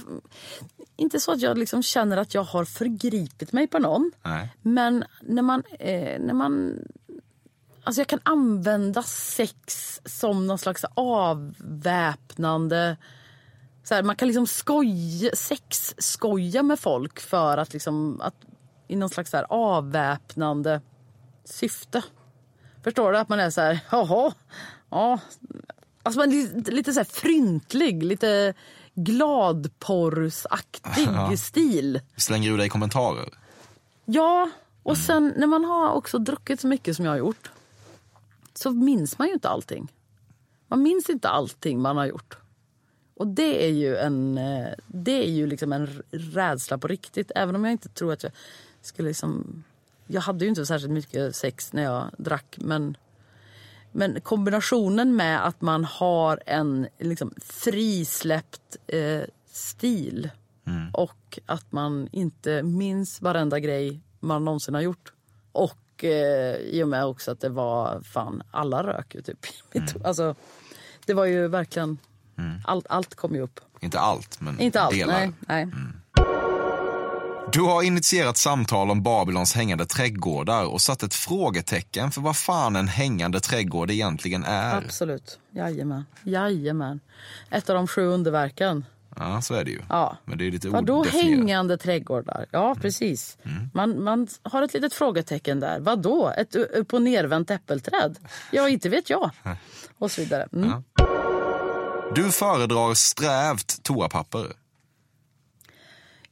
inte 0.97 1.21
så 1.21 1.33
att 1.33 1.41
jag 1.41 1.59
liksom 1.59 1.83
känner 1.83 2.17
att 2.17 2.35
jag 2.35 2.43
har 2.43 2.65
förgripit 2.65 3.53
mig 3.53 3.67
på 3.67 3.79
någon. 3.79 4.13
Nej. 4.23 4.57
Men 4.63 5.05
när 5.21 5.43
man... 5.43 5.63
Eh, 5.79 6.21
när 6.21 6.35
man 6.35 6.79
alltså 7.85 8.01
jag 8.01 8.09
kan 8.09 8.21
använda 8.23 9.03
sex 9.03 10.01
som 10.05 10.47
någon 10.47 10.59
slags 10.59 10.85
avväpnande... 10.95 12.97
Så 13.85 13.95
här, 13.95 14.03
man 14.03 14.17
kan 14.17 14.29
liksom 14.29 14.47
skoja, 14.47 15.31
sex-skoja 15.35 16.63
med 16.63 16.81
folk 16.81 17.21
för 17.21 17.59
att 17.59 17.73
liksom... 17.73 18.21
Att, 18.21 18.35
I 18.89 18.97
någon 18.97 19.11
slags 19.11 19.31
så 19.31 19.37
här 19.37 19.47
avväpnande 19.49 20.81
syfte. 21.45 22.03
Förstår 22.87 23.13
du? 23.13 23.19
Att 23.19 23.29
man 23.29 23.41
är 23.41 23.51
så 23.51 23.61
här, 23.61 23.81
jaha, 23.91 24.33
ja. 24.91 25.21
Alltså 26.03 26.21
man 26.21 26.33
är 26.33 26.71
lite, 26.71 26.93
så 26.93 27.01
här 27.01 27.05
fryntlig, 27.05 28.03
lite 28.03 28.55
gladporrsaktig 28.95 31.09
Ja. 31.15 31.37
stil. 31.37 32.01
Slänger 32.17 32.51
du 32.51 32.57
dig 32.57 32.69
kommentarer? 32.69 33.29
Ja, 34.05 34.51
och 34.83 34.99
sen 34.99 35.35
när 35.37 35.47
man 35.47 35.65
har 35.65 35.93
också 35.93 36.19
druckit 36.19 36.61
så 36.61 36.67
mycket 36.67 36.97
som 36.97 37.05
jag 37.05 37.13
har 37.13 37.19
gjort 37.19 37.51
så 38.55 38.71
minns 38.71 39.19
man 39.19 39.29
ju 39.29 39.35
inte 39.35 39.49
allting. 39.49 39.93
Man 40.69 40.83
minns 40.83 41.11
inte 41.11 41.29
allting 41.29 41.81
man 41.81 41.97
har 41.97 42.07
gjort. 42.07 42.37
Och 43.17 43.27
det 43.27 43.65
är 43.67 43.71
ju 43.73 43.97
en, 43.97 44.39
eh, 44.39 44.69
det 44.87 45.27
är 45.27 45.31
ju 45.31 45.47
liksom 45.47 45.73
en 45.73 46.03
rädsla 46.11 46.79
på 46.79 46.89
riktigt. 46.89 47.33
Även 47.35 47.57
om 47.57 47.65
jag 47.65 47.73
inte 47.73 47.89
tror 47.89 48.13
att 48.13 48.23
jag 48.23 48.33
skulle 48.83 49.09
liksom... 49.09 49.65
Jag 50.07 50.21
hade 50.21 50.45
ju 50.45 50.49
inte 50.49 50.67
särskilt 50.67 50.93
mycket 50.93 51.37
sex 51.37 51.73
när 51.73 51.83
jag 51.83 52.11
drack 52.19 52.57
men, 52.61 52.97
men 53.93 54.21
kombinationen 54.21 55.17
med 55.17 55.47
att 55.47 55.61
man 55.61 55.85
har 55.85 56.43
en 56.47 56.89
liksom 56.99 57.35
frisläppt 57.45 58.77
eh, 58.87 59.23
stil 59.51 60.31
och 60.93 61.39
att 61.47 61.73
man 61.73 62.09
inte 62.13 62.63
minns 62.63 63.23
varenda 63.23 63.61
grej 63.61 64.01
man 64.21 64.45
någonsin 64.45 64.75
har 64.75 64.81
gjort. 64.81 65.13
Och 65.53 66.05
eh, 66.05 66.57
i 66.57 66.83
och 66.83 66.89
med 66.89 67.05
också 67.05 67.31
att 67.31 67.41
det 67.41 67.49
var 67.49 68.01
fan, 68.01 68.43
alla 68.51 68.83
rök 68.83 69.15
ju 69.15 69.23
typ. 69.23 69.47
Alltså, 70.05 70.35
det 71.07 71.15
var 71.15 71.25
ju 71.25 71.49
verkligen, 71.49 71.99
allt, 72.65 72.87
allt 72.89 73.15
kom 73.15 73.35
ju 73.35 73.41
upp. 73.41 73.61
Inte 73.81 73.99
allt, 74.01 74.41
men 74.41 74.61
Inte 74.61 74.81
allt, 74.81 74.95
delar. 74.95 75.13
nej. 75.19 75.33
nej. 75.41 75.69
Du 77.53 77.61
har 77.63 77.83
initierat 77.83 78.37
samtal 78.37 78.91
om 78.91 79.03
Babylons 79.03 79.55
hängande 79.55 79.87
trädgårdar 79.87 80.65
och 80.65 80.81
satt 80.81 81.03
ett 81.03 81.15
frågetecken 81.15 82.11
för 82.11 82.21
vad 82.21 82.37
fan 82.37 82.77
en 82.77 82.89
hängande 82.89 83.41
trädgård 83.41 83.91
egentligen 83.91 84.45
är. 84.45 84.77
Absolut, 84.77 85.39
jajamän. 85.51 86.05
jajamän. 86.23 87.01
Ett 87.51 87.71
av 87.71 87.77
de 87.77 87.87
sju 87.87 88.07
underverken. 88.07 88.85
Ja, 89.17 89.43
så 89.43 89.55
är 89.55 89.65
det 89.65 89.71
ju. 89.71 89.81
Ja. 89.89 90.17
Men 90.25 90.39
det 90.39 90.47
är 90.47 90.51
lite 90.51 90.69
Vadå 90.69 90.99
odefinierat. 90.99 91.39
hängande 91.39 91.77
trädgårdar? 91.79 92.47
Ja, 92.51 92.75
precis. 92.81 93.39
Man, 93.75 94.05
man 94.05 94.29
har 94.43 94.63
ett 94.63 94.75
litet 94.75 94.93
frågetecken 94.93 95.61
där. 95.61 95.81
Vadå? 95.81 96.33
Ett 96.39 96.55
upp 96.55 96.95
och 96.95 97.03
nervänt 97.03 97.51
äppelträd? 97.51 98.17
Ja, 98.53 98.69
inte 98.69 98.89
vet 98.89 99.11
jag. 99.11 99.31
Och 99.99 100.11
så 100.11 100.21
vidare. 100.21 100.49
Mm. 100.53 100.69
Ja. 100.71 100.83
Du 102.15 102.31
föredrar 102.31 102.95
strävt 102.95 103.83
toapapper. 103.83 104.47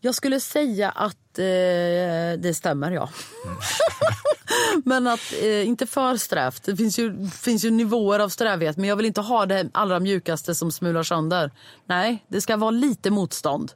Jag 0.05 0.14
skulle 0.14 0.40
säga 0.40 0.90
att 0.90 1.38
eh, 1.38 1.44
det 2.38 2.57
stämmer, 2.57 2.90
ja. 2.90 3.09
men 4.84 5.07
att 5.07 5.32
eh, 5.42 5.68
inte 5.68 5.86
för 5.86 6.16
strävt. 6.16 6.62
Det 6.62 6.76
finns 6.76 6.98
ju, 6.98 7.28
finns 7.28 7.64
ju 7.64 7.70
nivåer 7.70 8.20
av 8.20 8.28
strävhet 8.28 8.76
men 8.76 8.88
jag 8.88 8.96
vill 8.96 9.07
inte 9.07 9.20
ha 9.20 9.46
det 9.46 9.70
allra 9.74 10.00
mjukaste 10.00 10.55
som 10.55 10.72
smular 10.72 11.02
sönder. 11.02 11.50
Nej, 11.86 12.24
det 12.28 12.40
ska 12.40 12.57
vara 12.57 12.70
lite 12.70 13.11
motstånd. 13.11 13.72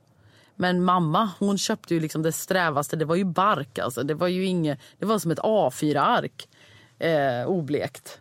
Men 0.57 0.85
mamma 0.85 1.31
hon 1.39 1.59
köpte 1.59 1.95
ju 1.95 2.01
liksom 2.01 2.23
det 2.23 2.33
strävaste, 2.33 2.97
det 2.97 3.05
var 3.05 3.17
ju 3.17 3.25
bark 3.25 3.79
alltså. 3.79 4.03
Det 4.03 4.15
var 4.15 4.29
ju 4.29 4.45
inget, 4.45 4.81
det 4.99 5.07
var 5.07 5.19
som 5.19 5.31
ett 5.31 5.39
A4-ark. 5.39 6.49
Eh, 6.99 7.47
oblekt. 7.47 8.21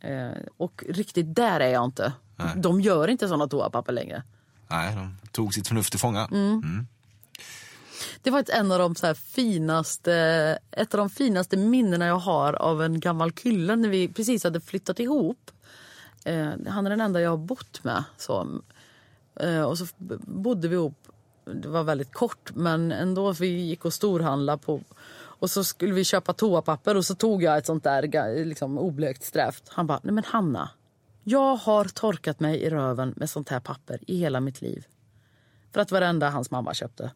Eh, 0.00 0.42
och 0.56 0.84
riktigt 0.88 1.34
där 1.34 1.60
är 1.60 1.72
jag 1.72 1.84
inte. 1.84 2.12
De 2.56 2.80
gör 2.80 3.08
inte 3.08 3.28
såna 3.28 3.48
toapapper 3.48 3.92
längre. 3.92 4.22
Nej, 4.68 4.94
de 4.94 5.16
tog 5.32 5.54
sitt 5.54 5.68
förnuft 5.68 5.90
till 5.90 6.00
fånga. 6.00 6.28
Mm. 6.32 6.86
Det 8.22 8.30
var 8.30 8.40
ett, 8.40 8.48
en 8.48 8.72
av 8.72 8.78
de 8.78 8.94
så 8.94 9.06
här 9.06 9.14
finaste, 9.14 10.14
ett 10.70 10.94
av 10.94 10.98
de 10.98 11.10
finaste 11.10 11.56
minnena 11.56 12.06
jag 12.06 12.18
har 12.18 12.52
av 12.52 12.82
en 12.82 13.00
gammal 13.00 13.32
kille 13.32 13.76
när 13.76 13.88
vi 13.88 14.08
precis 14.08 14.44
hade 14.44 14.60
flyttat 14.60 15.00
ihop. 15.00 15.50
Eh, 16.24 16.50
han 16.68 16.86
är 16.86 16.90
den 16.90 17.00
enda 17.00 17.20
jag 17.20 17.30
har 17.30 17.36
bott 17.36 17.84
med. 17.84 18.04
Så. 18.16 18.60
Eh, 19.40 19.62
och 19.62 19.78
så 19.78 19.86
bodde 20.26 20.68
vi 20.68 20.74
ihop, 20.74 20.98
det 21.44 21.68
var 21.68 21.84
väldigt 21.84 22.12
kort 22.12 22.54
men 22.54 22.92
ändå 22.92 23.32
vi 23.32 23.46
gick 23.46 23.84
och 23.84 23.94
storhandlade 23.94 24.62
på 24.62 24.80
och 25.44 25.50
så 25.50 25.64
skulle 25.64 25.94
vi 25.94 26.04
köpa 26.04 26.32
toapapper 26.32 26.96
och 26.96 27.04
så 27.04 27.14
tog 27.14 27.42
jag 27.42 27.58
ett 27.58 27.66
sånt 27.66 27.84
där 27.84 28.44
liksom, 28.44 28.78
oblekt 28.78 29.24
strävt. 29.24 29.62
Han 29.68 29.86
bara, 29.86 30.00
nej 30.02 30.14
men 30.14 30.24
Hanna, 30.24 30.70
jag 31.24 31.56
har 31.56 31.84
torkat 31.84 32.40
mig 32.40 32.60
i 32.60 32.70
röven 32.70 33.14
med 33.16 33.30
sånt 33.30 33.48
här 33.48 33.60
papper 33.60 33.98
i 34.06 34.16
hela 34.16 34.40
mitt 34.40 34.62
liv. 34.62 34.86
För 35.72 35.80
att 35.80 35.90
varenda 35.90 36.30
hans 36.30 36.50
mamma 36.50 36.74
köpte. 36.74 37.10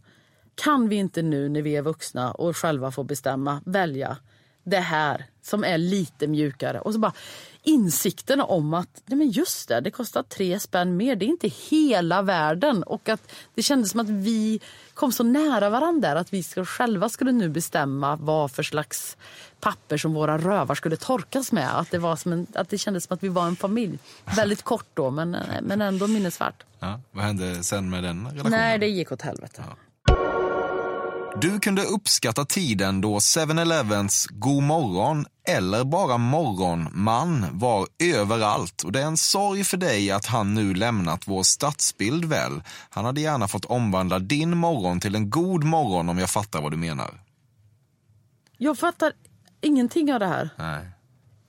Kan 0.64 0.88
vi 0.88 0.96
inte 0.96 1.22
nu 1.22 1.48
när 1.48 1.62
vi 1.62 1.76
är 1.76 1.82
vuxna 1.82 2.32
och 2.32 2.56
själva 2.56 2.90
får 2.90 3.04
bestämma 3.04 3.60
välja 3.64 4.16
det 4.64 4.80
här 4.80 5.26
som 5.42 5.64
är 5.64 5.78
lite 5.78 6.26
mjukare? 6.26 6.80
Och 6.80 6.92
så 6.92 6.98
bara 6.98 7.12
insikten 7.62 8.40
om 8.40 8.74
att 8.74 9.02
nej 9.06 9.18
men 9.18 9.30
just 9.30 9.68
det, 9.68 9.80
det 9.80 9.90
kostar 9.90 10.22
tre 10.22 10.60
spänn 10.60 10.96
mer. 10.96 11.16
Det 11.16 11.24
är 11.24 11.28
inte 11.28 11.48
hela 11.48 12.22
världen. 12.22 12.82
Och 12.82 13.08
att 13.08 13.32
det 13.54 13.62
kändes 13.62 13.90
som 13.90 14.00
att 14.00 14.08
vi 14.08 14.60
kom 14.94 15.12
så 15.12 15.22
nära 15.24 15.70
varandra 15.70 16.08
där, 16.08 16.16
att 16.16 16.32
vi 16.32 16.42
ska, 16.42 16.64
själva 16.64 17.08
skulle 17.08 17.32
nu 17.32 17.48
bestämma 17.48 18.16
vad 18.16 18.50
för 18.50 18.62
slags 18.62 19.16
papper 19.60 19.96
som 19.96 20.14
våra 20.14 20.38
rövar 20.38 20.74
skulle 20.74 20.96
torkas 20.96 21.52
med. 21.52 21.78
Att 21.78 21.90
det, 21.90 21.98
var 21.98 22.16
som 22.16 22.32
en, 22.32 22.46
att 22.54 22.68
det 22.68 22.78
kändes 22.78 23.04
som 23.04 23.14
att 23.14 23.22
vi 23.22 23.28
var 23.28 23.46
en 23.46 23.56
familj. 23.56 23.98
Väldigt 24.36 24.62
kort 24.62 24.88
då, 24.94 25.10
men, 25.10 25.36
men 25.62 25.80
ändå 25.80 26.06
minnesvärt. 26.06 26.64
Ja, 26.78 27.00
vad 27.12 27.24
hände 27.24 27.64
sen 27.64 27.90
med 27.90 28.04
den 28.04 28.26
relationen? 28.26 28.50
Nej, 28.50 28.78
det 28.78 28.86
gick 28.86 29.12
åt 29.12 29.22
helvete. 29.22 29.64
Du 31.40 31.60
kunde 31.60 31.82
uppskatta 31.82 32.44
tiden 32.44 33.00
då 33.00 33.18
7-Elevens 33.18 34.26
God 34.30 34.62
morgon 34.62 35.26
eller 35.48 35.84
bara 35.84 36.18
morgonman 36.18 37.46
var 37.52 37.86
överallt. 38.02 38.82
Och 38.82 38.92
det 38.92 39.00
är 39.00 39.06
en 39.06 39.16
sorg 39.16 39.64
för 39.64 39.76
dig 39.76 40.10
att 40.10 40.26
han 40.26 40.54
nu 40.54 40.74
lämnat 40.74 41.28
vår 41.28 41.42
stadsbild 41.42 42.24
väl. 42.24 42.62
Han 42.90 43.04
hade 43.04 43.20
gärna 43.20 43.48
fått 43.48 43.64
omvandla 43.64 44.18
din 44.18 44.56
morgon 44.56 45.00
till 45.00 45.14
en 45.14 45.30
god 45.30 45.64
morgon 45.64 46.08
om 46.08 46.18
jag 46.18 46.30
fattar 46.30 46.62
vad 46.62 46.72
du 46.72 46.76
menar. 46.76 47.20
Jag 48.58 48.78
fattar 48.78 49.12
ingenting 49.60 50.12
av 50.12 50.20
det 50.20 50.26
här. 50.26 50.50
Nej. 50.56 50.90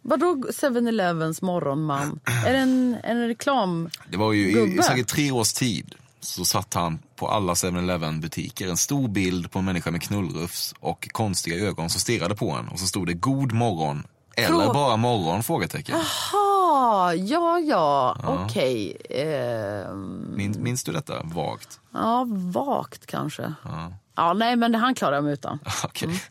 Vadå 0.02 0.36
7-Elevens 0.36 1.42
morgonman? 1.42 2.20
Är 2.46 2.54
det 2.54 2.60
en, 2.60 2.98
en 3.04 3.28
reklam? 3.28 3.90
Det 4.10 4.18
var 4.18 4.34
ju 4.34 4.50
i 4.50 4.54
Gubbe. 4.54 4.84
säkert 4.84 5.08
tre 5.08 5.32
års 5.32 5.54
tid 5.54 5.96
så 6.20 6.46
satt 6.46 6.74
han 6.74 7.00
på 7.16 7.28
alla 7.28 7.54
7-Eleven 7.54 8.20
butiker 8.22 8.68
en 8.70 8.78
stor 8.78 9.08
bild 9.08 9.52
på 9.52 9.60
en 9.60 9.66
människa 9.66 9.92
med 9.92 10.02
knullrufs 10.02 10.76
och 10.80 11.08
konstiga 11.12 11.66
ögon 11.68 11.90
som 11.90 12.00
stirrade 12.02 12.36
på 12.36 12.52
en 12.52 12.68
och 12.68 12.80
så 12.80 12.88
stod 12.88 13.08
det 13.08 13.14
god 13.14 13.52
morgon 13.54 14.04
eller 14.36 14.48
Frå- 14.58 14.74
bara 14.74 14.98
morgon? 14.98 15.44
Frågetecken. 15.44 15.96
Jaha, 15.98 16.46
Ja, 16.72 17.14
ja, 17.16 17.60
ja, 17.60 18.18
okej. 18.46 18.98
Ehm, 19.10 20.34
Min, 20.36 20.64
minns 20.64 20.84
du 20.84 20.92
detta 20.92 21.24
vagt? 21.24 21.80
ja, 21.94 22.26
vagt 22.30 23.06
kanske. 23.06 23.54
Ja. 23.64 23.94
Ja, 24.16 24.34
nej, 24.34 24.56
men 24.56 24.72
det 24.72 24.78
han 24.78 24.96
klarar 24.96 25.16
jag 25.16 25.24
mig 25.24 25.34
utan. 25.34 25.60
Okej. 25.84 26.22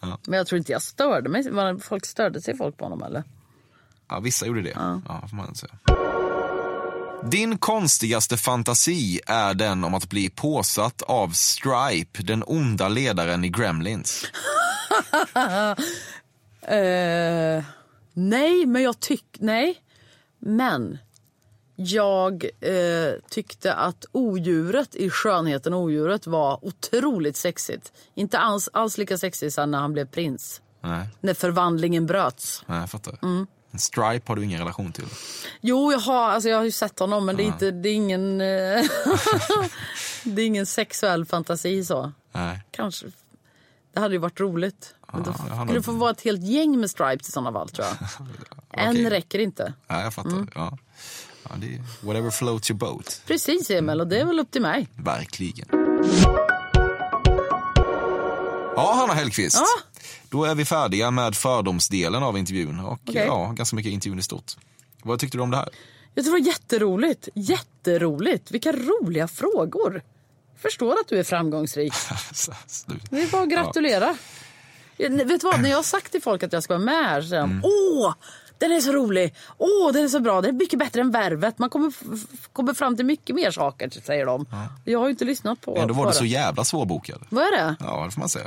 Men 0.26 0.38
jag 0.38 0.46
tror 0.46 0.58
inte 0.58 0.72
jag 0.72 0.82
störde 0.82 1.28
mig. 1.28 1.50
Var- 1.50 1.78
Folk 1.78 2.06
störde 2.06 2.40
sig 2.40 2.56
folk 2.56 2.76
på 2.76 2.84
honom 2.84 3.02
eller? 3.02 3.24
Ja, 4.08 4.20
vissa 4.20 4.46
gjorde 4.46 4.62
det. 4.62 4.72
Ja. 4.74 5.00
får 5.28 5.36
man 5.36 5.54
säga. 5.54 5.72
Din 7.30 7.58
konstigaste 7.58 8.36
fantasi 8.36 9.20
är 9.26 9.54
den 9.54 9.84
om 9.84 9.94
att 9.94 10.08
bli 10.08 10.30
påsatt 10.30 11.02
av 11.02 11.28
Stripe, 11.30 12.22
den 12.22 12.42
onda 12.46 12.88
ledaren 12.88 13.44
i 13.44 13.48
Gremlins. 13.48 14.24
Eh, 16.68 17.64
nej, 18.12 18.66
men 18.66 18.82
jag 18.82 19.00
tyck... 19.00 19.24
Nej. 19.38 19.82
Men 20.38 20.98
jag 21.76 22.44
eh, 22.44 23.12
tyckte 23.30 23.74
att 23.74 24.04
odjuret 24.12 24.94
i 24.94 25.10
Skönheten 25.10 25.74
och 25.74 25.80
odjuret 25.80 26.26
var 26.26 26.64
otroligt 26.64 27.36
sexigt. 27.36 27.92
Inte 28.14 28.38
alls, 28.38 28.68
alls 28.72 28.98
lika 28.98 29.18
sexigt 29.18 29.54
som 29.54 29.70
när 29.70 29.78
han 29.78 29.92
blev 29.92 30.06
prins. 30.06 30.60
Nej, 30.80 31.08
När 31.20 31.34
förvandlingen 31.34 32.06
bröts. 32.06 32.62
nej 32.66 32.80
jag 32.80 32.90
fattar. 32.90 33.18
Mm. 33.22 33.46
En 33.76 33.80
Stripe 33.80 34.22
har 34.26 34.36
du 34.36 34.44
ingen 34.44 34.58
relation 34.58 34.92
till. 34.92 35.04
Jo, 35.60 35.92
jag 35.92 35.98
har, 35.98 36.30
alltså 36.30 36.48
jag 36.48 36.56
har 36.56 36.64
ju 36.64 36.70
sett 36.70 36.98
honom 36.98 37.26
men 37.26 37.36
det 37.36 37.42
är, 37.42 37.46
inte, 37.46 37.70
det 37.70 37.88
är 37.88 37.94
ingen... 37.94 38.40
eh, 38.40 38.46
det 40.24 40.42
är 40.42 40.46
ingen 40.46 40.66
sexuell 40.66 41.24
fantasi 41.24 41.84
så. 41.84 42.12
Nej. 42.32 42.60
Kanske. 42.70 43.06
Det 43.94 44.00
hade 44.00 44.14
ju 44.14 44.18
varit 44.18 44.40
roligt. 44.40 44.94
Men 45.12 45.22
då 45.22 45.30
har 45.30 45.64
skulle 45.64 45.78
det 45.78 45.82
få 45.82 45.92
vara 45.92 46.10
ett 46.10 46.20
helt 46.20 46.42
gäng 46.42 46.80
med 46.80 46.90
stripes 46.90 47.28
i 47.28 47.32
sådana 47.32 47.52
fall 47.52 47.68
tror 47.68 47.86
jag. 47.86 47.96
En 48.70 48.90
Okej. 48.90 49.10
räcker 49.10 49.38
inte. 49.38 49.72
Nej, 49.86 50.02
jag 50.04 50.14
fattar. 50.14 50.30
Mm. 50.30 50.48
Ja. 50.54 50.78
Ja, 51.42 51.50
det 51.56 51.66
är 51.74 52.06
whatever 52.06 52.30
floats 52.30 52.70
your 52.70 52.78
boat. 52.78 53.22
Precis 53.26 53.70
Emil, 53.70 54.00
och 54.00 54.06
det 54.06 54.20
är 54.20 54.24
väl 54.24 54.40
upp 54.40 54.50
till 54.50 54.62
mig. 54.62 54.88
Verkligen. 54.94 55.68
Ja, 58.76 58.94
Hanna 58.94 59.14
Hellquist. 59.14 59.56
Ja. 59.56 59.95
Då 60.28 60.44
är 60.44 60.54
vi 60.54 60.64
färdiga 60.64 61.10
med 61.10 61.34
fördomsdelen 61.36 62.22
av 62.22 62.38
intervjun 62.38 62.80
och 62.80 62.92
Okej. 63.08 63.24
ja, 63.26 63.52
ganska 63.56 63.76
mycket 63.76 63.92
intervjun 63.92 64.18
i 64.18 64.22
stort. 64.22 64.52
Vad 65.02 65.20
tyckte 65.20 65.38
du 65.38 65.42
om 65.42 65.50
det 65.50 65.56
här? 65.56 65.68
Jag 66.14 66.24
tror 66.24 66.34
det 66.36 66.40
var 66.42 66.46
jätteroligt. 66.48 67.28
Jätteroligt. 67.34 68.50
Vilka 68.50 68.72
roliga 68.72 69.28
frågor. 69.28 70.02
Förstår 70.58 70.92
att 70.92 71.08
du 71.08 71.18
är 71.18 71.24
framgångsrik. 71.24 71.92
Det 73.10 73.22
är 73.22 73.30
bara 73.30 73.42
att 73.42 73.48
gratulera. 73.50 74.16
Ja, 74.96 75.08
Vet 75.08 75.28
du 75.40 75.46
vad, 75.46 75.62
när 75.62 75.70
jag 75.70 75.76
har 75.76 75.82
sagt 75.82 76.12
till 76.12 76.22
folk 76.22 76.42
att 76.42 76.52
jag 76.52 76.62
ska 76.62 76.74
vara 76.74 76.84
med 76.84 77.04
här 77.04 77.22
så 77.22 77.28
säger 77.28 77.42
Mm. 77.42 77.60
de 77.60 77.68
Åh, 77.68 78.14
den 78.58 78.72
är 78.72 78.80
så 78.80 78.92
rolig! 78.92 79.34
Åh, 79.58 79.92
den 79.92 80.04
är 80.04 80.08
så 80.08 80.20
bra! 80.20 80.40
Den 80.40 80.54
är 80.54 80.58
mycket 80.58 80.78
bättre 80.78 81.00
än 81.00 81.10
Värvet. 81.10 81.58
Man 81.58 81.70
kommer, 81.70 81.92
kommer 82.52 82.74
fram 82.74 82.96
till 82.96 83.06
mycket 83.06 83.36
mer 83.36 83.50
saker, 83.50 83.90
säger 84.04 84.26
de. 84.26 84.46
Jag 84.84 84.98
har 84.98 85.06
ju 85.06 85.10
inte 85.10 85.24
lyssnat 85.24 85.60
på 85.60 85.76
Ändå 85.76 85.94
var 85.94 86.06
du 86.06 86.12
så 86.12 86.24
jävla 86.24 86.64
svårbokad. 86.64 87.26
Vad 87.28 87.44
är 87.44 87.50
det? 87.52 87.76
Ja, 87.80 88.04
det 88.04 88.10
får 88.10 88.20
man 88.20 88.28
säga. 88.28 88.46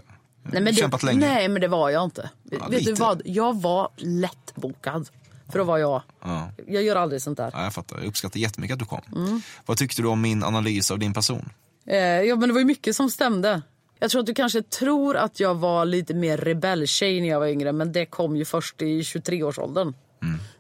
Nej 0.54 0.62
men, 0.62 0.74
Kämpat 0.74 1.02
det, 1.02 1.08
länge. 1.08 1.20
nej, 1.20 1.48
men 1.48 1.62
det 1.62 1.68
var 1.68 1.90
jag 1.90 2.04
inte. 2.04 2.30
Vet 2.44 2.70
lite. 2.70 2.92
du 2.92 2.94
vad? 2.94 3.22
Jag 3.26 3.62
var 3.62 3.90
lättbokad. 3.98 5.10
För 5.52 5.60
då 5.60 5.66
var 5.66 5.78
jag. 5.78 6.02
Ja. 6.22 6.52
Jag 6.68 6.84
gör 6.84 6.96
aldrig 6.96 7.22
sånt 7.22 7.38
där. 7.38 7.52
Ja, 7.54 7.64
jag 7.64 7.74
fattar. 7.74 7.98
Jag 7.98 8.06
uppskattar 8.06 8.40
jättemycket 8.40 8.74
att 8.74 8.80
du 8.80 8.86
kom. 8.86 9.02
Mm. 9.16 9.42
Vad 9.66 9.78
tyckte 9.78 10.02
du 10.02 10.08
om 10.08 10.22
min 10.22 10.44
analys 10.44 10.92
av 10.92 11.00
din 11.00 11.14
person? 11.14 11.50
Eh, 11.88 11.98
ja, 11.98 12.36
men 12.36 12.50
det 12.50 12.54
var 12.54 12.60
ju 12.60 12.66
mycket 12.66 12.96
som 12.96 13.10
stämde. 13.10 13.62
Jag 14.00 14.12
tror 14.12 14.20
att 14.20 14.26
du 14.26 14.34
kanske 14.34 14.62
tror 14.62 15.18
att 15.18 15.40
jag 15.40 15.56
var 15.56 15.86
lite 15.86 16.14
mer 16.14 16.38
rebelltjej 16.38 17.22
när 17.22 17.28
jag 17.28 17.40
var 17.40 17.48
yngre 17.48 17.72
men 17.72 17.92
det 17.92 18.06
kom 18.06 18.36
ju 18.36 18.46
först 18.46 18.82
i 18.82 19.02
23-årsåldern. 19.02 19.94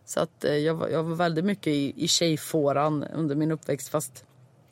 Så 0.05 0.19
att 0.19 0.43
eh, 0.43 0.55
jag, 0.55 0.73
var, 0.73 0.87
jag 0.87 1.03
var 1.03 1.15
väldigt 1.15 1.45
mycket 1.45 1.67
i, 1.67 1.93
i 2.03 2.07
tjejfåran 2.07 3.03
under 3.03 3.35
min 3.35 3.51
uppväxt 3.51 3.89
fast 3.89 4.23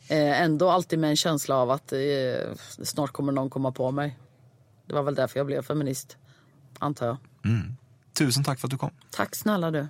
eh, 0.09 0.41
ändå 0.41 0.69
alltid 0.69 0.99
med 0.99 1.09
en 1.09 1.15
känsla 1.15 1.55
av 1.55 1.71
att 1.71 1.93
eh, 1.93 1.99
snart 2.83 3.11
kommer 3.11 3.31
någon 3.31 3.49
komma 3.49 3.71
på 3.71 3.91
mig. 3.91 4.17
Det 4.87 4.93
var 4.93 5.03
väl 5.03 5.15
därför 5.15 5.39
jag 5.39 5.45
blev 5.45 5.61
feminist, 5.61 6.17
antar 6.79 7.05
jag. 7.05 7.17
Mm. 7.45 7.77
Tusen 8.17 8.43
tack 8.43 8.59
för 8.59 8.67
att 8.67 8.71
du 8.71 8.77
kom. 8.77 8.91
Tack 9.11 9.35
snälla 9.35 9.71
du. 9.71 9.87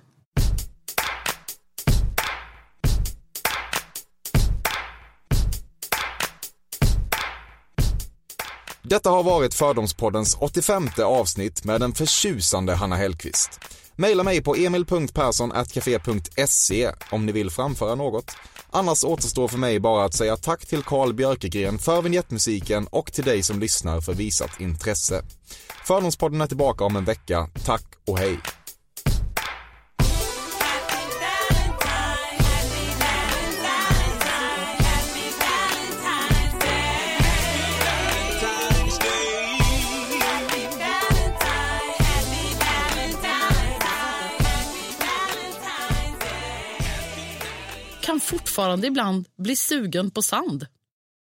Detta 8.82 9.10
har 9.10 9.22
varit 9.22 9.54
Fördomspoddens 9.54 10.36
85 10.40 10.88
avsnitt 11.04 11.64
med 11.64 11.80
den 11.80 11.92
förtjusande 11.92 12.74
Hanna 12.74 12.96
Hellquist. 12.96 13.60
Maila 14.00 14.22
mig 14.22 14.42
på 14.42 14.56
emil.perssonatcafe.se 14.56 16.92
om 17.10 17.26
ni 17.26 17.32
vill 17.32 17.50
framföra 17.50 17.94
något. 17.94 18.36
Annars 18.70 19.04
återstår 19.04 19.48
för 19.48 19.58
mig 19.58 19.80
bara 19.80 20.04
att 20.04 20.14
säga 20.14 20.36
tack 20.36 20.66
till 20.66 20.82
Carl 20.82 21.14
Björkegren 21.14 21.78
för 21.78 22.02
vignettmusiken 22.02 22.86
och 22.86 23.12
till 23.12 23.24
dig 23.24 23.42
som 23.42 23.60
lyssnar 23.60 24.00
för 24.00 24.14
visat 24.14 24.60
intresse. 24.60 25.22
Fördomspodden 25.84 26.40
är 26.40 26.46
tillbaka 26.46 26.84
om 26.84 26.96
en 26.96 27.04
vecka. 27.04 27.48
Tack 27.64 27.84
och 28.06 28.18
hej! 28.18 28.38
Kan 48.18 48.38
fortfarande 48.38 48.86
ibland 48.86 49.28
bli 49.36 49.56
sugen 49.56 50.10
på 50.10 50.22
sand. 50.22 50.66